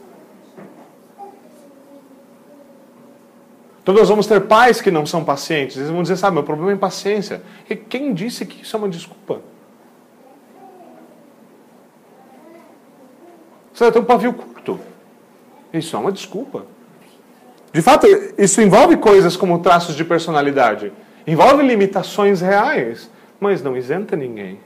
Então 3.83 3.93
nós 3.93 4.07
vamos 4.07 4.25
ter 4.25 4.39
pais 4.41 4.79
que 4.79 4.89
não 4.89 5.05
são 5.05 5.25
pacientes. 5.25 5.75
Eles 5.75 5.89
vão 5.89 6.01
dizer, 6.01 6.15
sabe, 6.15 6.35
meu 6.35 6.43
problema 6.43 6.71
é 6.71 6.73
impaciência. 6.73 7.43
E 7.69 7.75
quem 7.75 8.13
disse 8.13 8.45
que 8.45 8.63
isso 8.63 8.75
é 8.75 8.79
uma 8.79 8.87
desculpa? 8.87 9.41
Você 13.73 13.91
ter 13.91 13.99
um 13.99 14.05
pavio 14.05 14.33
curto. 14.33 14.79
Isso 15.73 15.95
é 15.97 15.99
uma 15.99 16.13
desculpa. 16.13 16.65
De 17.73 17.81
fato, 17.81 18.07
isso 18.37 18.61
envolve 18.61 18.95
coisas 18.97 19.35
como 19.35 19.59
traços 19.59 19.95
de 19.95 20.05
personalidade. 20.05 20.93
Envolve 21.27 21.63
limitações 21.63 22.39
reais, 22.39 23.09
mas 23.37 23.61
não 23.61 23.75
isenta 23.75 24.15
ninguém. 24.15 24.59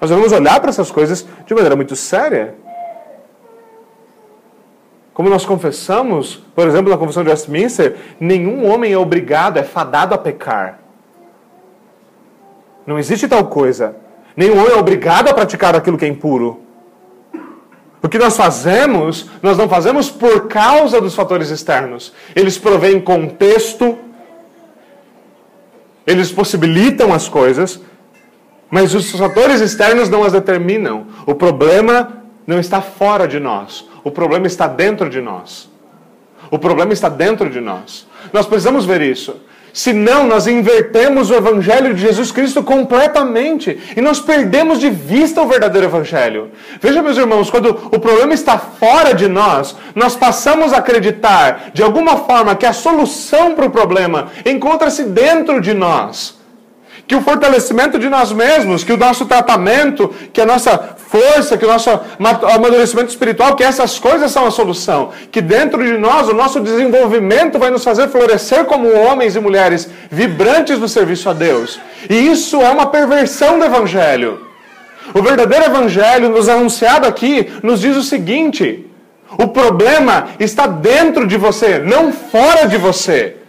Nós 0.00 0.10
vamos 0.10 0.30
olhar 0.30 0.60
para 0.60 0.70
essas 0.70 0.90
coisas 0.90 1.26
de 1.44 1.54
maneira 1.54 1.74
muito 1.74 1.96
séria. 1.96 2.54
Como 5.12 5.28
nós 5.28 5.44
confessamos, 5.44 6.42
por 6.54 6.66
exemplo, 6.66 6.90
na 6.90 6.96
Confissão 6.96 7.24
de 7.24 7.30
Westminster, 7.30 7.96
nenhum 8.18 8.70
homem 8.70 8.92
é 8.92 8.98
obrigado, 8.98 9.58
é 9.58 9.62
fadado 9.62 10.14
a 10.14 10.18
pecar. 10.18 10.78
Não 12.86 12.98
existe 12.98 13.28
tal 13.28 13.46
coisa. 13.46 13.96
Nenhum 14.36 14.58
homem 14.58 14.72
é 14.72 14.76
obrigado 14.76 15.28
a 15.28 15.34
praticar 15.34 15.74
aquilo 15.74 15.98
que 15.98 16.04
é 16.04 16.08
impuro. 16.08 16.60
O 18.02 18.08
que 18.08 18.18
nós 18.18 18.36
fazemos, 18.36 19.28
nós 19.42 19.58
não 19.58 19.68
fazemos 19.68 20.08
por 20.08 20.48
causa 20.48 21.00
dos 21.00 21.14
fatores 21.14 21.50
externos. 21.50 22.14
Eles 22.34 22.56
provêm 22.56 23.00
contexto, 23.00 23.98
eles 26.06 26.32
possibilitam 26.32 27.12
as 27.12 27.28
coisas, 27.28 27.80
mas 28.70 28.94
os 28.94 29.10
fatores 29.10 29.60
externos 29.60 30.08
não 30.08 30.24
as 30.24 30.32
determinam. 30.32 31.08
O 31.26 31.34
problema 31.34 32.22
não 32.46 32.58
está 32.58 32.80
fora 32.80 33.28
de 33.28 33.38
nós. 33.38 33.89
O 34.02 34.10
problema 34.10 34.46
está 34.46 34.66
dentro 34.66 35.08
de 35.08 35.20
nós. 35.20 35.68
O 36.50 36.58
problema 36.58 36.92
está 36.92 37.08
dentro 37.08 37.48
de 37.48 37.60
nós. 37.60 38.06
Nós 38.32 38.46
precisamos 38.46 38.84
ver 38.84 39.00
isso. 39.02 39.36
Senão, 39.72 40.26
nós 40.26 40.48
invertemos 40.48 41.30
o 41.30 41.34
Evangelho 41.34 41.94
de 41.94 42.00
Jesus 42.00 42.32
Cristo 42.32 42.60
completamente 42.60 43.78
e 43.96 44.00
nós 44.00 44.18
perdemos 44.18 44.80
de 44.80 44.90
vista 44.90 45.40
o 45.40 45.46
verdadeiro 45.46 45.86
Evangelho. 45.86 46.50
Veja, 46.80 47.00
meus 47.00 47.16
irmãos, 47.16 47.50
quando 47.50 47.68
o 47.68 48.00
problema 48.00 48.34
está 48.34 48.58
fora 48.58 49.14
de 49.14 49.28
nós, 49.28 49.76
nós 49.94 50.16
passamos 50.16 50.72
a 50.72 50.78
acreditar, 50.78 51.70
de 51.72 51.84
alguma 51.84 52.16
forma, 52.16 52.56
que 52.56 52.66
a 52.66 52.72
solução 52.72 53.54
para 53.54 53.66
o 53.66 53.70
problema 53.70 54.32
encontra-se 54.44 55.04
dentro 55.04 55.60
de 55.60 55.72
nós 55.72 56.39
que 57.10 57.16
o 57.16 57.22
fortalecimento 57.22 57.98
de 57.98 58.08
nós 58.08 58.30
mesmos, 58.30 58.84
que 58.84 58.92
o 58.92 58.96
nosso 58.96 59.26
tratamento, 59.26 60.14
que 60.32 60.40
a 60.40 60.46
nossa 60.46 60.94
força, 60.96 61.58
que 61.58 61.64
o 61.64 61.68
nosso 61.68 61.90
amadurecimento 62.54 63.08
espiritual, 63.08 63.56
que 63.56 63.64
essas 63.64 63.98
coisas 63.98 64.30
são 64.30 64.46
a 64.46 64.50
solução. 64.52 65.10
Que 65.32 65.40
dentro 65.40 65.84
de 65.84 65.98
nós 65.98 66.28
o 66.28 66.34
nosso 66.34 66.60
desenvolvimento 66.60 67.58
vai 67.58 67.68
nos 67.68 67.82
fazer 67.82 68.06
florescer 68.06 68.64
como 68.64 68.96
homens 68.96 69.34
e 69.34 69.40
mulheres 69.40 69.90
vibrantes 70.08 70.78
do 70.78 70.86
serviço 70.86 71.28
a 71.28 71.32
Deus. 71.32 71.80
E 72.08 72.14
isso 72.14 72.60
é 72.60 72.70
uma 72.70 72.86
perversão 72.86 73.58
do 73.58 73.64
Evangelho. 73.64 74.46
O 75.12 75.20
verdadeiro 75.20 75.64
evangelho 75.64 76.28
nos 76.28 76.48
anunciado 76.48 77.08
aqui 77.08 77.52
nos 77.60 77.80
diz 77.80 77.96
o 77.96 78.04
seguinte: 78.04 78.86
o 79.36 79.48
problema 79.48 80.28
está 80.38 80.68
dentro 80.68 81.26
de 81.26 81.36
você, 81.36 81.80
não 81.80 82.12
fora 82.12 82.68
de 82.68 82.76
você. 82.76 83.39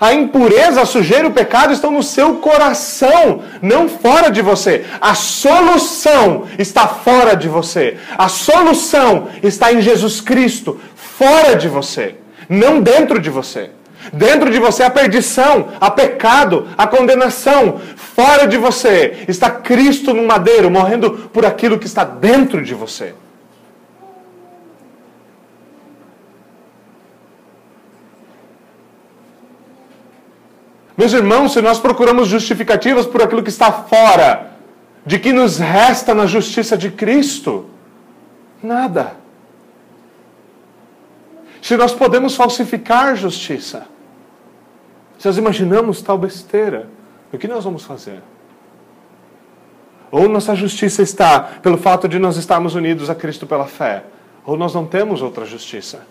A 0.00 0.14
impureza, 0.14 0.80
a 0.80 0.86
sujeira 0.86 1.28
o 1.28 1.32
pecado 1.32 1.74
estão 1.74 1.90
no 1.90 2.02
seu 2.02 2.36
coração, 2.36 3.42
não 3.60 3.86
fora 3.86 4.30
de 4.30 4.40
você. 4.40 4.86
A 4.98 5.14
solução 5.14 6.46
está 6.58 6.88
fora 6.88 7.36
de 7.36 7.48
você. 7.48 7.98
A 8.16 8.26
solução 8.26 9.28
está 9.42 9.70
em 9.70 9.82
Jesus 9.82 10.22
Cristo, 10.22 10.80
fora 10.94 11.54
de 11.54 11.68
você, 11.68 12.14
não 12.48 12.80
dentro 12.80 13.20
de 13.20 13.28
você. 13.28 13.70
Dentro 14.10 14.50
de 14.50 14.58
você 14.58 14.82
a 14.82 14.90
perdição, 14.90 15.68
a 15.78 15.90
pecado, 15.90 16.66
a 16.78 16.86
condenação. 16.86 17.78
Fora 17.94 18.46
de 18.48 18.56
você 18.56 19.24
está 19.28 19.50
Cristo 19.50 20.14
no 20.14 20.26
madeiro, 20.26 20.70
morrendo 20.70 21.28
por 21.30 21.44
aquilo 21.44 21.78
que 21.78 21.86
está 21.86 22.04
dentro 22.04 22.64
de 22.64 22.72
você. 22.72 23.12
Meus 31.00 31.14
irmãos, 31.14 31.54
se 31.54 31.62
nós 31.62 31.80
procuramos 31.80 32.28
justificativas 32.28 33.06
por 33.06 33.22
aquilo 33.22 33.42
que 33.42 33.48
está 33.48 33.72
fora, 33.72 34.50
de 35.06 35.18
que 35.18 35.32
nos 35.32 35.56
resta 35.56 36.14
na 36.14 36.26
justiça 36.26 36.76
de 36.76 36.90
Cristo? 36.90 37.70
Nada. 38.62 39.14
Se 41.62 41.74
nós 41.74 41.94
podemos 41.94 42.36
falsificar 42.36 43.16
justiça, 43.16 43.86
se 45.18 45.26
nós 45.26 45.38
imaginamos 45.38 46.02
tal 46.02 46.18
besteira, 46.18 46.86
o 47.32 47.38
que 47.38 47.48
nós 47.48 47.64
vamos 47.64 47.82
fazer? 47.82 48.20
Ou 50.10 50.28
nossa 50.28 50.54
justiça 50.54 51.00
está 51.00 51.40
pelo 51.40 51.78
fato 51.78 52.06
de 52.06 52.18
nós 52.18 52.36
estarmos 52.36 52.74
unidos 52.74 53.08
a 53.08 53.14
Cristo 53.14 53.46
pela 53.46 53.66
fé, 53.66 54.04
ou 54.44 54.54
nós 54.54 54.74
não 54.74 54.84
temos 54.84 55.22
outra 55.22 55.46
justiça. 55.46 56.06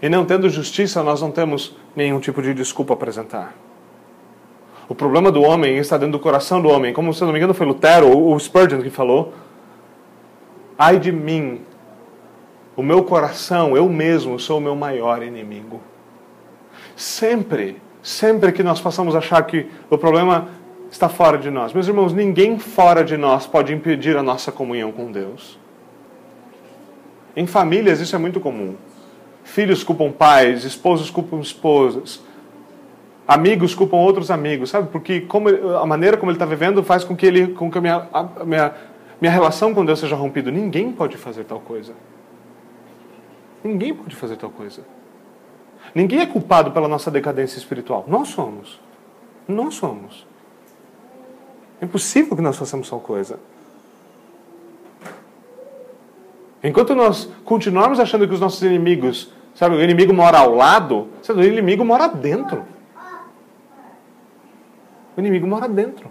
E 0.00 0.08
não 0.08 0.24
tendo 0.24 0.48
justiça, 0.48 1.02
nós 1.02 1.22
não 1.22 1.30
temos 1.30 1.74
nenhum 1.94 2.20
tipo 2.20 2.42
de 2.42 2.52
desculpa 2.52 2.92
a 2.92 2.96
apresentar. 2.96 3.54
O 4.88 4.94
problema 4.94 5.32
do 5.32 5.42
homem 5.42 5.78
está 5.78 5.96
dentro 5.96 6.12
do 6.12 6.20
coração 6.20 6.60
do 6.60 6.68
homem. 6.68 6.92
Como, 6.92 7.12
se 7.12 7.22
não 7.22 7.32
me 7.32 7.38
engano, 7.38 7.54
foi 7.54 7.66
Lutero 7.66 8.08
ou 8.08 8.38
Spurgeon 8.38 8.82
que 8.82 8.90
falou. 8.90 9.32
Ai 10.78 10.98
de 10.98 11.10
mim, 11.10 11.62
o 12.76 12.82
meu 12.82 13.02
coração, 13.02 13.76
eu 13.76 13.88
mesmo 13.88 14.38
sou 14.38 14.58
o 14.58 14.60
meu 14.60 14.76
maior 14.76 15.22
inimigo. 15.22 15.80
Sempre, 16.94 17.80
sempre 18.02 18.52
que 18.52 18.62
nós 18.62 18.80
possamos 18.80 19.16
achar 19.16 19.42
que 19.44 19.66
o 19.88 19.96
problema 19.96 20.48
está 20.90 21.08
fora 21.08 21.38
de 21.38 21.50
nós. 21.50 21.72
Meus 21.72 21.88
irmãos, 21.88 22.12
ninguém 22.12 22.58
fora 22.58 23.02
de 23.02 23.16
nós 23.16 23.46
pode 23.46 23.72
impedir 23.72 24.16
a 24.16 24.22
nossa 24.22 24.52
comunhão 24.52 24.92
com 24.92 25.10
Deus. 25.10 25.58
Em 27.34 27.46
famílias 27.46 28.00
isso 28.00 28.14
é 28.14 28.18
muito 28.18 28.38
comum. 28.38 28.76
Filhos 29.46 29.84
culpam 29.84 30.10
pais, 30.10 30.64
esposos 30.64 31.08
culpam 31.08 31.38
esposas, 31.38 32.20
amigos 33.28 33.76
culpam 33.76 33.96
outros 33.98 34.28
amigos, 34.28 34.70
sabe? 34.70 34.88
Porque 34.90 35.20
como, 35.20 35.48
a 35.48 35.86
maneira 35.86 36.16
como 36.16 36.32
ele 36.32 36.36
está 36.36 36.44
vivendo 36.44 36.82
faz 36.82 37.04
com 37.04 37.16
que, 37.16 37.24
ele, 37.24 37.54
com 37.54 37.70
que 37.70 37.78
a 37.78 37.80
minha, 37.80 38.08
a 38.12 38.44
minha, 38.44 38.74
minha 39.20 39.32
relação 39.32 39.72
com 39.72 39.84
Deus 39.84 40.00
seja 40.00 40.16
rompida. 40.16 40.50
Ninguém 40.50 40.90
pode 40.90 41.16
fazer 41.16 41.44
tal 41.44 41.60
coisa. 41.60 41.94
Ninguém 43.62 43.94
pode 43.94 44.16
fazer 44.16 44.36
tal 44.36 44.50
coisa. 44.50 44.82
Ninguém 45.94 46.20
é 46.20 46.26
culpado 46.26 46.72
pela 46.72 46.88
nossa 46.88 47.08
decadência 47.08 47.56
espiritual. 47.56 48.04
Nós 48.08 48.28
somos. 48.28 48.80
Nós 49.46 49.76
somos. 49.76 50.26
É 51.80 51.84
impossível 51.84 52.34
que 52.34 52.42
nós 52.42 52.56
façamos 52.56 52.90
tal 52.90 52.98
coisa. 52.98 53.38
Enquanto 56.62 56.94
nós 56.94 57.28
continuarmos 57.44 58.00
achando 58.00 58.26
que 58.26 58.34
os 58.34 58.40
nossos 58.40 58.62
inimigos 58.62 59.30
Sabe, 59.56 59.74
o 59.74 59.82
inimigo 59.82 60.12
mora 60.12 60.38
ao 60.38 60.54
lado, 60.54 61.08
o 61.34 61.42
inimigo 61.42 61.82
mora 61.82 62.08
dentro. 62.08 62.62
O 65.16 65.20
inimigo 65.20 65.46
mora 65.46 65.66
dentro. 65.66 66.10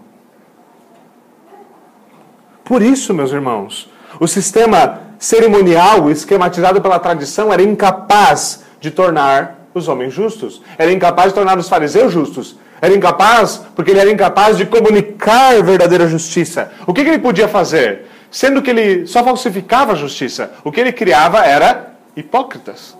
Por 2.64 2.82
isso, 2.82 3.14
meus 3.14 3.30
irmãos, 3.30 3.88
o 4.18 4.26
sistema 4.26 5.00
cerimonial 5.16 6.10
esquematizado 6.10 6.80
pela 6.82 6.98
tradição 6.98 7.52
era 7.52 7.62
incapaz 7.62 8.64
de 8.80 8.90
tornar 8.90 9.68
os 9.72 9.86
homens 9.86 10.12
justos. 10.12 10.60
Era 10.76 10.90
incapaz 10.90 11.28
de 11.28 11.34
tornar 11.34 11.56
os 11.56 11.68
fariseus 11.68 12.12
justos. 12.12 12.56
Era 12.80 12.96
incapaz, 12.96 13.64
porque 13.76 13.92
ele 13.92 14.00
era 14.00 14.10
incapaz 14.10 14.56
de 14.56 14.66
comunicar 14.66 15.62
verdadeira 15.62 16.08
justiça. 16.08 16.72
O 16.84 16.92
que, 16.92 17.04
que 17.04 17.10
ele 17.10 17.20
podia 17.20 17.46
fazer? 17.46 18.06
Sendo 18.30 18.62
que 18.62 18.70
ele 18.70 19.06
só 19.06 19.22
falsificava 19.22 19.92
a 19.92 19.96
justiça, 19.96 20.52
o 20.64 20.72
que 20.72 20.80
ele 20.80 20.92
criava 20.92 21.44
era 21.44 21.94
hipócritas. 22.16 22.96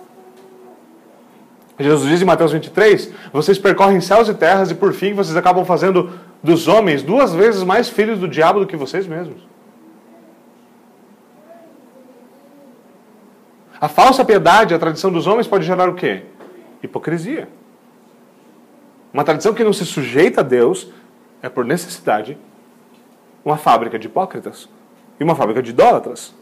Jesus 1.79 2.09
diz 2.09 2.21
em 2.21 2.25
Mateus 2.25 2.51
23: 2.51 3.11
Vocês 3.31 3.59
percorrem 3.59 4.01
céus 4.01 4.27
e 4.27 4.33
terras 4.33 4.71
e 4.71 4.75
por 4.75 4.93
fim 4.93 5.13
vocês 5.13 5.37
acabam 5.37 5.63
fazendo 5.63 6.11
dos 6.41 6.67
homens 6.67 7.03
duas 7.03 7.33
vezes 7.33 7.63
mais 7.63 7.89
filhos 7.89 8.19
do 8.19 8.27
diabo 8.27 8.59
do 8.59 8.67
que 8.67 8.75
vocês 8.75 9.05
mesmos. 9.05 9.45
A 13.79 13.87
falsa 13.87 14.25
piedade, 14.25 14.73
a 14.73 14.79
tradição 14.79 15.11
dos 15.11 15.27
homens 15.27 15.45
pode 15.45 15.65
gerar 15.65 15.87
o 15.87 15.93
quê? 15.93 16.23
Hipocrisia. 16.81 17.47
Uma 19.13 19.23
tradição 19.23 19.53
que 19.53 19.63
não 19.63 19.73
se 19.73 19.85
sujeita 19.85 20.41
a 20.41 20.43
Deus 20.43 20.87
é, 21.43 21.49
por 21.49 21.63
necessidade, 21.63 22.37
uma 23.45 23.55
fábrica 23.55 23.99
de 23.99 24.07
hipócritas 24.07 24.67
e 25.19 25.23
uma 25.23 25.35
fábrica 25.35 25.61
de 25.61 25.71
idólatras. 25.71 26.33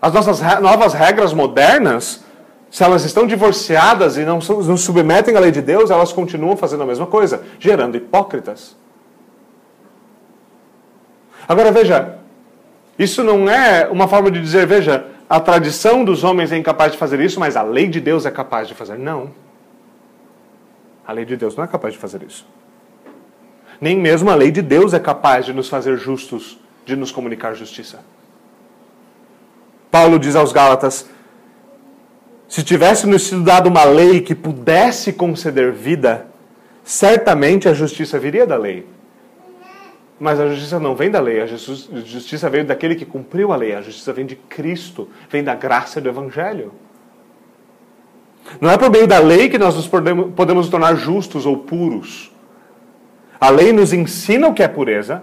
As 0.00 0.12
nossas 0.12 0.40
novas 0.60 0.94
regras 0.94 1.32
modernas 1.32 2.24
se 2.70 2.84
elas 2.84 3.04
estão 3.04 3.26
divorciadas 3.26 4.16
e 4.16 4.24
não, 4.24 4.38
não 4.38 4.76
submetem 4.76 5.36
à 5.36 5.40
lei 5.40 5.50
de 5.50 5.60
Deus, 5.60 5.90
elas 5.90 6.12
continuam 6.12 6.56
fazendo 6.56 6.84
a 6.84 6.86
mesma 6.86 7.06
coisa, 7.06 7.42
gerando 7.58 7.96
hipócritas. 7.96 8.76
Agora 11.48 11.72
veja, 11.72 12.18
isso 12.96 13.24
não 13.24 13.50
é 13.50 13.88
uma 13.90 14.06
forma 14.06 14.30
de 14.30 14.40
dizer, 14.40 14.66
veja, 14.66 15.06
a 15.28 15.40
tradição 15.40 16.04
dos 16.04 16.22
homens 16.22 16.52
é 16.52 16.56
incapaz 16.56 16.92
de 16.92 16.98
fazer 16.98 17.18
isso, 17.18 17.40
mas 17.40 17.56
a 17.56 17.62
lei 17.62 17.88
de 17.88 18.00
Deus 18.00 18.24
é 18.24 18.30
capaz 18.30 18.68
de 18.68 18.74
fazer. 18.74 18.96
Não. 18.96 19.32
A 21.04 21.12
lei 21.12 21.24
de 21.24 21.36
Deus 21.36 21.56
não 21.56 21.64
é 21.64 21.66
capaz 21.66 21.94
de 21.94 21.98
fazer 21.98 22.22
isso. 22.22 22.46
Nem 23.80 23.98
mesmo 23.98 24.30
a 24.30 24.36
lei 24.36 24.52
de 24.52 24.62
Deus 24.62 24.94
é 24.94 25.00
capaz 25.00 25.44
de 25.44 25.52
nos 25.52 25.68
fazer 25.68 25.96
justos, 25.96 26.59
de 26.84 26.96
nos 26.96 27.12
comunicar 27.12 27.54
justiça. 27.54 28.00
Paulo 29.90 30.18
diz 30.18 30.36
aos 30.36 30.52
Gálatas: 30.52 31.08
se 32.48 32.62
tivéssemos 32.62 33.22
sido 33.22 33.42
dado 33.42 33.68
uma 33.68 33.84
lei 33.84 34.20
que 34.20 34.34
pudesse 34.34 35.12
conceder 35.12 35.72
vida, 35.72 36.26
certamente 36.84 37.68
a 37.68 37.74
justiça 37.74 38.18
viria 38.18 38.46
da 38.46 38.56
lei. 38.56 38.86
Mas 40.18 40.38
a 40.38 40.48
justiça 40.48 40.78
não 40.78 40.94
vem 40.94 41.10
da 41.10 41.20
lei, 41.20 41.40
a 41.40 41.46
justiça 41.46 42.50
veio 42.50 42.64
daquele 42.64 42.94
que 42.94 43.06
cumpriu 43.06 43.52
a 43.52 43.56
lei, 43.56 43.74
a 43.74 43.80
justiça 43.80 44.12
vem 44.12 44.26
de 44.26 44.36
Cristo, 44.36 45.08
vem 45.30 45.42
da 45.42 45.54
graça 45.54 46.00
do 46.00 46.08
Evangelho. 46.08 46.72
Não 48.60 48.70
é 48.70 48.76
por 48.76 48.90
meio 48.90 49.06
da 49.06 49.18
lei 49.18 49.48
que 49.48 49.56
nós 49.56 49.76
nos 49.76 49.86
podemos, 49.86 50.34
podemos 50.34 50.64
nos 50.64 50.70
tornar 50.70 50.94
justos 50.96 51.46
ou 51.46 51.58
puros. 51.58 52.32
A 53.40 53.48
lei 53.48 53.72
nos 53.72 53.92
ensina 53.92 54.48
o 54.48 54.54
que 54.54 54.62
é 54.62 54.68
pureza, 54.68 55.22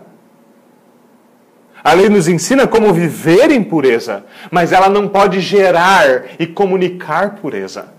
a 1.84 1.94
lei 1.94 2.10
nos 2.10 2.28
ensina 2.28 2.68
como 2.68 2.94
viver 2.94 3.52
em 3.52 3.64
pureza, 3.64 4.26
mas 4.52 4.72
ela 4.72 4.90
não 4.90 5.08
pode 5.08 5.40
gerar 5.40 6.26
e 6.40 6.46
comunicar 6.46 7.36
pureza. 7.36 7.94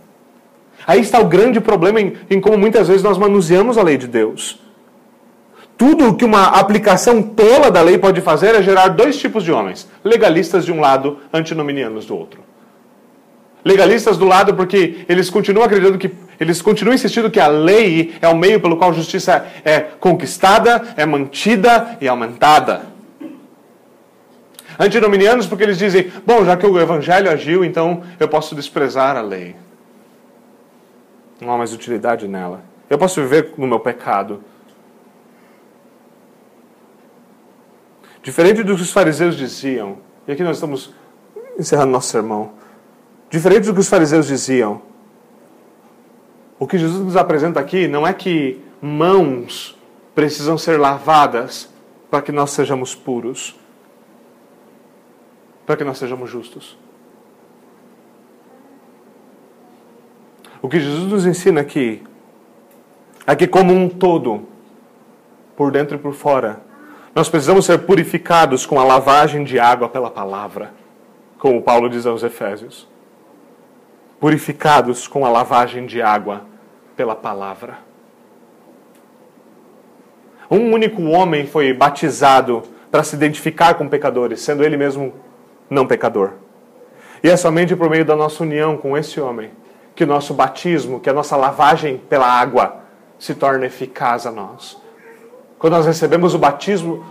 Aí 0.87 1.01
está 1.01 1.18
o 1.20 1.26
grande 1.26 1.61
problema 1.61 2.01
em, 2.01 2.14
em 2.31 2.41
como 2.41 2.57
muitas 2.57 2.89
vezes 2.89 3.03
nós 3.03 3.18
manuseamos 3.18 3.76
a 3.76 3.83
lei 3.83 3.97
de 3.97 4.07
Deus. 4.07 4.61
Tudo 5.76 6.09
o 6.09 6.16
que 6.16 6.24
uma 6.24 6.45
aplicação 6.47 7.22
tola 7.22 7.70
da 7.70 7.81
lei 7.81 7.99
pode 7.99 8.20
fazer 8.20 8.55
é 8.55 8.62
gerar 8.62 8.89
dois 8.89 9.16
tipos 9.16 9.45
de 9.45 9.53
homens: 9.53 9.89
legalistas 10.03 10.64
de 10.64 10.72
um 10.72 10.81
lado, 10.81 11.18
antinominianos 11.33 12.05
do 12.07 12.16
outro. 12.16 12.41
Legalistas 13.64 14.16
do 14.16 14.24
lado 14.24 14.55
porque 14.55 15.05
eles 15.09 15.31
continuam 15.31 15.66
acreditando 15.66 15.99
que 15.99 16.11
eles 16.41 16.62
continuam 16.62 16.95
insistindo 16.95 17.31
que 17.31 17.41
a 17.41 17.49
lei 17.49 18.14
é 18.20 18.29
o 18.29 18.37
meio 18.37 18.61
pelo 18.61 18.76
qual 18.76 18.91
a 18.91 18.95
justiça 18.95 19.45
é 19.64 19.81
conquistada, 19.81 20.95
é 20.97 21.05
mantida 21.05 21.97
e 22.01 22.09
aumentada. 22.09 22.98
Antinominianos 24.79 25.47
porque 25.47 25.64
eles 25.64 25.76
dizem, 25.76 26.12
bom, 26.24 26.45
já 26.45 26.57
que 26.57 26.64
o 26.64 26.81
evangelho 26.81 27.31
agiu, 27.31 27.64
então 27.64 28.03
eu 28.20 28.29
posso 28.29 28.55
desprezar 28.55 29.16
a 29.16 29.20
lei. 29.20 29.57
Não 31.41 31.53
há 31.53 31.59
mais 31.59 31.72
utilidade 31.72 32.29
nela. 32.29 32.62
Eu 32.89 32.97
posso 32.97 33.20
viver 33.20 33.55
no 33.59 33.66
meu 33.66 33.81
pecado. 33.81 34.43
Diferente 38.22 38.62
do 38.62 38.76
que 38.76 38.83
os 38.83 38.93
fariseus 38.93 39.37
diziam, 39.37 39.99
e 40.26 40.33
aqui 40.33 40.43
nós 40.43 40.57
estamos 40.57 40.93
encerrando 41.59 41.91
nosso 41.91 42.09
sermão. 42.09 42.53
Diferente 43.31 43.66
do 43.66 43.74
que 43.74 43.81
os 43.81 43.89
fariseus 43.89 44.26
diziam, 44.26 44.83
o 46.59 46.66
que 46.66 46.79
Jesus 46.79 47.05
nos 47.05 47.16
apresenta 47.16 47.59
aqui 47.59 47.89
não 47.89 48.07
é 48.07 48.12
que 48.12 48.61
mãos 48.81 49.76
precisam 50.14 50.59
ser 50.59 50.79
lavadas 50.79 51.68
para 52.11 52.22
que 52.22 52.33
nós 52.33 52.51
sejamos 52.51 52.95
puros, 52.95 53.58
para 55.69 55.77
que 55.77 55.85
nós 55.85 55.99
sejamos 55.99 56.31
justos. 56.31 56.79
O 60.62 60.69
que 60.69 60.81
Jesus 60.81 61.12
nos 61.12 61.27
ensina 61.27 61.61
aqui 61.61 62.03
é 63.27 63.37
que, 63.37 63.47
como 63.47 63.75
um 63.75 63.87
todo, 63.87 64.49
por 65.55 65.71
dentro 65.71 65.97
e 65.97 66.01
por 66.01 66.14
fora, 66.14 66.62
nós 67.14 67.29
precisamos 67.29 67.66
ser 67.66 67.81
purificados 67.81 68.64
com 68.64 68.81
a 68.81 68.85
lavagem 68.85 69.45
de 69.45 69.61
água 69.61 69.91
pela 69.91 70.11
palavra, 70.11 70.73
como 71.39 71.61
Paulo 71.61 71.91
diz 71.91 72.07
aos 72.07 72.23
Efésios. 72.23 72.89
Purificados 74.19 75.07
com 75.07 75.27
a 75.27 75.29
lavagem 75.29 75.85
de 75.85 76.01
água 76.01 76.47
pela 76.97 77.14
palavra. 77.14 77.81
Um 80.51 80.73
único 80.73 81.03
homem 81.03 81.47
foi 81.47 81.75
batizado 81.75 82.62
para 82.91 83.05
se 83.05 83.14
identificar 83.14 83.75
com 83.75 83.87
pecadores, 83.87 84.41
sendo 84.41 84.64
ele 84.64 84.79
mesmo 84.79 85.28
não 85.69 85.87
pecador. 85.87 86.33
E 87.23 87.29
é 87.29 87.37
somente 87.37 87.75
por 87.75 87.91
meio 87.91 88.05
da 88.05 88.14
nossa 88.14 88.43
união 88.43 88.77
com 88.77 88.97
esse 88.97 89.21
homem 89.21 89.51
que 89.95 90.05
o 90.05 90.07
nosso 90.07 90.33
batismo, 90.33 91.01
que 91.01 91.11
a 91.11 91.12
nossa 91.12 91.37
lavagem 91.37 92.01
pela 92.09 92.27
água 92.27 92.77
se 93.19 93.35
torna 93.35 93.66
eficaz 93.66 94.27
a 94.27 94.31
nós. 94.31 94.77
Quando 95.59 95.73
nós 95.73 95.87
recebemos 95.87 96.35
o 96.35 96.39
batismo, 96.39 97.05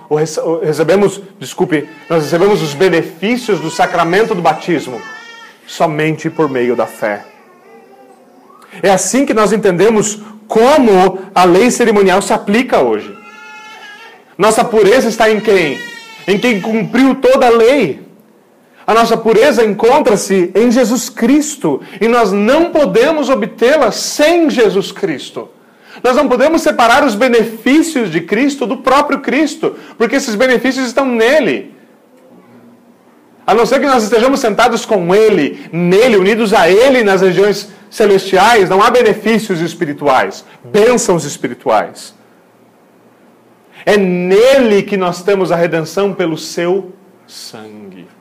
recebemos, 0.64 1.22
desculpe, 1.38 1.90
nós 2.10 2.24
recebemos 2.24 2.62
os 2.62 2.74
benefícios 2.74 3.60
do 3.60 3.70
sacramento 3.70 4.34
do 4.34 4.42
batismo 4.42 5.02
somente 5.68 6.30
por 6.30 6.50
meio 6.50 6.74
da 6.74 6.86
fé. 6.86 7.26
É 8.82 8.90
assim 8.90 9.26
que 9.26 9.34
nós 9.34 9.52
entendemos 9.52 10.22
como 10.48 11.20
a 11.36 11.44
lei 11.44 11.70
cerimonial 11.70 12.22
se 12.22 12.32
aplica 12.32 12.80
hoje. 12.80 13.14
Nossa 14.38 14.64
pureza 14.64 15.10
está 15.10 15.30
em 15.30 15.42
quem? 15.42 15.78
Em 16.26 16.40
quem 16.40 16.62
cumpriu 16.62 17.16
toda 17.16 17.48
a 17.48 17.50
lei. 17.50 18.07
A 18.88 18.94
nossa 18.94 19.18
pureza 19.18 19.66
encontra-se 19.66 20.50
em 20.56 20.72
Jesus 20.72 21.10
Cristo 21.10 21.82
e 22.00 22.08
nós 22.08 22.32
não 22.32 22.72
podemos 22.72 23.30
obtê-la 23.30 23.92
sem 23.92 24.50
Jesus 24.50 24.94
Cristo. 24.94 25.50
Nós 26.02 26.16
não 26.16 26.30
podemos 26.30 26.62
separar 26.62 27.04
os 27.04 27.14
benefícios 27.14 28.10
de 28.10 28.22
Cristo 28.22 28.66
do 28.66 28.78
próprio 28.78 29.20
Cristo, 29.20 29.76
porque 29.98 30.16
esses 30.16 30.36
benefícios 30.36 30.88
estão 30.88 31.06
nele. 31.06 31.76
A 33.46 33.54
não 33.54 33.66
ser 33.66 33.82
que 33.82 33.88
nós 33.88 34.04
estejamos 34.04 34.40
sentados 34.40 34.86
com 34.86 35.14
Ele, 35.14 35.68
nele, 35.72 36.16
unidos 36.16 36.54
a 36.54 36.70
Ele 36.70 37.04
nas 37.04 37.22
regiões 37.22 37.70
celestiais, 37.90 38.70
não 38.70 38.82
há 38.82 38.90
benefícios 38.90 39.60
espirituais, 39.60 40.46
bênçãos 40.64 41.26
espirituais. 41.26 42.16
É 43.86 43.98
nele 43.98 44.84
que 44.84 44.96
nós 44.96 45.24
temos 45.24 45.52
a 45.52 45.58
redenção 45.58 46.14
pelo 46.14 46.38
seu 46.38 46.94
sangue. 47.26 48.17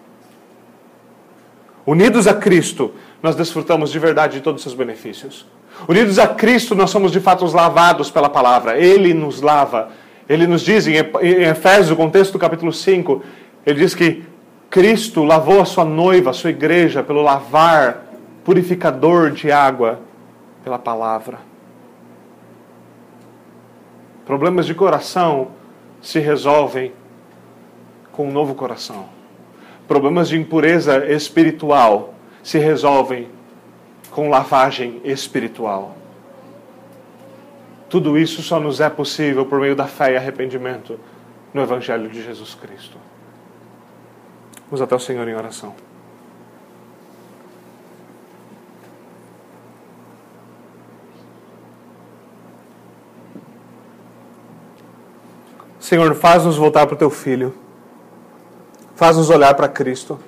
Unidos 1.87 2.27
a 2.27 2.35
Cristo, 2.35 2.93
nós 3.23 3.37
desfrutamos 3.37 3.93
de 3.93 3.99
verdade 3.99 4.39
de 4.39 4.43
todos 4.43 4.61
os 4.61 4.63
seus 4.65 4.75
benefícios. 4.75 5.47
Unidos 5.89 6.19
a 6.19 6.27
Cristo, 6.27 6.75
nós 6.75 6.91
somos 6.91 7.13
de 7.13 7.21
fato 7.21 7.45
lavados 7.47 8.11
pela 8.11 8.29
palavra. 8.29 8.77
Ele 8.77 9.15
nos 9.15 9.41
lava. 9.41 9.91
Ele 10.29 10.47
nos 10.47 10.63
diz 10.63 10.89
em 10.89 10.95
Efésios, 10.97 11.93
o 11.93 11.97
contexto 11.97 12.33
do 12.33 12.39
capítulo 12.41 12.73
5, 12.73 13.23
ele 13.65 13.79
diz 13.79 13.95
que 13.95 14.25
Cristo 14.69 15.23
lavou 15.23 15.61
a 15.61 15.65
sua 15.65 15.85
noiva, 15.85 16.31
a 16.31 16.33
sua 16.33 16.51
igreja, 16.51 17.05
pelo 17.05 17.23
lavar 17.23 18.05
purificador 18.45 19.31
de 19.31 19.53
água 19.53 20.01
pela 20.65 20.79
palavra. 20.79 21.39
Problemas 24.25 24.67
de 24.67 24.75
coração 24.75 25.49
se 26.03 26.19
resolvem 26.19 26.93
com 28.11 28.29
um 28.29 28.33
novo 28.33 28.55
coração. 28.57 29.16
Problemas 29.87 30.29
de 30.29 30.37
impureza 30.37 31.07
espiritual 31.07 32.15
se 32.43 32.59
resolvem 32.59 33.29
com 34.11 34.29
lavagem 34.29 35.01
espiritual. 35.05 35.97
Tudo 37.89 38.19
isso 38.19 38.43
só 38.43 38.59
nos 38.59 38.81
é 38.81 38.91
possível 38.91 39.47
por 39.47 39.61
meio 39.61 39.77
da 39.77 39.87
fé 39.87 40.13
e 40.13 40.17
arrependimento 40.17 40.99
no 41.55 41.63
Evangelho 41.63 42.09
de 42.09 42.23
Jesus 42.23 42.55
Cristo. 42.55 42.99
Vamos 44.69 44.83
até 44.83 44.95
o 44.95 44.99
Senhor 44.99 45.27
em 45.29 45.35
oração. 45.35 45.75
Senhor, 55.79 56.13
faz-nos 56.17 56.57
voltar 56.57 56.85
para 56.87 56.97
o 56.97 56.99
teu 56.99 57.11
filho. 57.11 57.55
Faz-nos 58.97 59.31
olhar 59.31 59.55
para 59.55 59.69
Cristo. 59.69 60.19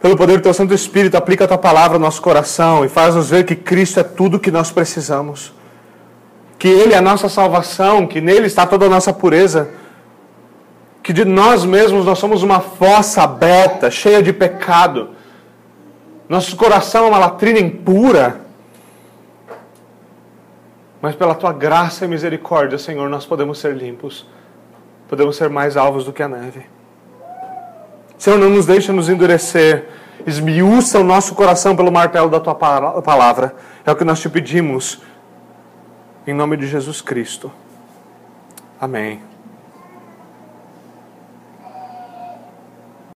Pelo 0.00 0.16
poder 0.16 0.38
do 0.38 0.42
teu 0.42 0.52
Santo 0.52 0.74
Espírito, 0.74 1.16
aplica 1.16 1.44
a 1.44 1.48
tua 1.48 1.58
palavra 1.58 1.98
no 1.98 2.04
nosso 2.04 2.20
coração 2.20 2.84
e 2.84 2.88
faz-nos 2.88 3.30
ver 3.30 3.44
que 3.44 3.54
Cristo 3.54 4.00
é 4.00 4.02
tudo 4.02 4.40
que 4.40 4.50
nós 4.50 4.72
precisamos. 4.72 5.54
Que 6.58 6.66
Ele 6.66 6.92
é 6.92 6.98
a 6.98 7.02
nossa 7.02 7.28
salvação, 7.28 8.06
que 8.06 8.20
nele 8.20 8.46
está 8.46 8.66
toda 8.66 8.86
a 8.86 8.88
nossa 8.88 9.12
pureza. 9.12 9.70
Que 11.02 11.12
de 11.12 11.24
nós 11.24 11.64
mesmos 11.64 12.04
nós 12.04 12.18
somos 12.18 12.42
uma 12.42 12.58
fossa 12.58 13.22
aberta, 13.22 13.88
cheia 13.90 14.20
de 14.20 14.32
pecado. 14.32 15.10
Nosso 16.28 16.56
coração 16.56 17.04
é 17.04 17.08
uma 17.10 17.18
latrina 17.18 17.60
impura 17.60 18.44
mas 21.04 21.14
pela 21.14 21.34
tua 21.34 21.52
graça 21.52 22.06
e 22.06 22.08
misericórdia, 22.08 22.78
Senhor, 22.78 23.10
nós 23.10 23.26
podemos 23.26 23.58
ser 23.58 23.76
limpos. 23.76 24.26
Podemos 25.06 25.36
ser 25.36 25.50
mais 25.50 25.76
alvos 25.76 26.06
do 26.06 26.14
que 26.14 26.22
a 26.22 26.28
neve. 26.28 26.64
Senhor, 28.18 28.38
não 28.38 28.50
nos 28.50 28.66
deixa 28.66 28.92
nos 28.92 29.08
endurecer. 29.08 29.88
Esmiuça 30.26 30.98
o 30.98 31.04
nosso 31.04 31.34
coração 31.34 31.76
pelo 31.76 31.92
martelo 31.92 32.30
da 32.30 32.40
tua 32.40 32.54
palavra. 32.54 33.54
É 33.84 33.92
o 33.92 33.96
que 33.96 34.04
nós 34.04 34.20
te 34.20 34.28
pedimos. 34.28 35.02
Em 36.26 36.32
nome 36.32 36.56
de 36.56 36.66
Jesus 36.66 37.00
Cristo. 37.00 37.52
Amém. 38.80 39.33